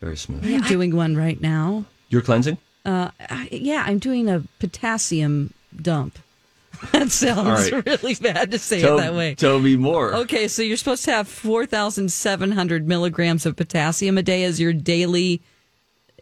Very 0.00 0.16
smooth. 0.16 0.44
I'm 0.44 0.62
doing 0.62 0.94
one 0.94 1.16
right 1.16 1.40
now. 1.40 1.84
You're 2.10 2.20
cleansing? 2.22 2.58
Uh, 2.84 3.10
yeah, 3.50 3.84
I'm 3.86 3.98
doing 3.98 4.28
a 4.28 4.42
potassium 4.58 5.54
dump. 5.80 6.18
That 6.92 7.10
sounds 7.10 7.70
right. 7.72 7.86
really 7.86 8.14
bad 8.14 8.52
to 8.52 8.58
say 8.58 8.80
Tell, 8.80 8.98
it 8.98 9.02
that 9.02 9.14
way. 9.14 9.34
tell 9.34 9.58
me 9.58 9.76
more. 9.76 10.14
Okay, 10.14 10.48
so 10.48 10.62
you're 10.62 10.76
supposed 10.76 11.04
to 11.04 11.12
have 11.12 11.28
4,700 11.28 12.88
milligrams 12.88 13.44
of 13.44 13.56
potassium 13.56 14.16
a 14.16 14.22
day 14.22 14.44
as 14.44 14.60
your 14.60 14.72
daily 14.72 15.42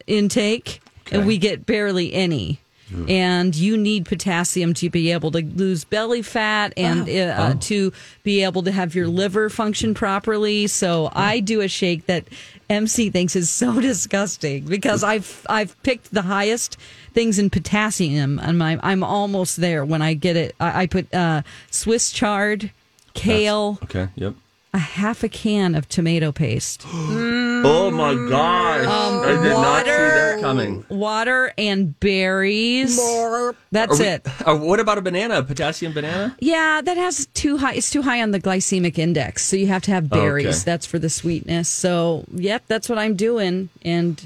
intake, 0.05 0.81
and 1.11 1.25
we 1.25 1.37
get 1.37 1.65
barely 1.65 2.13
any. 2.13 2.59
And 3.07 3.55
you 3.55 3.77
need 3.77 4.05
potassium 4.05 4.73
to 4.75 4.89
be 4.89 5.11
able 5.11 5.29
to 5.31 5.43
lose 5.43 5.83
belly 5.83 6.23
fat 6.23 6.73
and 6.75 7.01
ah. 7.01 7.11
uh, 7.11 7.49
uh 7.49 7.53
oh. 7.53 7.57
to 7.59 7.93
be 8.23 8.43
able 8.43 8.63
to 8.63 8.71
have 8.71 8.95
your 8.95 9.07
liver 9.07 9.49
function 9.49 9.93
properly. 9.93 10.65
So 10.65 11.09
hmm. 11.09 11.13
I 11.17 11.39
do 11.39 11.61
a 11.61 11.67
shake 11.67 12.07
that 12.07 12.25
MC 12.69 13.09
thinks 13.09 13.35
is 13.35 13.49
so 13.49 13.79
disgusting 13.91 14.65
because 14.65 15.03
I've 15.03 15.45
I've 15.49 15.81
picked 15.83 16.13
the 16.13 16.21
highest 16.21 16.77
things 17.13 17.39
in 17.39 17.49
potassium, 17.49 18.39
and 18.39 18.57
my, 18.57 18.79
I'm 18.83 19.03
almost 19.03 19.57
there 19.57 19.83
when 19.83 20.01
I 20.01 20.13
get 20.13 20.35
it. 20.35 20.55
I, 20.59 20.83
I 20.83 20.87
put 20.87 21.13
uh, 21.13 21.41
Swiss 21.71 22.11
chard, 22.11 22.71
kale, 23.13 23.79
Okay, 23.83 24.09
yep. 24.15 24.35
A 24.73 24.77
half 24.77 25.23
a 25.23 25.29
can 25.29 25.73
of 25.75 25.89
tomato 25.89 26.31
paste, 26.31 26.85
Oh 27.61 27.91
my 27.91 28.13
gosh! 28.29 28.85
I 28.87 29.43
did 29.43 29.49
not 29.51 29.85
see 29.85 29.91
that 29.91 30.39
coming. 30.41 30.85
water, 30.89 31.51
and 31.57 31.99
berries. 31.99 32.95
That's 33.71 33.99
Are 33.99 34.03
we- 34.03 34.07
it. 34.09 34.27
uh, 34.47 34.55
what 34.55 34.79
about 34.79 34.97
a 34.97 35.01
banana? 35.01 35.39
A 35.39 35.43
potassium 35.43 35.91
banana? 35.93 36.35
Yeah, 36.39 36.81
that 36.81 36.95
has 36.97 37.25
too 37.33 37.57
high. 37.57 37.73
It's 37.73 37.89
too 37.89 38.01
high 38.01 38.21
on 38.21 38.31
the 38.31 38.39
glycemic 38.39 38.97
index, 38.97 39.45
so 39.45 39.55
you 39.57 39.67
have 39.67 39.81
to 39.83 39.91
have 39.91 40.09
berries. 40.09 40.45
Okay. 40.47 40.57
That's 40.65 40.85
for 40.85 40.99
the 40.99 41.09
sweetness. 41.09 41.67
So, 41.67 42.23
yep, 42.33 42.63
that's 42.67 42.87
what 42.87 42.97
I'm 42.97 43.15
doing, 43.15 43.69
and 43.83 44.23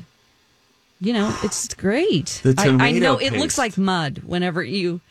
you 1.01 1.13
know, 1.13 1.36
it's 1.43 1.73
great. 1.73 2.41
The 2.43 2.53
I, 2.58 2.63
I 2.63 2.65
tomato 2.67 2.99
know 2.99 3.17
it 3.17 3.34
looks 3.34 3.58
like 3.58 3.77
mud 3.77 4.19
whenever 4.25 4.62
you. 4.63 5.01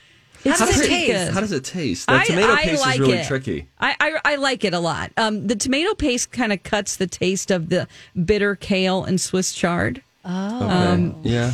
It's 0.45 0.59
does 0.59 0.81
it 0.81 0.87
taste? 0.89 1.13
good. 1.13 1.33
How 1.35 1.41
does 1.41 1.53
it 1.53 1.65
taste? 1.65 2.07
The 2.09 2.15
I- 2.15 2.25
tomato 2.25 2.53
I 2.53 2.63
paste 2.65 2.83
like 2.83 2.95
is 2.95 3.01
really 3.01 3.19
it. 3.19 3.27
tricky. 3.27 3.69
I, 3.81 3.95
I 4.01 4.33
I 4.33 4.37
like 4.37 4.65
it 4.65 4.75
a 4.75 4.81
lot. 4.81 5.13
Um, 5.17 5.47
the 5.47 5.55
tomato 5.57 5.95
paste 5.95 6.33
kind 6.33 6.53
of 6.53 6.63
cuts 6.65 6.97
the 6.97 7.07
taste 7.07 7.51
of 7.51 7.69
the 7.69 7.87
bitter 8.25 8.57
kale 8.57 9.05
and 9.05 9.21
Swiss 9.21 9.53
chard. 9.53 10.03
Oh. 10.25 10.57
Okay. 10.65 10.75
Um, 10.75 11.21
yeah. 11.23 11.53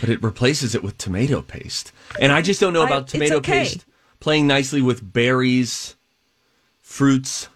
But 0.00 0.08
it 0.08 0.22
replaces 0.22 0.74
it 0.74 0.82
with 0.82 0.96
tomato 0.98 1.42
paste. 1.42 1.92
And 2.20 2.32
I 2.32 2.40
just 2.42 2.60
don't 2.60 2.72
know 2.72 2.84
about 2.84 3.02
it's 3.02 3.12
tomato 3.12 3.36
okay. 3.36 3.60
paste 3.64 3.84
playing 4.20 4.46
nicely 4.46 4.80
with 4.80 5.12
berries, 5.12 5.94
fruits. 6.82 7.48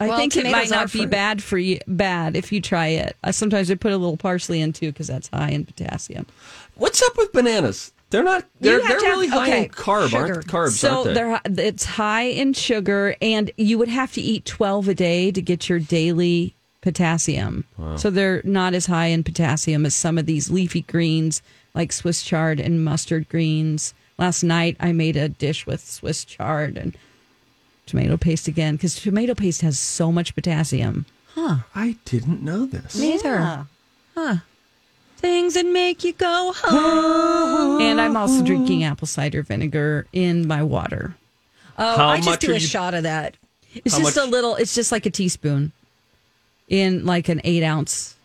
I 0.00 0.08
Well, 0.08 0.16
think 0.18 0.36
it 0.36 0.44
might 0.44 0.50
tomatoes 0.50 0.72
are 0.72 0.74
not 0.76 0.92
be 0.92 0.98
fruit. 1.00 1.10
bad 1.10 1.42
for 1.42 1.58
you. 1.58 1.78
Bad 1.86 2.36
if 2.36 2.50
you 2.52 2.60
try 2.60 2.88
it. 2.88 3.16
Uh, 3.22 3.32
sometimes 3.32 3.70
I 3.70 3.74
put 3.76 3.92
a 3.92 3.96
little 3.96 4.16
parsley 4.16 4.60
in 4.60 4.72
too 4.72 4.92
because 4.92 5.06
that's 5.06 5.28
high 5.28 5.50
in 5.50 5.64
potassium. 5.64 6.26
What's 6.74 7.02
up 7.02 7.16
with 7.16 7.32
bananas? 7.32 7.92
They're 8.12 8.22
not 8.22 8.44
they're, 8.60 8.78
they're 8.78 8.88
have- 8.88 9.02
really 9.02 9.26
high 9.26 9.42
okay, 9.48 9.64
in 9.64 9.70
carb, 9.70 10.10
sugar. 10.10 10.34
aren't 10.34 10.46
carbs, 10.46 10.72
so 10.72 10.90
aren't 10.90 11.04
they? 11.06 11.14
they're 11.14 11.66
it's 11.66 11.84
high 11.84 12.24
in 12.24 12.52
sugar, 12.52 13.16
and 13.20 13.50
you 13.56 13.78
would 13.78 13.88
have 13.88 14.12
to 14.12 14.20
eat 14.20 14.44
twelve 14.44 14.86
a 14.86 14.94
day 14.94 15.32
to 15.32 15.42
get 15.42 15.68
your 15.68 15.78
daily 15.78 16.54
potassium. 16.82 17.64
So 17.96 18.10
they're 18.10 18.42
not 18.44 18.74
as 18.74 18.86
high 18.86 19.06
in 19.06 19.24
potassium 19.24 19.86
as 19.86 19.94
some 19.94 20.18
of 20.18 20.26
these 20.26 20.50
leafy 20.50 20.82
greens 20.82 21.40
like 21.74 21.92
Swiss 21.92 22.22
chard 22.22 22.60
and 22.60 22.84
mustard 22.84 23.28
greens. 23.28 23.94
Last 24.18 24.42
night 24.42 24.76
I 24.78 24.92
made 24.92 25.16
a 25.16 25.28
dish 25.28 25.66
with 25.66 25.80
Swiss 25.80 26.24
chard 26.24 26.76
and 26.76 26.96
tomato 27.86 28.16
paste 28.16 28.46
again 28.46 28.76
because 28.76 28.94
tomato 28.96 29.34
paste 29.34 29.62
has 29.62 29.78
so 29.78 30.12
much 30.12 30.34
potassium. 30.34 31.06
Huh? 31.34 31.58
I 31.74 31.96
didn't 32.04 32.42
know 32.42 32.66
this. 32.66 32.94
Neither. 32.98 33.66
Things 35.22 35.54
that 35.54 35.64
make 35.66 36.02
you 36.04 36.12
go 36.12 36.52
home. 36.54 37.80
and 37.80 38.00
I'm 38.00 38.16
also 38.16 38.42
drinking 38.44 38.84
apple 38.84 39.06
cider 39.06 39.42
vinegar 39.42 40.06
in 40.12 40.46
my 40.46 40.62
water. 40.62 41.14
Oh, 41.78 41.96
How 41.96 42.08
I 42.08 42.20
just 42.20 42.40
do 42.40 42.50
a 42.50 42.54
you- 42.54 42.60
shot 42.60 42.92
of 42.94 43.04
that. 43.04 43.36
It's 43.74 43.94
How 43.94 44.02
just 44.02 44.16
much- 44.16 44.26
a 44.26 44.28
little. 44.28 44.56
It's 44.56 44.74
just 44.74 44.92
like 44.92 45.06
a 45.06 45.10
teaspoon 45.10 45.72
in 46.68 47.06
like 47.06 47.28
an 47.30 47.40
eight 47.44 47.62
ounce. 47.62 48.16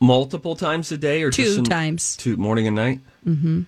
Multiple 0.00 0.56
times 0.56 0.90
a 0.90 0.96
day 0.96 1.22
or 1.22 1.30
Two 1.30 1.44
just 1.44 1.58
in- 1.58 1.64
times. 1.64 2.16
Two 2.16 2.36
morning 2.38 2.66
and 2.66 2.74
night? 2.74 3.00
Mm-hmm. 3.26 3.62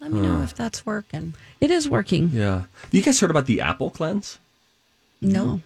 Let 0.00 0.10
me 0.12 0.20
know 0.20 0.42
if 0.42 0.54
that's 0.54 0.84
working. 0.84 1.34
It 1.60 1.70
is 1.70 1.88
working. 1.88 2.30
Yeah. 2.32 2.64
You 2.90 3.02
guys 3.02 3.20
heard 3.20 3.30
about 3.30 3.46
the 3.46 3.60
apple 3.60 3.90
cleanse? 3.90 4.38
No. 5.20 5.60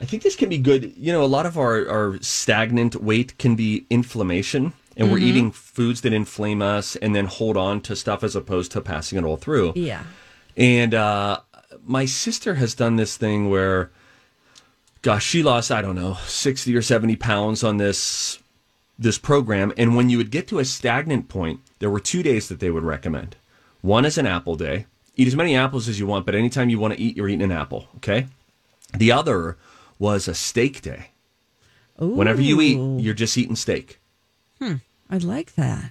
I 0.00 0.04
think 0.04 0.22
this 0.22 0.36
can 0.36 0.48
be 0.48 0.58
good. 0.58 0.94
You 0.96 1.12
know, 1.12 1.24
a 1.24 1.26
lot 1.26 1.46
of 1.46 1.58
our, 1.58 1.88
our 1.88 2.18
stagnant 2.20 3.02
weight 3.02 3.36
can 3.38 3.56
be 3.56 3.84
inflammation, 3.90 4.72
and 4.96 5.10
we're 5.10 5.18
eating 5.18 5.50
foods 5.52 6.00
that 6.02 6.12
inflame 6.12 6.62
us 6.62 6.96
and 6.96 7.14
then 7.14 7.26
hold 7.26 7.56
on 7.56 7.80
to 7.82 7.94
stuff 7.94 8.22
as 8.24 8.36
opposed 8.36 8.72
to 8.72 8.80
passing 8.80 9.18
it 9.18 9.24
all 9.24 9.36
through. 9.36 9.72
Yeah. 9.76 10.02
And 10.56 10.94
uh, 10.94 11.40
my 11.84 12.04
sister 12.04 12.56
has 12.56 12.74
done 12.74 12.96
this 12.96 13.16
thing 13.16 13.48
where, 13.48 13.90
gosh, 15.02 15.24
she 15.24 15.42
lost 15.42 15.70
I 15.70 15.82
don't 15.82 15.94
know 15.94 16.18
sixty 16.26 16.76
or 16.76 16.82
seventy 16.82 17.16
pounds 17.16 17.62
on 17.62 17.76
this 17.76 18.40
this 18.98 19.18
program. 19.18 19.72
And 19.76 19.94
when 19.94 20.10
you 20.10 20.18
would 20.18 20.32
get 20.32 20.48
to 20.48 20.58
a 20.58 20.64
stagnant 20.64 21.28
point, 21.28 21.60
there 21.78 21.90
were 21.90 22.00
two 22.00 22.22
days 22.22 22.48
that 22.48 22.58
they 22.58 22.70
would 22.70 22.82
recommend. 22.82 23.36
One 23.82 24.04
is 24.04 24.18
an 24.18 24.26
apple 24.26 24.56
day. 24.56 24.86
Eat 25.16 25.28
as 25.28 25.36
many 25.36 25.56
apples 25.56 25.88
as 25.88 26.00
you 26.00 26.06
want, 26.06 26.26
but 26.26 26.34
anytime 26.34 26.68
you 26.68 26.80
want 26.80 26.94
to 26.94 27.00
eat, 27.00 27.16
you're 27.16 27.28
eating 27.28 27.42
an 27.42 27.52
apple. 27.52 27.86
Okay. 27.96 28.26
The 28.96 29.12
other 29.12 29.56
was 29.98 30.28
a 30.28 30.34
steak 30.34 30.82
day. 30.82 31.10
Whenever 31.98 32.40
you 32.40 32.60
eat, 32.60 33.02
you're 33.02 33.14
just 33.14 33.36
eating 33.36 33.56
steak. 33.56 33.98
Hmm. 34.60 34.74
I 35.10 35.18
like 35.18 35.54
that. 35.56 35.90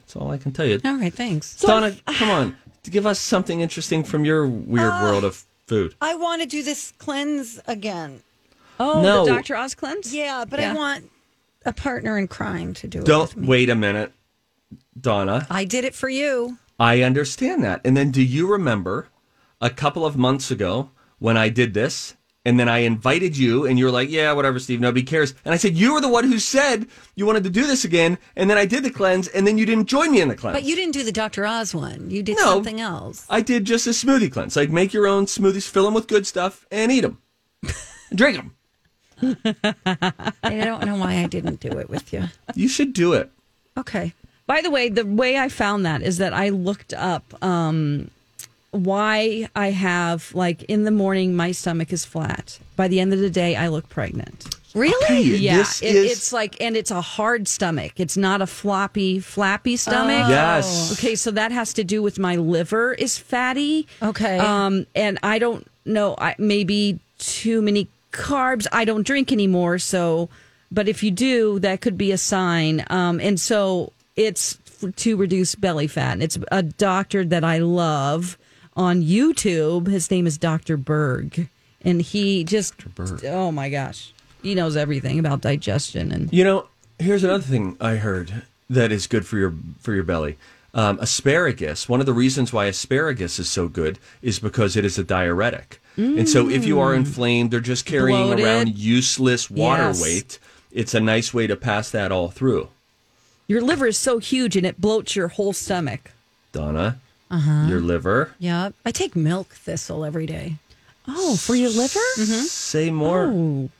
That's 0.00 0.16
all 0.16 0.30
I 0.30 0.38
can 0.38 0.52
tell 0.52 0.66
you. 0.66 0.80
All 0.84 0.96
right, 0.96 1.12
thanks. 1.12 1.56
Donna, 1.60 1.94
come 2.06 2.30
on, 2.30 2.56
give 2.88 3.06
us 3.06 3.20
something 3.20 3.60
interesting 3.60 4.02
from 4.04 4.24
your 4.24 4.46
weird 4.46 4.92
world 5.02 5.24
of 5.24 5.44
food. 5.66 5.94
I 6.00 6.14
want 6.14 6.42
to 6.42 6.48
do 6.48 6.62
this 6.62 6.92
cleanse 6.98 7.60
again. 7.66 8.22
Oh, 8.78 9.02
No. 9.02 9.24
the 9.24 9.32
Dr. 9.32 9.56
Oz 9.56 9.74
cleanse? 9.74 10.14
Yeah, 10.14 10.44
but 10.48 10.58
I 10.58 10.72
want 10.74 11.10
a 11.66 11.72
partner 11.72 12.16
in 12.16 12.26
crime 12.26 12.72
to 12.74 12.88
do 12.88 13.00
it 13.00 13.04
Don't 13.04 13.36
wait 13.36 13.68
a 13.68 13.74
minute, 13.74 14.12
Donna. 14.98 15.46
I 15.50 15.64
did 15.64 15.84
it 15.84 15.94
for 15.94 16.08
you. 16.08 16.58
I 16.78 17.02
understand 17.02 17.62
that. 17.64 17.82
And 17.84 17.94
then 17.96 18.10
do 18.10 18.22
you 18.22 18.46
remember 18.46 19.08
a 19.60 19.68
couple 19.68 20.06
of 20.06 20.16
months 20.16 20.50
ago 20.50 20.90
when 21.18 21.36
I 21.36 21.50
did 21.50 21.74
this? 21.74 22.14
And 22.46 22.58
then 22.58 22.70
I 22.70 22.78
invited 22.78 23.36
you, 23.36 23.66
and 23.66 23.78
you 23.78 23.84
were 23.84 23.90
like, 23.90 24.08
"Yeah, 24.08 24.32
whatever, 24.32 24.58
Steve. 24.58 24.80
Nobody 24.80 25.02
cares." 25.02 25.34
And 25.44 25.52
I 25.52 25.58
said, 25.58 25.76
"You 25.76 25.92
were 25.92 26.00
the 26.00 26.08
one 26.08 26.24
who 26.24 26.38
said 26.38 26.86
you 27.14 27.26
wanted 27.26 27.44
to 27.44 27.50
do 27.50 27.66
this 27.66 27.84
again." 27.84 28.16
And 28.34 28.48
then 28.48 28.56
I 28.56 28.64
did 28.64 28.82
the 28.82 28.90
cleanse, 28.90 29.28
and 29.28 29.46
then 29.46 29.58
you 29.58 29.66
didn't 29.66 29.86
join 29.86 30.10
me 30.10 30.22
in 30.22 30.28
the 30.28 30.34
cleanse. 30.36 30.54
But 30.56 30.64
you 30.64 30.74
didn't 30.74 30.94
do 30.94 31.02
the 31.04 31.12
Dr. 31.12 31.44
Oz 31.44 31.74
one. 31.74 32.10
You 32.10 32.22
did 32.22 32.38
No. 32.38 32.44
something 32.44 32.80
else. 32.80 33.26
I 33.28 33.42
did 33.42 33.66
just 33.66 33.86
a 33.86 33.90
smoothie 33.90 34.32
cleanse. 34.32 34.56
Like 34.56 34.70
make 34.70 34.94
your 34.94 35.06
own 35.06 35.26
smoothies, 35.26 35.68
fill 35.68 35.84
them 35.84 35.92
with 35.92 36.06
good 36.06 36.26
stuff, 36.26 36.66
and 36.70 36.90
eat 36.90 37.02
them, 37.02 37.18
drink 38.14 38.36
them. 38.38 38.54
I 39.22 40.64
don't 40.64 40.86
know 40.86 40.96
why 40.96 41.16
I 41.22 41.26
didn't 41.26 41.60
do 41.60 41.68
it 41.78 41.90
with 41.90 42.10
you. 42.12 42.24
You 42.54 42.68
should 42.68 42.94
do 42.94 43.12
it. 43.12 43.30
Okay. 43.76 44.14
By 44.46 44.62
the 44.62 44.70
way, 44.70 44.88
the 44.88 45.04
way 45.04 45.36
I 45.38 45.48
found 45.50 45.84
that 45.84 46.00
is 46.02 46.16
that 46.18 46.32
I 46.32 46.48
looked 46.48 46.94
up 46.94 47.34
um, 47.44 48.10
why 48.70 49.48
I 49.56 49.70
have, 49.70 50.34
like, 50.34 50.62
in 50.64 50.84
the 50.84 50.90
morning, 50.90 51.34
my 51.34 51.52
stomach 51.52 51.92
is 51.92 52.04
flat. 52.04 52.58
By 52.76 52.88
the 52.88 53.00
end 53.00 53.12
of 53.12 53.18
the 53.18 53.30
day, 53.30 53.56
I 53.56 53.68
look 53.68 53.88
pregnant. 53.88 54.56
Really? 54.74 55.04
Okay, 55.04 55.22
Yeah, 55.22 55.60
it, 55.60 55.82
is 55.82 55.82
it's 55.82 56.32
like, 56.32 56.60
and 56.60 56.76
it's 56.76 56.92
a 56.92 57.00
hard 57.00 57.48
stomach. 57.48 57.98
It's 57.98 58.16
not 58.16 58.40
a 58.40 58.46
floppy, 58.46 59.18
flappy 59.18 59.76
stomach. 59.76 60.28
Yes. 60.28 60.92
Okay, 60.92 61.16
so 61.16 61.32
that 61.32 61.50
has 61.50 61.74
to 61.74 61.84
do 61.84 62.02
with 62.02 62.18
my 62.18 62.36
liver 62.36 62.92
is 62.92 63.18
fatty. 63.18 63.88
Okay. 64.00 64.38
Um, 64.38 64.86
and 64.94 65.18
I 65.22 65.40
don't 65.40 65.66
know, 65.84 66.14
I, 66.18 66.36
maybe 66.38 67.00
too 67.18 67.62
many 67.62 67.88
carbs. 68.12 68.66
I 68.70 68.84
don't 68.84 69.04
drink 69.06 69.32
anymore, 69.32 69.78
so. 69.78 70.28
But 70.70 70.88
if 70.88 71.02
you 71.02 71.10
do, 71.10 71.58
that 71.58 71.80
could 71.80 71.98
be 71.98 72.12
a 72.12 72.18
sign. 72.18 72.84
Um, 72.90 73.18
and 73.18 73.40
so 73.40 73.92
it's 74.14 74.56
to 74.96 75.16
reduce 75.16 75.56
belly 75.56 75.88
fat. 75.88 76.12
And 76.12 76.22
it's 76.22 76.38
a 76.52 76.62
doctor 76.62 77.24
that 77.24 77.42
I 77.42 77.58
love 77.58 78.38
on 78.76 79.02
YouTube. 79.02 79.86
His 79.88 80.10
name 80.10 80.26
is 80.26 80.38
Dr. 80.38 80.76
Berg. 80.76 81.48
And 81.82 82.02
he 82.02 82.44
just, 82.44 82.74
oh 83.24 83.50
my 83.50 83.70
gosh, 83.70 84.12
he 84.42 84.54
knows 84.54 84.76
everything 84.76 85.18
about 85.18 85.40
digestion. 85.40 86.12
And 86.12 86.32
You 86.32 86.44
know, 86.44 86.66
here's 86.98 87.24
another 87.24 87.42
thing 87.42 87.76
I 87.80 87.96
heard 87.96 88.42
that 88.68 88.92
is 88.92 89.06
good 89.06 89.26
for 89.26 89.38
your 89.38 89.54
for 89.80 89.94
your 89.94 90.04
belly. 90.04 90.36
Um, 90.74 90.98
asparagus. 91.00 91.88
One 91.88 91.98
of 92.00 92.06
the 92.06 92.12
reasons 92.12 92.52
why 92.52 92.66
asparagus 92.66 93.38
is 93.40 93.50
so 93.50 93.66
good 93.66 93.98
is 94.22 94.38
because 94.38 94.76
it 94.76 94.84
is 94.84 94.98
a 94.98 95.04
diuretic. 95.04 95.80
And 95.96 96.26
so, 96.28 96.48
if 96.48 96.64
you 96.64 96.80
are 96.80 96.94
inflamed 96.94 97.52
or 97.52 97.60
just 97.60 97.84
carrying 97.84 98.24
Bloated. 98.28 98.42
around 98.46 98.78
useless 98.78 99.50
water 99.50 99.88
Yes. 99.88 100.00
weight, 100.02 100.38
it's 100.72 100.94
a 100.94 101.00
nice 101.00 101.34
way 101.34 101.46
to 101.46 101.56
pass 101.56 101.90
that 101.90 102.10
all 102.10 102.30
through. 102.30 102.68
your 103.48 103.60
liver 103.60 103.86
is 103.88 103.98
so 103.98 104.18
huge 104.18 104.56
and 104.56 104.64
it 104.64 104.80
bloats 104.80 105.14
your 105.14 105.28
whole 105.28 105.52
stomach. 105.52 106.12
Donna, 106.52 107.00
your 107.30 107.80
liver. 107.80 108.34
Yeah. 108.38 108.70
I 108.84 108.90
take 108.90 109.14
milk 109.14 109.48
thistle 109.54 110.04
every 110.04 110.26
day. 110.26 110.56
Oh, 111.08 111.36
for 111.36 111.54
your 111.54 111.70
liver? 111.70 112.00
Say 112.16 112.90
more. 112.90 113.26
Oh. 113.32 113.70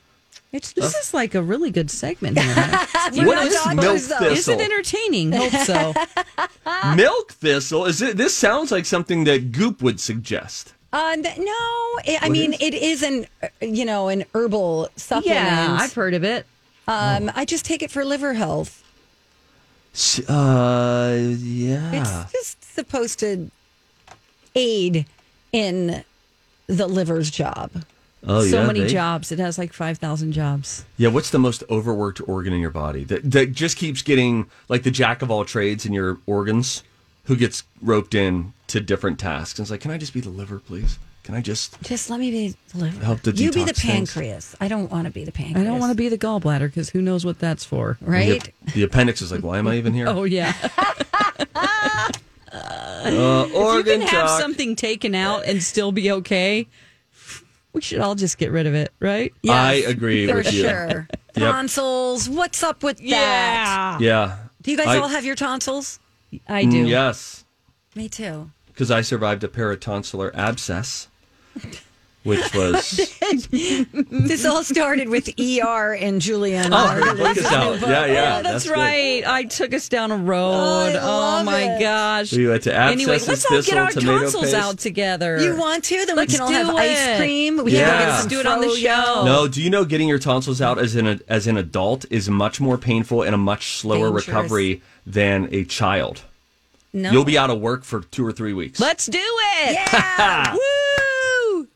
It's, 0.53 0.73
this 0.73 0.97
is 0.97 1.15
like 1.15 1.37
a 1.37 1.43
really 1.43 1.71
good 1.71 1.91
segment 1.91 2.39
here. 2.39 2.55
What 3.13 3.47
is 3.47 3.67
milk 3.75 3.99
thistle? 3.99 4.27
Is 4.27 4.49
it 4.49 4.61
entertaining? 4.61 5.33
Hope 5.33 5.53
so. 5.53 5.95
milk 6.97 7.33
thistle? 7.33 7.87
Is 7.87 8.03
it? 8.03 8.17
This 8.17 8.37
sounds 8.37 8.71
like 8.71 8.85
something 8.85 9.25
that 9.25 9.53
Goop 9.53 9.83
would 9.83 9.99
suggest. 10.01 10.75
Uh, 10.93 11.15
th- 11.17 11.39
no, 11.39 11.45
I 11.47 12.19
I 12.23 12.29
mean 12.29 12.53
is? 12.53 12.61
it 12.61 12.75
is 12.75 13.03
an 13.03 13.27
uh, 13.43 13.49
you 13.61 13.85
know 13.85 14.09
an 14.09 14.25
herbal 14.35 14.89
supplement. 14.97 15.41
yeah, 15.41 15.77
I've 15.81 15.95
heard 15.95 16.15
of 16.15 16.25
it. 16.25 16.47
Um, 16.89 17.31
I 17.35 17.45
just 17.45 17.65
take 17.65 17.83
it 17.83 17.91
for 17.91 18.05
liver 18.05 18.35
health. 18.35 18.83
Uh, 20.29 21.17
yeah. 21.19 21.93
It's 21.93 22.33
just 22.33 22.60
supposed 22.73 23.19
to 23.21 23.51
aid 24.55 25.07
in 25.53 26.05
the 26.67 26.87
liver's 26.87 27.31
job. 27.31 27.71
Oh 28.27 28.43
so 28.45 28.61
yeah. 28.61 28.67
many 28.67 28.81
they- 28.81 28.89
jobs. 28.89 29.33
It 29.33 29.39
has 29.39 29.57
like 29.59 29.73
5,000 29.73 30.33
jobs. 30.33 30.85
Yeah, 30.99 31.09
what's 31.09 31.31
the 31.31 31.39
most 31.39 31.63
overworked 31.71 32.21
organ 32.29 32.53
in 32.53 32.61
your 32.61 32.71
body 32.71 33.05
that 33.05 33.31
that 33.31 33.53
just 33.53 33.77
keeps 33.79 34.03
getting 34.03 34.47
like 34.69 34.83
the 34.83 34.91
jack 34.91 35.23
of 35.23 35.31
all 35.31 35.45
trades 35.45 35.87
in 35.87 35.93
your 35.95 36.19
organs, 36.27 36.83
who 37.25 37.37
gets 37.37 37.63
roped 37.81 38.15
in 38.15 38.53
to 38.69 38.81
different 38.81 39.19
tasks? 39.19 39.59
And 39.59 39.65
it's 39.65 39.71
like, 39.71 39.81
can 39.81 39.91
I 39.91 39.97
just 39.99 40.13
be 40.13 40.21
the 40.21 40.29
liver, 40.31 40.59
please? 40.59 40.99
Can 41.23 41.35
I 41.35 41.41
just 41.43 41.81
Just 41.83 42.11
let 42.11 42.19
me 42.21 42.31
be 42.31 42.55
the 42.73 42.79
liver. 42.79 43.05
Help 43.05 43.21
to 43.23 43.31
you 43.31 43.53
be 43.53 43.63
the 43.65 43.73
detox 43.73 43.77
things. 43.83 44.13
pancreas. 44.15 44.57
I 44.61 44.69
don't 44.69 44.91
want 44.91 45.05
to 45.07 45.11
be 45.11 45.25
the 45.25 45.33
pancreas. 45.33 45.61
I 45.67 45.71
don't 45.71 45.79
want 45.79 45.91
to 45.91 45.97
be 45.97 46.09
the 46.09 46.19
gallbladder 46.19 46.61
because 46.67 46.91
who 46.91 47.01
knows 47.01 47.25
what 47.25 47.39
that's 47.39 47.65
for. 47.65 47.99
Right? 48.01 48.53
The, 48.65 48.73
the 48.73 48.83
appendix 48.85 49.23
is 49.23 49.31
like, 49.33 49.43
why 49.43 49.59
am 49.59 49.67
I 49.69 49.77
even 49.77 49.93
here? 49.95 50.07
Oh 50.09 50.25
yeah, 50.25 50.53
uh, 52.53 53.49
you 53.51 53.55
organ 53.57 54.01
can 54.01 54.09
have 54.09 54.27
talk. 54.29 54.41
something 54.41 54.77
taken 54.77 55.15
out 55.15 55.45
and 55.47 55.63
still 55.63 55.93
be 55.93 56.11
okay. 56.13 56.67
We 57.73 57.81
should 57.81 58.01
all 58.01 58.15
just 58.17 58.37
get 58.39 58.51
rid 58.51 58.67
of 58.67 58.75
it, 58.75 58.93
right? 58.99 59.33
I 59.49 59.75
agree 59.87 60.27
For 60.27 60.37
with 60.37 60.53
you. 60.53 60.63
sure. 60.65 61.09
Tonsils. 61.37 62.29
What's 62.29 62.63
up 62.65 62.83
with 62.83 62.99
that? 62.99 63.05
Yeah, 63.05 63.99
Yeah. 64.01 64.37
Do 64.63 64.71
you 64.73 64.77
guys 64.77 64.89
I- 64.89 64.99
all 64.99 65.09
have 65.09 65.25
your 65.25 65.37
tonsils? 65.37 66.01
I 66.49 66.65
do. 66.65 66.85
Mm, 66.85 66.89
yes, 66.89 67.45
Me 67.95 68.09
too. 68.09 68.51
because 68.69 68.91
I 68.91 69.01
survived 69.03 69.43
a 69.45 69.49
peritonsillar 69.49 70.33
abscess, 70.35 71.09
which 72.23 72.55
was 72.55 73.17
This 73.51 74.45
all 74.45 74.63
started 74.63 75.09
with 75.09 75.29
ER 75.41 75.95
and 75.95 76.21
Julian. 76.21 76.73
oh, 76.73 76.87
her 76.89 77.15
book 77.17 77.37
is 77.37 77.47
out. 77.47 77.81
Yeah, 77.81 78.05
yeah, 78.07 78.37
Oh, 78.39 78.43
that's, 78.43 78.65
good. 78.65 78.73
right. 78.73 79.27
I 79.27 79.45
took 79.45 79.73
us 79.73 79.89
down 79.89 80.11
a 80.11 80.17
road. 80.17 80.97
I 80.97 80.99
Oh, 81.01 81.07
love 81.07 81.47
my 81.47 81.77
it. 81.77 81.81
gosh. 81.81 82.33
We 82.33 82.47
went 82.49 82.65
to 82.65 82.77
Anyway, 82.77 83.19
let's 83.27 83.47
all 83.51 83.63
get 83.63 83.77
our 83.79 83.91
tonsils 83.91 84.45
paste. 84.45 84.55
out 84.55 84.79
together. 84.79 85.41
You 85.41 85.57
want 85.57 85.85
to? 85.85 86.05
Then 86.07 86.17
Let's 86.17 86.33
we 86.33 86.39
can 86.39 86.43
all 86.45 86.49
do 86.51 86.55
have 86.55 86.75
ice 86.75 87.17
cream. 87.19 87.65
We 87.65 87.73
Yeah. 87.73 87.87
can 87.87 87.93
go 87.93 87.99
get 87.99 88.09
Let's 88.09 88.21
some 88.23 88.29
do 88.29 88.41
it 88.41 88.47
on 88.47 88.61
the 88.61 88.77
show. 88.77 89.23
No, 89.25 89.49
do 89.49 89.63
you 89.63 89.71
know 89.71 89.85
getting 89.85 90.09
your 90.09 90.19
tonsils 90.19 90.61
out 90.61 90.79
as 90.79 90.95
an 90.97 91.21
as 91.29 91.47
an 91.47 91.57
adult 91.57 92.05
is 92.11 92.29
much 92.29 92.61
more 92.61 92.77
painful 92.77 93.23
and 93.23 93.35
a 93.35 93.39
much 93.39 93.77
slower 93.79 94.07
Dangerous. 94.09 94.27
recovery 94.29 94.83
than 95.07 95.49
a 95.53 95.65
child. 95.65 96.23
No. 96.93 97.13
You'll 97.13 97.25
be 97.25 97.39
out 97.39 97.51
of 97.51 97.61
work 97.61 97.85
for 97.85 98.01
two 98.01 98.27
or 98.27 98.33
three 98.33 98.53
weeks. 98.53 98.81
Let's 98.81 99.07
do 99.07 99.19
it. 99.21 99.73
Yeah. 99.75 100.57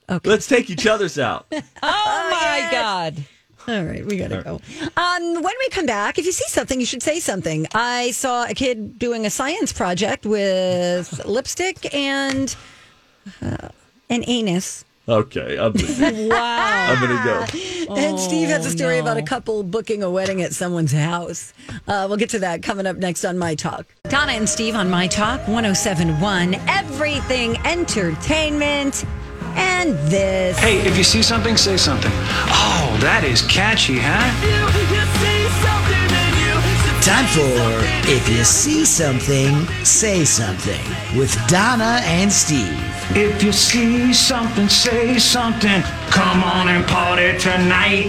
Woo. 0.08 0.16
Okay. 0.16 0.28
Let's 0.30 0.46
take 0.46 0.70
each 0.70 0.86
other's 0.86 1.18
out. 1.18 1.46
Oh, 1.82 2.28
my 2.30 2.68
God. 2.70 3.24
All 3.66 3.82
right, 3.84 4.04
we 4.04 4.18
gotta 4.18 4.42
go. 4.42 4.60
Um, 4.96 5.34
when 5.34 5.54
we 5.58 5.68
come 5.70 5.86
back, 5.86 6.18
if 6.18 6.26
you 6.26 6.32
see 6.32 6.44
something, 6.48 6.78
you 6.80 6.84
should 6.86 7.02
say 7.02 7.18
something. 7.18 7.66
I 7.74 8.10
saw 8.10 8.44
a 8.44 8.52
kid 8.52 8.98
doing 8.98 9.24
a 9.24 9.30
science 9.30 9.72
project 9.72 10.26
with 10.26 11.24
lipstick 11.26 11.94
and 11.94 12.54
uh, 13.40 13.68
an 14.10 14.22
anus. 14.26 14.84
Okay, 15.08 15.58
I'm, 15.58 15.72
Wow. 16.28 16.86
I'm 16.90 17.00
gonna 17.00 17.24
go. 17.24 17.94
and 17.94 18.18
Steve 18.20 18.48
has 18.48 18.66
a 18.66 18.70
story 18.70 18.96
no. 18.96 19.02
about 19.02 19.16
a 19.16 19.22
couple 19.22 19.62
booking 19.62 20.02
a 20.02 20.10
wedding 20.10 20.42
at 20.42 20.52
someone's 20.52 20.92
house. 20.92 21.54
Uh, 21.88 22.04
we'll 22.08 22.18
get 22.18 22.30
to 22.30 22.38
that 22.40 22.62
coming 22.62 22.86
up 22.86 22.96
next 22.96 23.24
on 23.24 23.38
My 23.38 23.54
Talk. 23.54 23.86
Donna 24.08 24.32
and 24.32 24.48
Steve 24.48 24.74
on 24.74 24.90
My 24.90 25.06
Talk 25.06 25.40
1071, 25.48 26.54
Everything 26.68 27.56
Entertainment. 27.66 29.04
And 29.56 29.96
this. 30.08 30.58
Hey, 30.58 30.78
if 30.86 30.96
you 30.96 31.04
see 31.04 31.22
something, 31.22 31.56
say 31.56 31.76
something. 31.76 32.12
Oh, 32.12 32.96
that 33.00 33.24
is 33.24 33.42
catchy, 33.42 33.98
huh? 34.00 34.22
Time 37.04 37.26
for 37.26 38.10
If 38.10 38.26
You 38.30 38.44
See 38.44 38.86
Something, 38.86 39.66
Say 39.84 40.24
Something 40.24 40.80
with 41.18 41.36
Donna 41.48 42.00
and 42.04 42.32
Steve. 42.32 42.80
If 43.10 43.42
you 43.42 43.52
see 43.52 44.14
something, 44.14 44.70
say 44.70 45.18
something. 45.18 45.82
Come 46.10 46.42
on 46.42 46.68
and 46.68 46.86
party 46.86 47.38
tonight. 47.38 48.06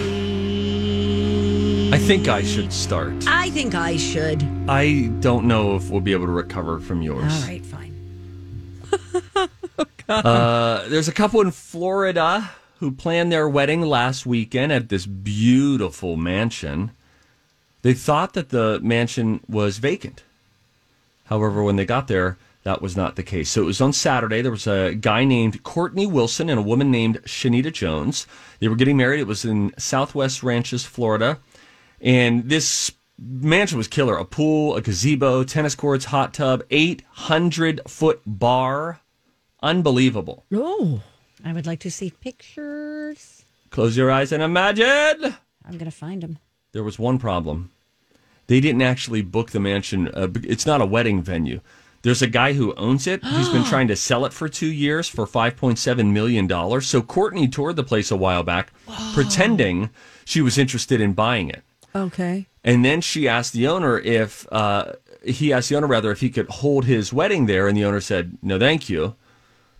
I 1.93 1.97
think 1.97 2.29
I 2.29 2.41
should 2.41 2.71
start. 2.71 3.13
I 3.27 3.49
think 3.49 3.75
I 3.75 3.97
should. 3.97 4.41
I 4.69 5.11
don't 5.19 5.45
know 5.45 5.75
if 5.75 5.89
we'll 5.89 5.99
be 5.99 6.13
able 6.13 6.27
to 6.27 6.31
recover 6.31 6.79
from 6.79 7.01
yours. 7.01 7.33
All 7.33 7.49
right, 7.49 7.65
fine. 7.65 7.94
Uh, 10.09 10.87
there's 10.87 11.07
a 11.07 11.13
couple 11.13 11.41
in 11.41 11.49
Florida 11.49 12.51
who 12.79 12.91
planned 12.91 13.31
their 13.31 13.49
wedding 13.49 13.81
last 13.81 14.25
weekend 14.25 14.71
at 14.71 14.89
this 14.89 15.07
beautiful 15.07 16.15
mansion. 16.15 16.91
They 17.81 17.93
thought 17.93 18.33
that 18.33 18.49
the 18.49 18.79
mansion 18.83 19.39
was 19.47 19.79
vacant. 19.79 20.23
However, 21.25 21.63
when 21.63 21.75
they 21.75 21.85
got 21.85 22.07
there, 22.07 22.37
that 22.63 22.81
was 22.81 22.97
not 22.97 23.15
the 23.15 23.23
case. 23.23 23.49
So 23.49 23.61
it 23.61 23.65
was 23.65 23.81
on 23.81 23.93
Saturday. 23.93 24.41
There 24.41 24.51
was 24.51 24.67
a 24.67 24.95
guy 24.95 25.23
named 25.23 25.63
Courtney 25.63 26.07
Wilson 26.07 26.49
and 26.49 26.59
a 26.59 26.63
woman 26.63 26.91
named 26.91 27.21
Shanita 27.23 27.71
Jones. 27.71 28.25
They 28.59 28.67
were 28.67 28.75
getting 28.75 28.97
married. 28.97 29.19
It 29.19 29.27
was 29.27 29.45
in 29.45 29.73
Southwest 29.77 30.43
Ranches, 30.43 30.83
Florida. 30.83 31.39
And 32.01 32.49
this 32.49 32.91
mansion 33.19 33.77
was 33.77 33.87
killer 33.87 34.17
a 34.17 34.25
pool, 34.25 34.75
a 34.75 34.81
gazebo, 34.81 35.43
tennis 35.43 35.75
courts, 35.75 36.05
hot 36.05 36.33
tub, 36.33 36.63
800 36.69 37.81
foot 37.87 38.21
bar. 38.25 38.99
Unbelievable. 39.65 40.45
No, 40.51 41.01
I 41.43 41.51
would 41.51 41.65
like 41.65 41.79
to 41.79 41.89
see 41.89 42.11
pictures. 42.11 43.45
Close 43.71 43.97
your 43.97 44.11
eyes 44.11 44.31
and 44.31 44.43
imagine. 44.43 45.35
I'm 45.65 45.71
going 45.71 45.85
to 45.85 45.91
find 45.91 46.21
them. 46.21 46.37
There 46.71 46.83
was 46.83 46.99
one 46.99 47.17
problem. 47.17 47.71
They 48.45 48.59
didn't 48.59 48.83
actually 48.83 49.23
book 49.23 49.49
the 49.49 49.59
mansion. 49.59 50.07
Uh, 50.09 50.27
it's 50.43 50.67
not 50.67 50.81
a 50.81 50.85
wedding 50.85 51.23
venue. 51.23 51.61
There's 52.03 52.21
a 52.21 52.27
guy 52.27 52.53
who 52.53 52.75
owns 52.75 53.07
it. 53.07 53.23
He's 53.23 53.49
been 53.49 53.63
trying 53.73 53.87
to 53.87 53.95
sell 53.95 54.23
it 54.25 54.33
for 54.33 54.47
two 54.47 54.71
years 54.71 55.09
for 55.09 55.25
$5.7 55.25 56.11
million. 56.11 56.81
So 56.81 57.01
Courtney 57.01 57.47
toured 57.47 57.75
the 57.75 57.83
place 57.83 58.11
a 58.11 58.15
while 58.15 58.43
back, 58.43 58.71
pretending 59.15 59.89
she 60.25 60.41
was 60.41 60.59
interested 60.59 61.01
in 61.01 61.13
buying 61.13 61.49
it. 61.49 61.63
Okay. 61.95 62.45
And 62.63 62.85
then 62.85 63.01
she 63.01 63.27
asked 63.27 63.53
the 63.53 63.65
owner 63.65 63.97
if, 63.97 64.45
uh, 64.51 64.93
he 65.23 65.51
asked 65.51 65.69
the 65.69 65.75
owner 65.75 65.87
rather 65.87 66.11
if 66.11 66.19
he 66.19 66.29
could 66.29 66.49
hold 66.49 66.85
his 66.85 67.11
wedding 67.11 67.47
there. 67.47 67.67
And 67.67 67.75
the 67.75 67.85
owner 67.85 68.01
said, 68.01 68.37
no, 68.43 68.59
thank 68.59 68.89
you. 68.91 69.15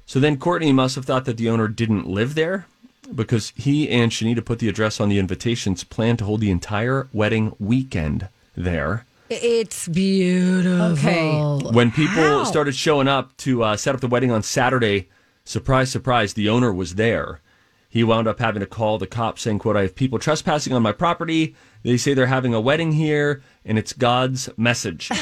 So 0.06 0.20
then 0.20 0.38
Courtney 0.38 0.72
must 0.72 0.96
have 0.96 1.06
thought 1.06 1.26
that 1.26 1.38
the 1.38 1.50
owner 1.50 1.68
didn't 1.68 2.08
live 2.08 2.36
there 2.36 2.68
because 3.13 3.54
he 3.56 3.89
and 3.89 4.12
Shanita 4.12 4.44
put 4.44 4.60
the 4.60 4.70
address 4.70 5.00
on 5.00 5.10
the 5.10 5.20
invitations, 5.20 5.84
planned 5.84 6.20
to 6.20 6.26
hold 6.26 6.41
the 6.41 6.52
entire 6.52 7.08
wedding 7.13 7.56
weekend 7.60 8.28
there. 8.56 9.06
It's 9.30 9.88
beautiful. 9.88 10.82
Okay. 10.82 11.39
When 11.72 11.91
people 11.91 12.13
How? 12.13 12.44
started 12.44 12.76
showing 12.76 13.08
up 13.08 13.36
to 13.38 13.63
uh, 13.63 13.78
set 13.78 13.96
up 13.96 14.02
the 14.02 14.08
wedding 14.08 14.32
on 14.32 14.44
Saturday, 14.44 15.10
surprise, 15.44 15.91
surprise, 15.91 16.34
the 16.34 16.50
owner 16.50 16.72
was 16.72 16.96
there. 16.96 17.41
He 17.89 18.04
wound 18.04 18.28
up 18.28 18.39
having 18.39 18.60
to 18.60 18.65
call 18.65 18.98
the 18.98 19.08
cops 19.08 19.41
saying, 19.44 19.60
quote, 19.60 19.78
I 19.78 19.84
have 19.84 19.96
people 19.96 20.20
trespassing 20.20 20.74
on 20.74 20.82
my 20.82 20.91
property. 20.91 21.56
They 21.82 21.98
say 21.98 22.13
they're 22.13 22.26
having 22.28 22.54
a 22.54 22.60
wedding 22.60 22.91
here, 22.91 23.41
and 23.63 23.80
it's 23.80 23.94
God's 23.94 24.50
message. 24.58 25.10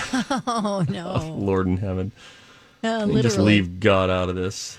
Oh, 0.48 0.84
no. 0.90 1.36
Lord 1.38 1.68
in 1.68 1.78
heaven. 1.78 2.12
Uh, 2.84 3.08
just 3.22 3.38
leave 3.40 3.80
God 3.80 4.10
out 4.10 4.30
of 4.30 4.36
this. 4.36 4.78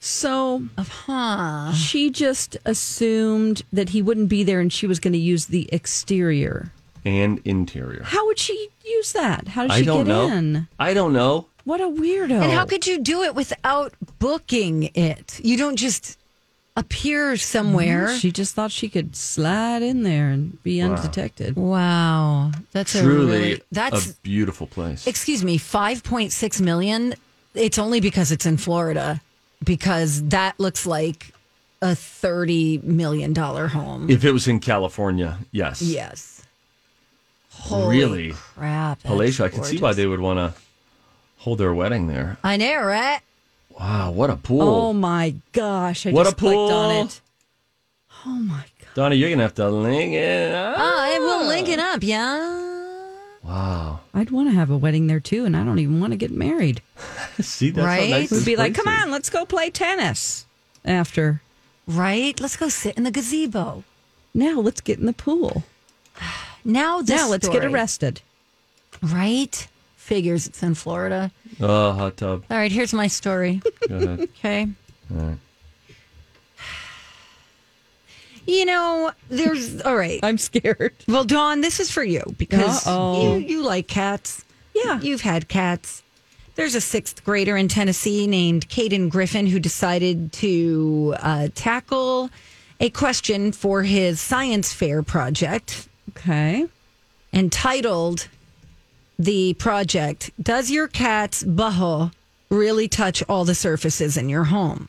So 0.00 0.64
Huh. 0.78 1.72
she 1.72 2.10
just 2.10 2.58
assumed 2.66 3.62
that 3.72 3.90
he 3.90 4.02
wouldn't 4.02 4.28
be 4.28 4.44
there 4.44 4.60
and 4.60 4.70
she 4.72 4.86
was 4.86 5.00
going 5.00 5.14
to 5.14 5.18
use 5.18 5.46
the 5.46 5.68
exterior. 5.72 6.70
And 7.06 7.40
interior. 7.44 8.02
How 8.04 8.26
would 8.26 8.38
she 8.38 8.68
use 8.84 9.12
that? 9.12 9.48
How 9.48 9.62
did 9.62 9.70
I 9.70 9.78
she 9.80 9.84
don't 9.86 10.04
get 10.04 10.08
know. 10.08 10.28
in? 10.30 10.68
I 10.78 10.92
don't 10.94 11.12
know. 11.14 11.46
What 11.64 11.80
a 11.80 11.84
weirdo. 11.84 12.42
And 12.42 12.52
how 12.52 12.66
could 12.66 12.86
you 12.86 12.98
do 13.00 13.22
it 13.22 13.34
without 13.34 13.94
booking 14.18 14.90
it? 14.94 15.40
You 15.42 15.56
don't 15.56 15.76
just 15.76 16.18
appear 16.76 17.36
somewhere. 17.36 18.16
She 18.16 18.32
just 18.32 18.54
thought 18.54 18.72
she 18.72 18.88
could 18.88 19.14
slide 19.14 19.82
in 19.82 20.02
there 20.02 20.30
and 20.30 20.60
be 20.62 20.80
undetected. 20.80 21.54
Wow. 21.56 22.50
That's 22.72 22.94
a 22.96 23.02
Truly 23.02 23.26
really, 23.38 23.62
that's, 23.70 24.10
a 24.10 24.14
beautiful 24.22 24.66
place. 24.66 25.06
excuse 25.06 25.44
me, 25.44 25.58
5.6 25.58 26.60
million. 26.60 27.14
It's 27.54 27.78
only 27.78 28.00
because 28.00 28.32
it's 28.32 28.46
in 28.46 28.56
Florida, 28.56 29.20
because 29.62 30.22
that 30.30 30.58
looks 30.58 30.84
like 30.86 31.30
a 31.80 31.88
$30 31.92 32.82
million 32.82 33.34
home. 33.34 34.10
if 34.10 34.24
it 34.24 34.32
was 34.32 34.48
in 34.48 34.58
California, 34.58 35.38
yes. 35.52 35.80
yes. 35.80 36.42
Holy 37.50 37.96
Really? 37.98 38.32
crap. 38.32 38.98
that's 39.00 39.06
Palatial. 39.14 39.46
I 39.46 39.48
can 39.48 39.62
see 39.62 39.78
why 39.78 39.92
they 39.92 40.06
would 40.06 40.18
want 40.20 40.38
to 40.38 40.60
hold 41.38 41.58
their 41.58 41.72
wedding 41.72 42.08
there. 42.08 42.36
I 42.42 42.56
know, 42.56 42.82
right? 42.82 43.20
Wow, 43.78 44.10
what 44.12 44.30
a 44.30 44.36
pool. 44.36 44.62
Oh 44.62 44.92
my 44.92 45.34
gosh. 45.52 46.06
I 46.06 46.12
What 46.12 46.24
just 46.24 46.34
a 46.34 46.36
pool. 46.36 46.68
clicked 46.68 46.72
on 46.74 47.06
it. 47.06 47.20
Oh 48.26 48.30
my 48.30 48.64
God. 48.80 48.88
Donna, 48.94 49.14
you're 49.16 49.28
going 49.28 49.38
to 49.38 49.44
have 49.44 49.54
to 49.54 49.68
link 49.68 50.12
it 50.14 50.54
up. 50.54 50.76
Ah, 50.78 51.02
I 51.14 51.18
will 51.18 51.46
link 51.48 51.68
it 51.68 51.78
up, 51.80 52.02
yeah. 52.02 52.60
Wow. 53.42 54.00
I'd 54.14 54.30
want 54.30 54.48
to 54.48 54.54
have 54.54 54.70
a 54.70 54.76
wedding 54.78 55.08
there 55.08 55.20
too, 55.20 55.44
and 55.44 55.56
I 55.56 55.64
don't 55.64 55.78
even 55.80 56.00
want 56.00 56.12
to 56.12 56.16
get 56.16 56.30
married. 56.30 56.80
See, 57.40 57.70
that's 57.70 57.84
Right? 57.84 58.10
how 58.10 58.18
nice 58.18 58.30
We'd 58.30 58.38
this 58.38 58.44
be 58.44 58.56
like, 58.56 58.74
come 58.74 58.86
is. 58.88 59.02
on, 59.02 59.10
let's 59.10 59.28
go 59.28 59.44
play 59.44 59.68
tennis 59.70 60.46
after. 60.84 61.42
Right? 61.86 62.38
Let's 62.40 62.56
go 62.56 62.68
sit 62.68 62.96
in 62.96 63.02
the 63.02 63.10
gazebo. 63.10 63.84
Now 64.32 64.60
let's 64.60 64.80
get 64.80 64.98
in 64.98 65.06
the 65.06 65.12
pool. 65.12 65.64
Now 66.66 67.02
this 67.02 67.10
now 67.20 67.28
let's 67.28 67.46
get 67.46 67.62
arrested. 67.62 68.22
Right? 69.02 69.68
Figures 70.04 70.46
it's 70.46 70.62
in 70.62 70.74
Florida. 70.74 71.30
Oh, 71.60 71.92
hot 71.92 72.18
tub. 72.18 72.44
All 72.50 72.56
right, 72.58 72.70
here's 72.70 72.92
my 72.92 73.06
story. 73.06 73.62
Go 73.88 73.96
ahead. 73.96 74.20
Okay. 74.38 74.68
All 75.10 75.16
right. 75.16 75.38
You 78.46 78.66
know, 78.66 79.12
there's 79.30 79.80
all 79.82 79.96
right. 79.96 80.20
I'm 80.22 80.36
scared. 80.36 80.92
Well, 81.08 81.24
Dawn, 81.24 81.62
this 81.62 81.80
is 81.80 81.90
for 81.90 82.04
you 82.04 82.22
because 82.36 82.86
Uh-oh. 82.86 83.38
you 83.38 83.46
you 83.46 83.62
like 83.62 83.88
cats. 83.88 84.44
Yeah. 84.74 85.00
You've 85.00 85.22
had 85.22 85.48
cats. 85.48 86.02
There's 86.54 86.74
a 86.74 86.80
sixth 86.80 87.24
grader 87.24 87.56
in 87.56 87.68
Tennessee 87.68 88.26
named 88.26 88.68
Caden 88.68 89.08
Griffin 89.08 89.46
who 89.46 89.58
decided 89.58 90.32
to 90.34 91.14
uh, 91.20 91.48
tackle 91.54 92.28
a 92.78 92.90
question 92.90 93.50
for 93.52 93.82
his 93.82 94.20
science 94.20 94.72
fair 94.74 95.02
project 95.02 95.88
Okay. 96.10 96.66
entitled 97.32 98.28
the 99.18 99.54
project 99.54 100.30
Does 100.42 100.70
Your 100.70 100.88
Cat's 100.88 101.42
Butthole 101.44 102.12
Really 102.50 102.88
Touch 102.88 103.22
All 103.28 103.44
the 103.44 103.54
Surfaces 103.54 104.16
in 104.16 104.28
Your 104.28 104.44
Home? 104.44 104.88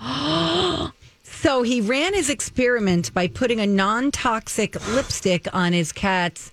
so 1.22 1.62
he 1.62 1.80
ran 1.80 2.14
his 2.14 2.28
experiment 2.30 3.12
by 3.14 3.28
putting 3.28 3.60
a 3.60 3.66
non 3.66 4.10
toxic 4.10 4.74
lipstick 4.88 5.46
on 5.54 5.72
his 5.72 5.92
cat's 5.92 6.50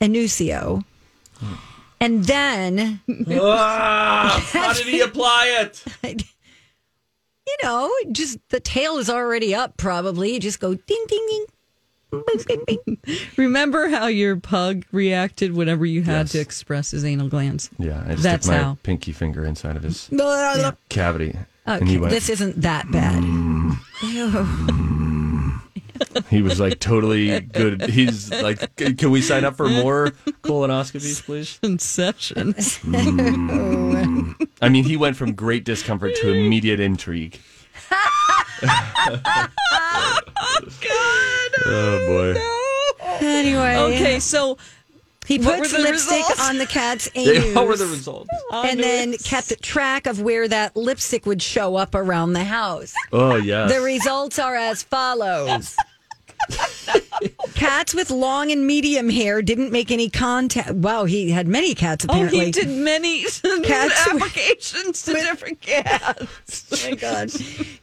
Anusio. 0.00 0.84
And 2.00 2.24
then, 2.24 3.00
Ah, 3.30 4.42
how 4.52 4.72
did 4.72 4.86
he 4.86 5.00
apply 5.00 5.58
it? 5.60 5.84
you 7.46 7.56
know, 7.62 7.92
just 8.10 8.38
the 8.48 8.60
tail 8.60 8.96
is 8.96 9.10
already 9.10 9.54
up, 9.54 9.76
probably. 9.76 10.32
You 10.34 10.40
just 10.40 10.60
go 10.60 10.74
ding, 10.74 11.04
ding, 11.08 11.26
ding. 11.28 11.46
Remember 13.36 13.88
how 13.88 14.06
your 14.06 14.36
pug 14.36 14.84
reacted 14.92 15.54
whenever 15.54 15.84
you 15.86 16.02
had 16.02 16.22
Yes. 16.22 16.32
to 16.32 16.40
express 16.40 16.90
his 16.90 17.04
anal 17.04 17.28
glands? 17.28 17.70
Yeah, 17.78 18.02
I 18.06 18.14
That's 18.16 18.46
my 18.48 18.56
how. 18.56 18.78
pinky 18.82 19.12
finger 19.12 19.44
inside 19.44 19.76
of 19.76 19.82
his 19.82 20.08
Blah, 20.12 20.72
cavity. 20.88 21.32
blah. 21.64 21.74
and 21.74 21.88
he 21.88 21.94
Okay, 21.96 22.00
went, 22.00 22.10
this 22.12 22.28
isn't 22.28 22.60
that 22.62 22.90
bad. 22.90 23.22
Ew. 23.22 23.76
Mm. 24.02 25.60
he 26.30 26.40
was 26.42 26.58
like 26.58 26.80
totally 26.80 27.40
good. 27.40 27.82
He's 27.90 28.30
like, 28.32 28.74
can 28.76 29.10
we 29.10 29.20
sign 29.20 29.44
up 29.44 29.56
for 29.56 29.68
more 29.68 30.08
colonoscopies, 30.42 31.22
please? 31.24 31.58
Inception. 31.62 32.54
Mm. 32.54 34.48
I 34.62 34.68
mean, 34.68 34.84
he 34.84 34.96
went 34.96 35.16
from 35.16 35.34
great 35.34 35.64
discomfort 35.64 36.14
to 36.22 36.32
immediate 36.32 36.80
intrigue. 36.80 37.38
Oh 41.66 42.04
boy. 42.06 42.40
Anyway, 43.26 43.76
okay, 43.76 44.20
so 44.20 44.58
he 45.26 45.38
what 45.38 45.58
puts 45.60 45.72
lipstick 45.72 46.18
results? 46.20 46.48
on 46.48 46.58
the 46.58 46.66
cat's 46.66 47.08
They- 47.14 47.36
anus. 47.38 47.54
what 47.54 47.66
were 47.66 47.76
the 47.76 47.86
results? 47.86 48.30
and 48.52 48.80
then 48.80 49.16
kept 49.18 49.62
track 49.62 50.06
of 50.06 50.20
where 50.20 50.48
that 50.48 50.76
lipstick 50.76 51.26
would 51.26 51.42
show 51.42 51.76
up 51.76 51.94
around 51.94 52.32
the 52.32 52.44
house. 52.44 52.94
Oh 53.12 53.36
yes. 53.36 53.72
The 53.72 53.80
results 53.80 54.38
are 54.38 54.56
as 54.56 54.82
follows. 54.82 55.76
cats 57.54 57.94
with 57.94 58.10
long 58.10 58.50
and 58.50 58.66
medium 58.66 59.08
hair 59.10 59.42
didn't 59.42 59.70
make 59.72 59.90
any 59.90 60.08
contact. 60.08 60.70
Wow, 60.72 61.04
he 61.04 61.30
had 61.30 61.46
many 61.46 61.74
cats 61.74 62.06
Oh, 62.08 62.12
apparently. 62.12 62.46
he 62.46 62.50
did 62.50 62.68
many 62.68 63.22
Cats 63.64 64.06
with- 64.12 64.22
applications 64.22 65.02
to 65.04 65.12
different 65.12 65.60
cats. 65.60 66.66
Oh 66.86 66.88
my 66.90 66.96
God. 66.96 67.30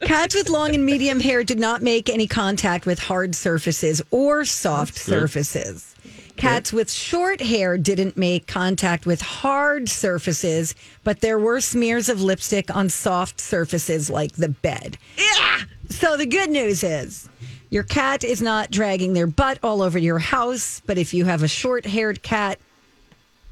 Cats 0.00 0.34
with 0.34 0.48
long 0.48 0.74
and 0.74 0.84
medium 0.84 1.20
hair 1.20 1.44
did 1.44 1.58
not 1.58 1.82
make 1.82 2.08
any 2.08 2.26
contact 2.26 2.86
with 2.86 2.98
hard 2.98 3.34
surfaces 3.34 4.02
or 4.10 4.44
soft 4.44 4.96
surfaces. 4.96 5.94
Cats 6.36 6.72
with 6.72 6.88
short 6.88 7.40
hair 7.40 7.76
didn't 7.76 8.16
make 8.16 8.46
contact 8.46 9.06
with 9.06 9.20
hard 9.20 9.88
surfaces, 9.88 10.72
but 11.02 11.20
there 11.20 11.36
were 11.38 11.60
smears 11.60 12.08
of 12.08 12.22
lipstick 12.22 12.74
on 12.74 12.88
soft 12.88 13.40
surfaces 13.40 14.08
like 14.08 14.32
the 14.34 14.48
bed. 14.48 14.98
Yeah. 15.16 15.62
So 15.90 16.16
the 16.16 16.26
good 16.26 16.50
news 16.50 16.84
is 16.84 17.28
your 17.70 17.82
cat 17.82 18.24
is 18.24 18.40
not 18.42 18.70
dragging 18.70 19.12
their 19.12 19.26
butt 19.26 19.58
all 19.62 19.82
over 19.82 19.98
your 19.98 20.18
house, 20.18 20.80
but 20.86 20.98
if 20.98 21.12
you 21.14 21.24
have 21.26 21.42
a 21.42 21.48
short 21.48 21.84
haired 21.86 22.22
cat, 22.22 22.58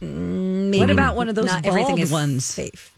mm, 0.02 0.06
maybe 0.70 0.78
What 0.80 0.90
about 0.90 1.16
one 1.16 1.28
of 1.28 1.34
those 1.34 1.46
not 1.46 1.64
everything 1.66 1.96
bald 1.96 2.00
is 2.00 2.10
ones? 2.12 2.44
safe. 2.44 2.92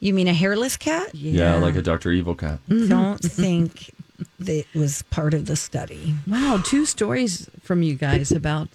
You 0.00 0.12
mean 0.12 0.28
a 0.28 0.34
hairless 0.34 0.76
cat? 0.76 1.14
yeah, 1.14 1.54
like 1.56 1.74
a 1.76 1.82
Doctor 1.82 2.10
Evil 2.12 2.34
cat. 2.34 2.58
don't 2.68 3.18
think 3.22 3.90
that 4.40 4.64
was 4.74 5.02
part 5.10 5.32
of 5.34 5.46
the 5.46 5.56
study. 5.56 6.14
Wow, 6.26 6.60
two 6.64 6.84
stories 6.86 7.48
from 7.62 7.82
you 7.82 7.94
guys 7.94 8.30
about 8.32 8.68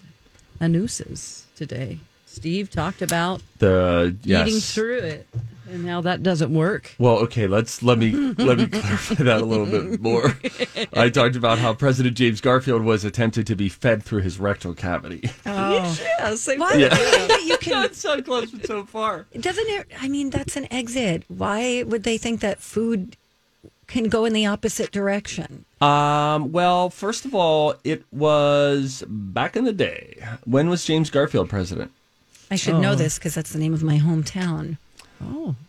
anuses 0.60 1.44
today. 1.56 1.98
Steve 2.26 2.70
talked 2.70 3.02
about 3.02 3.42
The 3.58 4.16
yes. 4.24 4.48
eating 4.48 4.60
through 4.60 4.98
it 4.98 5.28
and 5.72 5.88
how 5.88 6.00
that 6.02 6.22
doesn't 6.22 6.52
work. 6.52 6.94
Well, 6.98 7.16
okay, 7.20 7.46
let's 7.46 7.82
let 7.82 7.98
me 7.98 8.12
let 8.12 8.58
me 8.58 8.66
clarify 8.68 9.14
that 9.24 9.40
a 9.40 9.44
little 9.44 9.66
bit 9.66 10.00
more. 10.00 10.36
I 10.92 11.08
talked 11.08 11.34
about 11.36 11.58
how 11.58 11.74
President 11.74 12.16
James 12.16 12.40
Garfield 12.40 12.82
was 12.82 13.04
attempted 13.04 13.46
to 13.48 13.56
be 13.56 13.68
fed 13.68 14.02
through 14.02 14.22
his 14.22 14.38
rectal 14.38 14.74
cavity. 14.74 15.30
Oh, 15.46 15.98
Yeah, 16.18 16.34
same 16.34 16.60
why 16.60 16.72
thing. 16.72 16.80
would 16.82 16.92
you 16.92 16.96
think 16.98 17.28
that 17.28 17.44
you 17.46 17.56
can? 17.58 17.72
Not 17.72 17.94
so 17.94 18.20
close 18.22 18.50
but 18.50 18.66
so 18.66 18.84
far. 18.84 19.26
Doesn't 19.38 19.68
it? 19.68 19.88
I 20.00 20.08
mean, 20.08 20.30
that's 20.30 20.56
an 20.56 20.72
exit. 20.72 21.24
Why 21.28 21.82
would 21.84 22.02
they 22.04 22.18
think 22.18 22.40
that 22.40 22.58
food 22.60 23.16
can 23.86 24.04
go 24.08 24.24
in 24.24 24.32
the 24.32 24.46
opposite 24.46 24.90
direction? 24.90 25.64
Um, 25.80 26.52
well, 26.52 26.88
first 26.90 27.24
of 27.24 27.34
all, 27.34 27.74
it 27.84 28.04
was 28.12 29.04
back 29.08 29.56
in 29.56 29.64
the 29.64 29.72
day. 29.72 30.16
When 30.44 30.68
was 30.70 30.84
James 30.84 31.10
Garfield 31.10 31.48
president? 31.48 31.90
I 32.50 32.56
should 32.56 32.76
know 32.76 32.94
this 32.94 33.18
because 33.18 33.34
that's 33.34 33.52
the 33.52 33.58
name 33.58 33.72
of 33.72 33.82
my 33.82 33.98
hometown. 33.98 34.76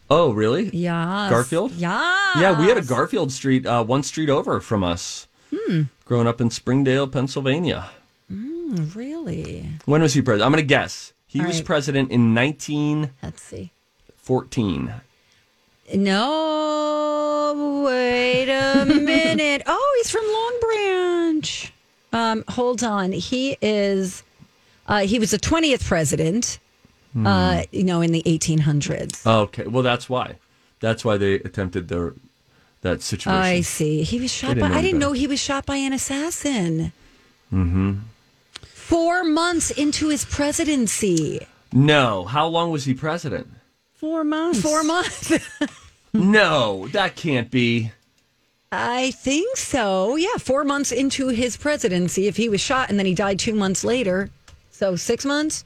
Oh, 0.09 0.31
really? 0.31 0.69
Yeah, 0.75 1.27
Garfield? 1.29 1.71
Yeah, 1.73 2.39
Yeah, 2.39 2.59
we 2.59 2.67
had 2.67 2.77
a 2.77 2.81
Garfield 2.83 3.31
Street, 3.31 3.65
uh, 3.65 3.83
one 3.83 4.03
street 4.03 4.29
over 4.29 4.59
from 4.59 4.83
us. 4.83 5.27
Hmm. 5.53 5.83
Growing 6.05 6.27
up 6.27 6.39
in 6.41 6.49
Springdale, 6.51 7.07
Pennsylvania. 7.07 7.89
Really? 8.29 9.69
When 9.85 10.01
was 10.01 10.13
he 10.13 10.21
president? 10.21 10.45
I'm 10.45 10.51
going 10.51 10.63
to 10.63 10.67
guess. 10.67 11.13
He 11.27 11.39
All 11.39 11.45
was 11.47 11.57
right. 11.57 11.65
president 11.65 12.11
in 12.11 12.33
1914. 12.35 13.11
Let's 13.23 13.41
see. 13.41 13.71
14. 14.17 14.93
No, 15.95 17.83
wait 17.85 18.49
a 18.49 18.85
minute. 18.85 19.63
Oh, 19.65 19.93
he's 20.01 20.09
from 20.11 20.25
Long 20.25 20.59
Branch. 20.61 21.73
Um, 22.13 22.43
hold 22.47 22.83
on. 22.83 23.11
He 23.11 23.57
is. 23.61 24.23
Uh, 24.87 25.01
he 25.01 25.19
was 25.19 25.31
the 25.31 25.37
twentieth 25.37 25.85
president. 25.85 26.59
Uh, 27.15 27.63
you 27.71 27.83
know, 27.83 28.01
in 28.01 28.11
the 28.11 28.23
eighteen 28.25 28.59
hundreds. 28.59 29.25
Okay, 29.25 29.67
well, 29.67 29.83
that's 29.83 30.09
why. 30.09 30.37
That's 30.79 31.05
why 31.05 31.17
they 31.17 31.35
attempted 31.35 31.87
their 31.87 32.13
that 32.81 33.01
situation. 33.01 33.41
I 33.41 33.61
see. 33.61 34.03
He 34.03 34.19
was 34.19 34.31
shot 34.31 34.49
didn't 34.49 34.61
by. 34.61 34.69
know 34.69 34.75
I 34.75 34.81
didn't 34.81 34.99
know 34.99 35.11
he 35.13 35.27
was 35.27 35.39
shot 35.39 35.65
by 35.65 35.77
an 35.77 35.93
assassin. 35.93 36.91
Mm-hmm. 37.51 37.99
Four 38.61 39.23
months 39.23 39.71
into 39.71 40.09
his 40.09 40.25
presidency. 40.25 41.45
No, 41.71 42.25
how 42.25 42.47
long 42.47 42.71
was 42.71 42.85
he 42.85 42.93
president? 42.93 43.47
Four 43.93 44.23
months. 44.23 44.61
Four 44.61 44.83
months. 44.83 45.31
no, 46.13 46.87
that 46.89 47.15
can't 47.15 47.49
be. 47.49 47.91
I 48.71 49.11
think 49.11 49.55
so. 49.55 50.15
Yeah, 50.15 50.37
four 50.39 50.63
months 50.63 50.91
into 50.91 51.29
his 51.29 51.57
presidency. 51.57 52.27
If 52.27 52.37
he 52.37 52.49
was 52.49 52.59
shot 52.59 52.89
and 52.89 52.99
then 52.99 53.05
he 53.05 53.13
died 53.13 53.39
two 53.39 53.53
months 53.53 53.83
later, 53.83 54.29
so 54.71 54.95
six 54.95 55.25
months. 55.25 55.63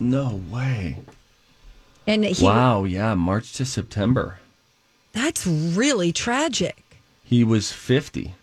No 0.00 0.40
way. 0.50 0.96
And 2.06 2.24
he, 2.24 2.44
wow, 2.44 2.84
yeah, 2.84 3.14
March 3.14 3.52
to 3.54 3.64
September. 3.64 4.38
that's 5.12 5.46
really 5.46 6.12
tragic. 6.12 6.82
He 7.24 7.44
was 7.44 7.70
50. 7.72 8.34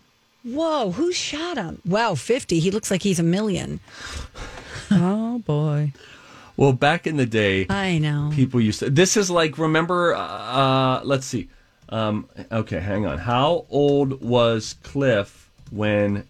Whoa, 0.44 0.92
who 0.92 1.12
shot 1.12 1.56
him? 1.58 1.82
Wow, 1.84 2.14
50. 2.14 2.60
He 2.60 2.70
looks 2.70 2.90
like 2.90 3.02
he's 3.02 3.18
a 3.18 3.24
million. 3.24 3.80
Oh 4.90 5.38
boy. 5.40 5.92
Well, 6.56 6.72
back 6.72 7.06
in 7.06 7.18
the 7.18 7.26
day, 7.26 7.66
I 7.68 7.98
know. 7.98 8.30
people 8.32 8.58
used 8.58 8.78
to. 8.80 8.88
This 8.88 9.18
is 9.18 9.30
like, 9.30 9.58
remember, 9.58 10.14
uh, 10.14 10.18
uh, 10.20 11.00
let's 11.04 11.26
see. 11.26 11.50
Um, 11.90 12.26
okay, 12.50 12.80
hang 12.80 13.04
on. 13.04 13.18
How 13.18 13.66
old 13.68 14.22
was 14.22 14.76
Cliff 14.82 15.50
when 15.70 16.26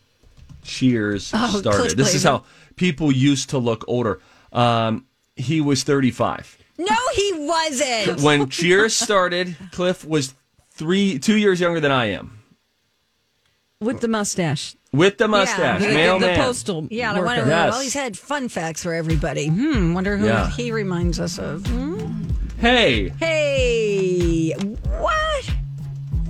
Cheers 0.64 1.30
Oh, 1.32 1.60
started? 1.60 1.78
Cliff 1.80 1.96
this 1.96 2.14
is 2.16 2.24
how 2.24 2.42
people 2.74 3.12
used 3.12 3.50
to 3.50 3.58
look 3.58 3.84
older. 3.86 4.20
Um, 4.52 5.04
he 5.38 5.60
was 5.60 5.82
35. 5.84 6.58
No, 6.78 6.96
he 7.14 7.32
wasn't. 7.36 8.20
When 8.22 8.48
Cheers 8.48 8.94
started, 8.96 9.56
Cliff 9.72 10.04
was 10.04 10.34
three, 10.72 11.18
two 11.18 11.36
years 11.36 11.60
younger 11.60 11.80
than 11.80 11.90
I 11.92 12.06
am. 12.06 12.38
With 13.80 14.00
the 14.00 14.08
mustache. 14.08 14.74
With 14.92 15.18
the 15.18 15.28
mustache, 15.28 15.82
Yeah, 15.82 15.88
the- 15.88 15.94
mailman. 15.94 16.34
The 16.36 16.40
postal. 16.42 16.88
Yeah, 16.90 17.10
and 17.10 17.18
I 17.18 17.20
worker. 17.20 17.26
wonder. 17.36 17.50
Yes. 17.50 17.72
Well, 17.72 17.80
he's 17.82 17.94
had 17.94 18.16
fun 18.18 18.48
facts 18.48 18.82
for 18.82 18.94
everybody. 18.94 19.48
Hmm. 19.48 19.94
Wonder 19.94 20.16
who 20.16 20.26
Yeah. 20.26 20.50
he 20.50 20.72
reminds 20.72 21.20
us 21.20 21.38
of. 21.38 21.66
Hmm? 21.66 22.22
Hey, 22.58 23.10
Hey, 23.20 24.52
what? 24.52 25.50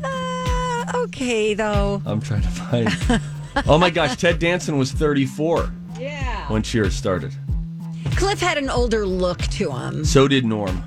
Uh, 0.05 0.85
okay, 1.05 1.55
though. 1.55 2.03
I'm 2.05 2.21
trying 2.21 2.43
to 2.43 2.49
find. 2.49 2.89
oh 3.67 3.79
my 3.79 3.89
gosh, 3.91 4.17
Ted 4.17 4.39
Danson 4.39 4.77
was 4.79 4.93
34 4.93 5.71
Yeah. 5.99 6.51
when 6.51 6.63
Cheers 6.63 6.95
started. 6.95 7.33
Cliff 8.19 8.41
had 8.41 8.59
an 8.59 8.69
older 8.69 9.07
look 9.07 9.39
to 9.43 9.71
him. 9.71 10.05
So 10.05 10.27
did 10.27 10.45
Norm. 10.45 10.83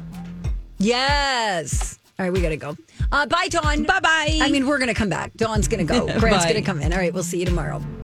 Yes. 0.79 1.97
All 2.19 2.25
right, 2.25 2.33
we 2.33 2.41
got 2.41 2.49
to 2.49 2.57
go. 2.57 2.75
Uh, 3.09 3.25
bye, 3.25 3.47
Dawn. 3.49 3.83
Bye-bye. 3.83 4.39
I 4.41 4.51
mean, 4.51 4.67
we're 4.67 4.79
going 4.79 4.89
to 4.89 4.93
come 4.93 5.07
back. 5.09 5.33
Dawn's 5.35 5.69
going 5.69 5.85
to 5.87 5.91
go. 5.91 6.05
Grant's 6.19 6.43
going 6.43 6.55
to 6.57 6.61
come 6.61 6.81
in. 6.81 6.91
All 6.91 6.99
right, 6.99 7.13
we'll 7.13 7.23
see 7.23 7.39
you 7.39 7.45
tomorrow. 7.45 7.81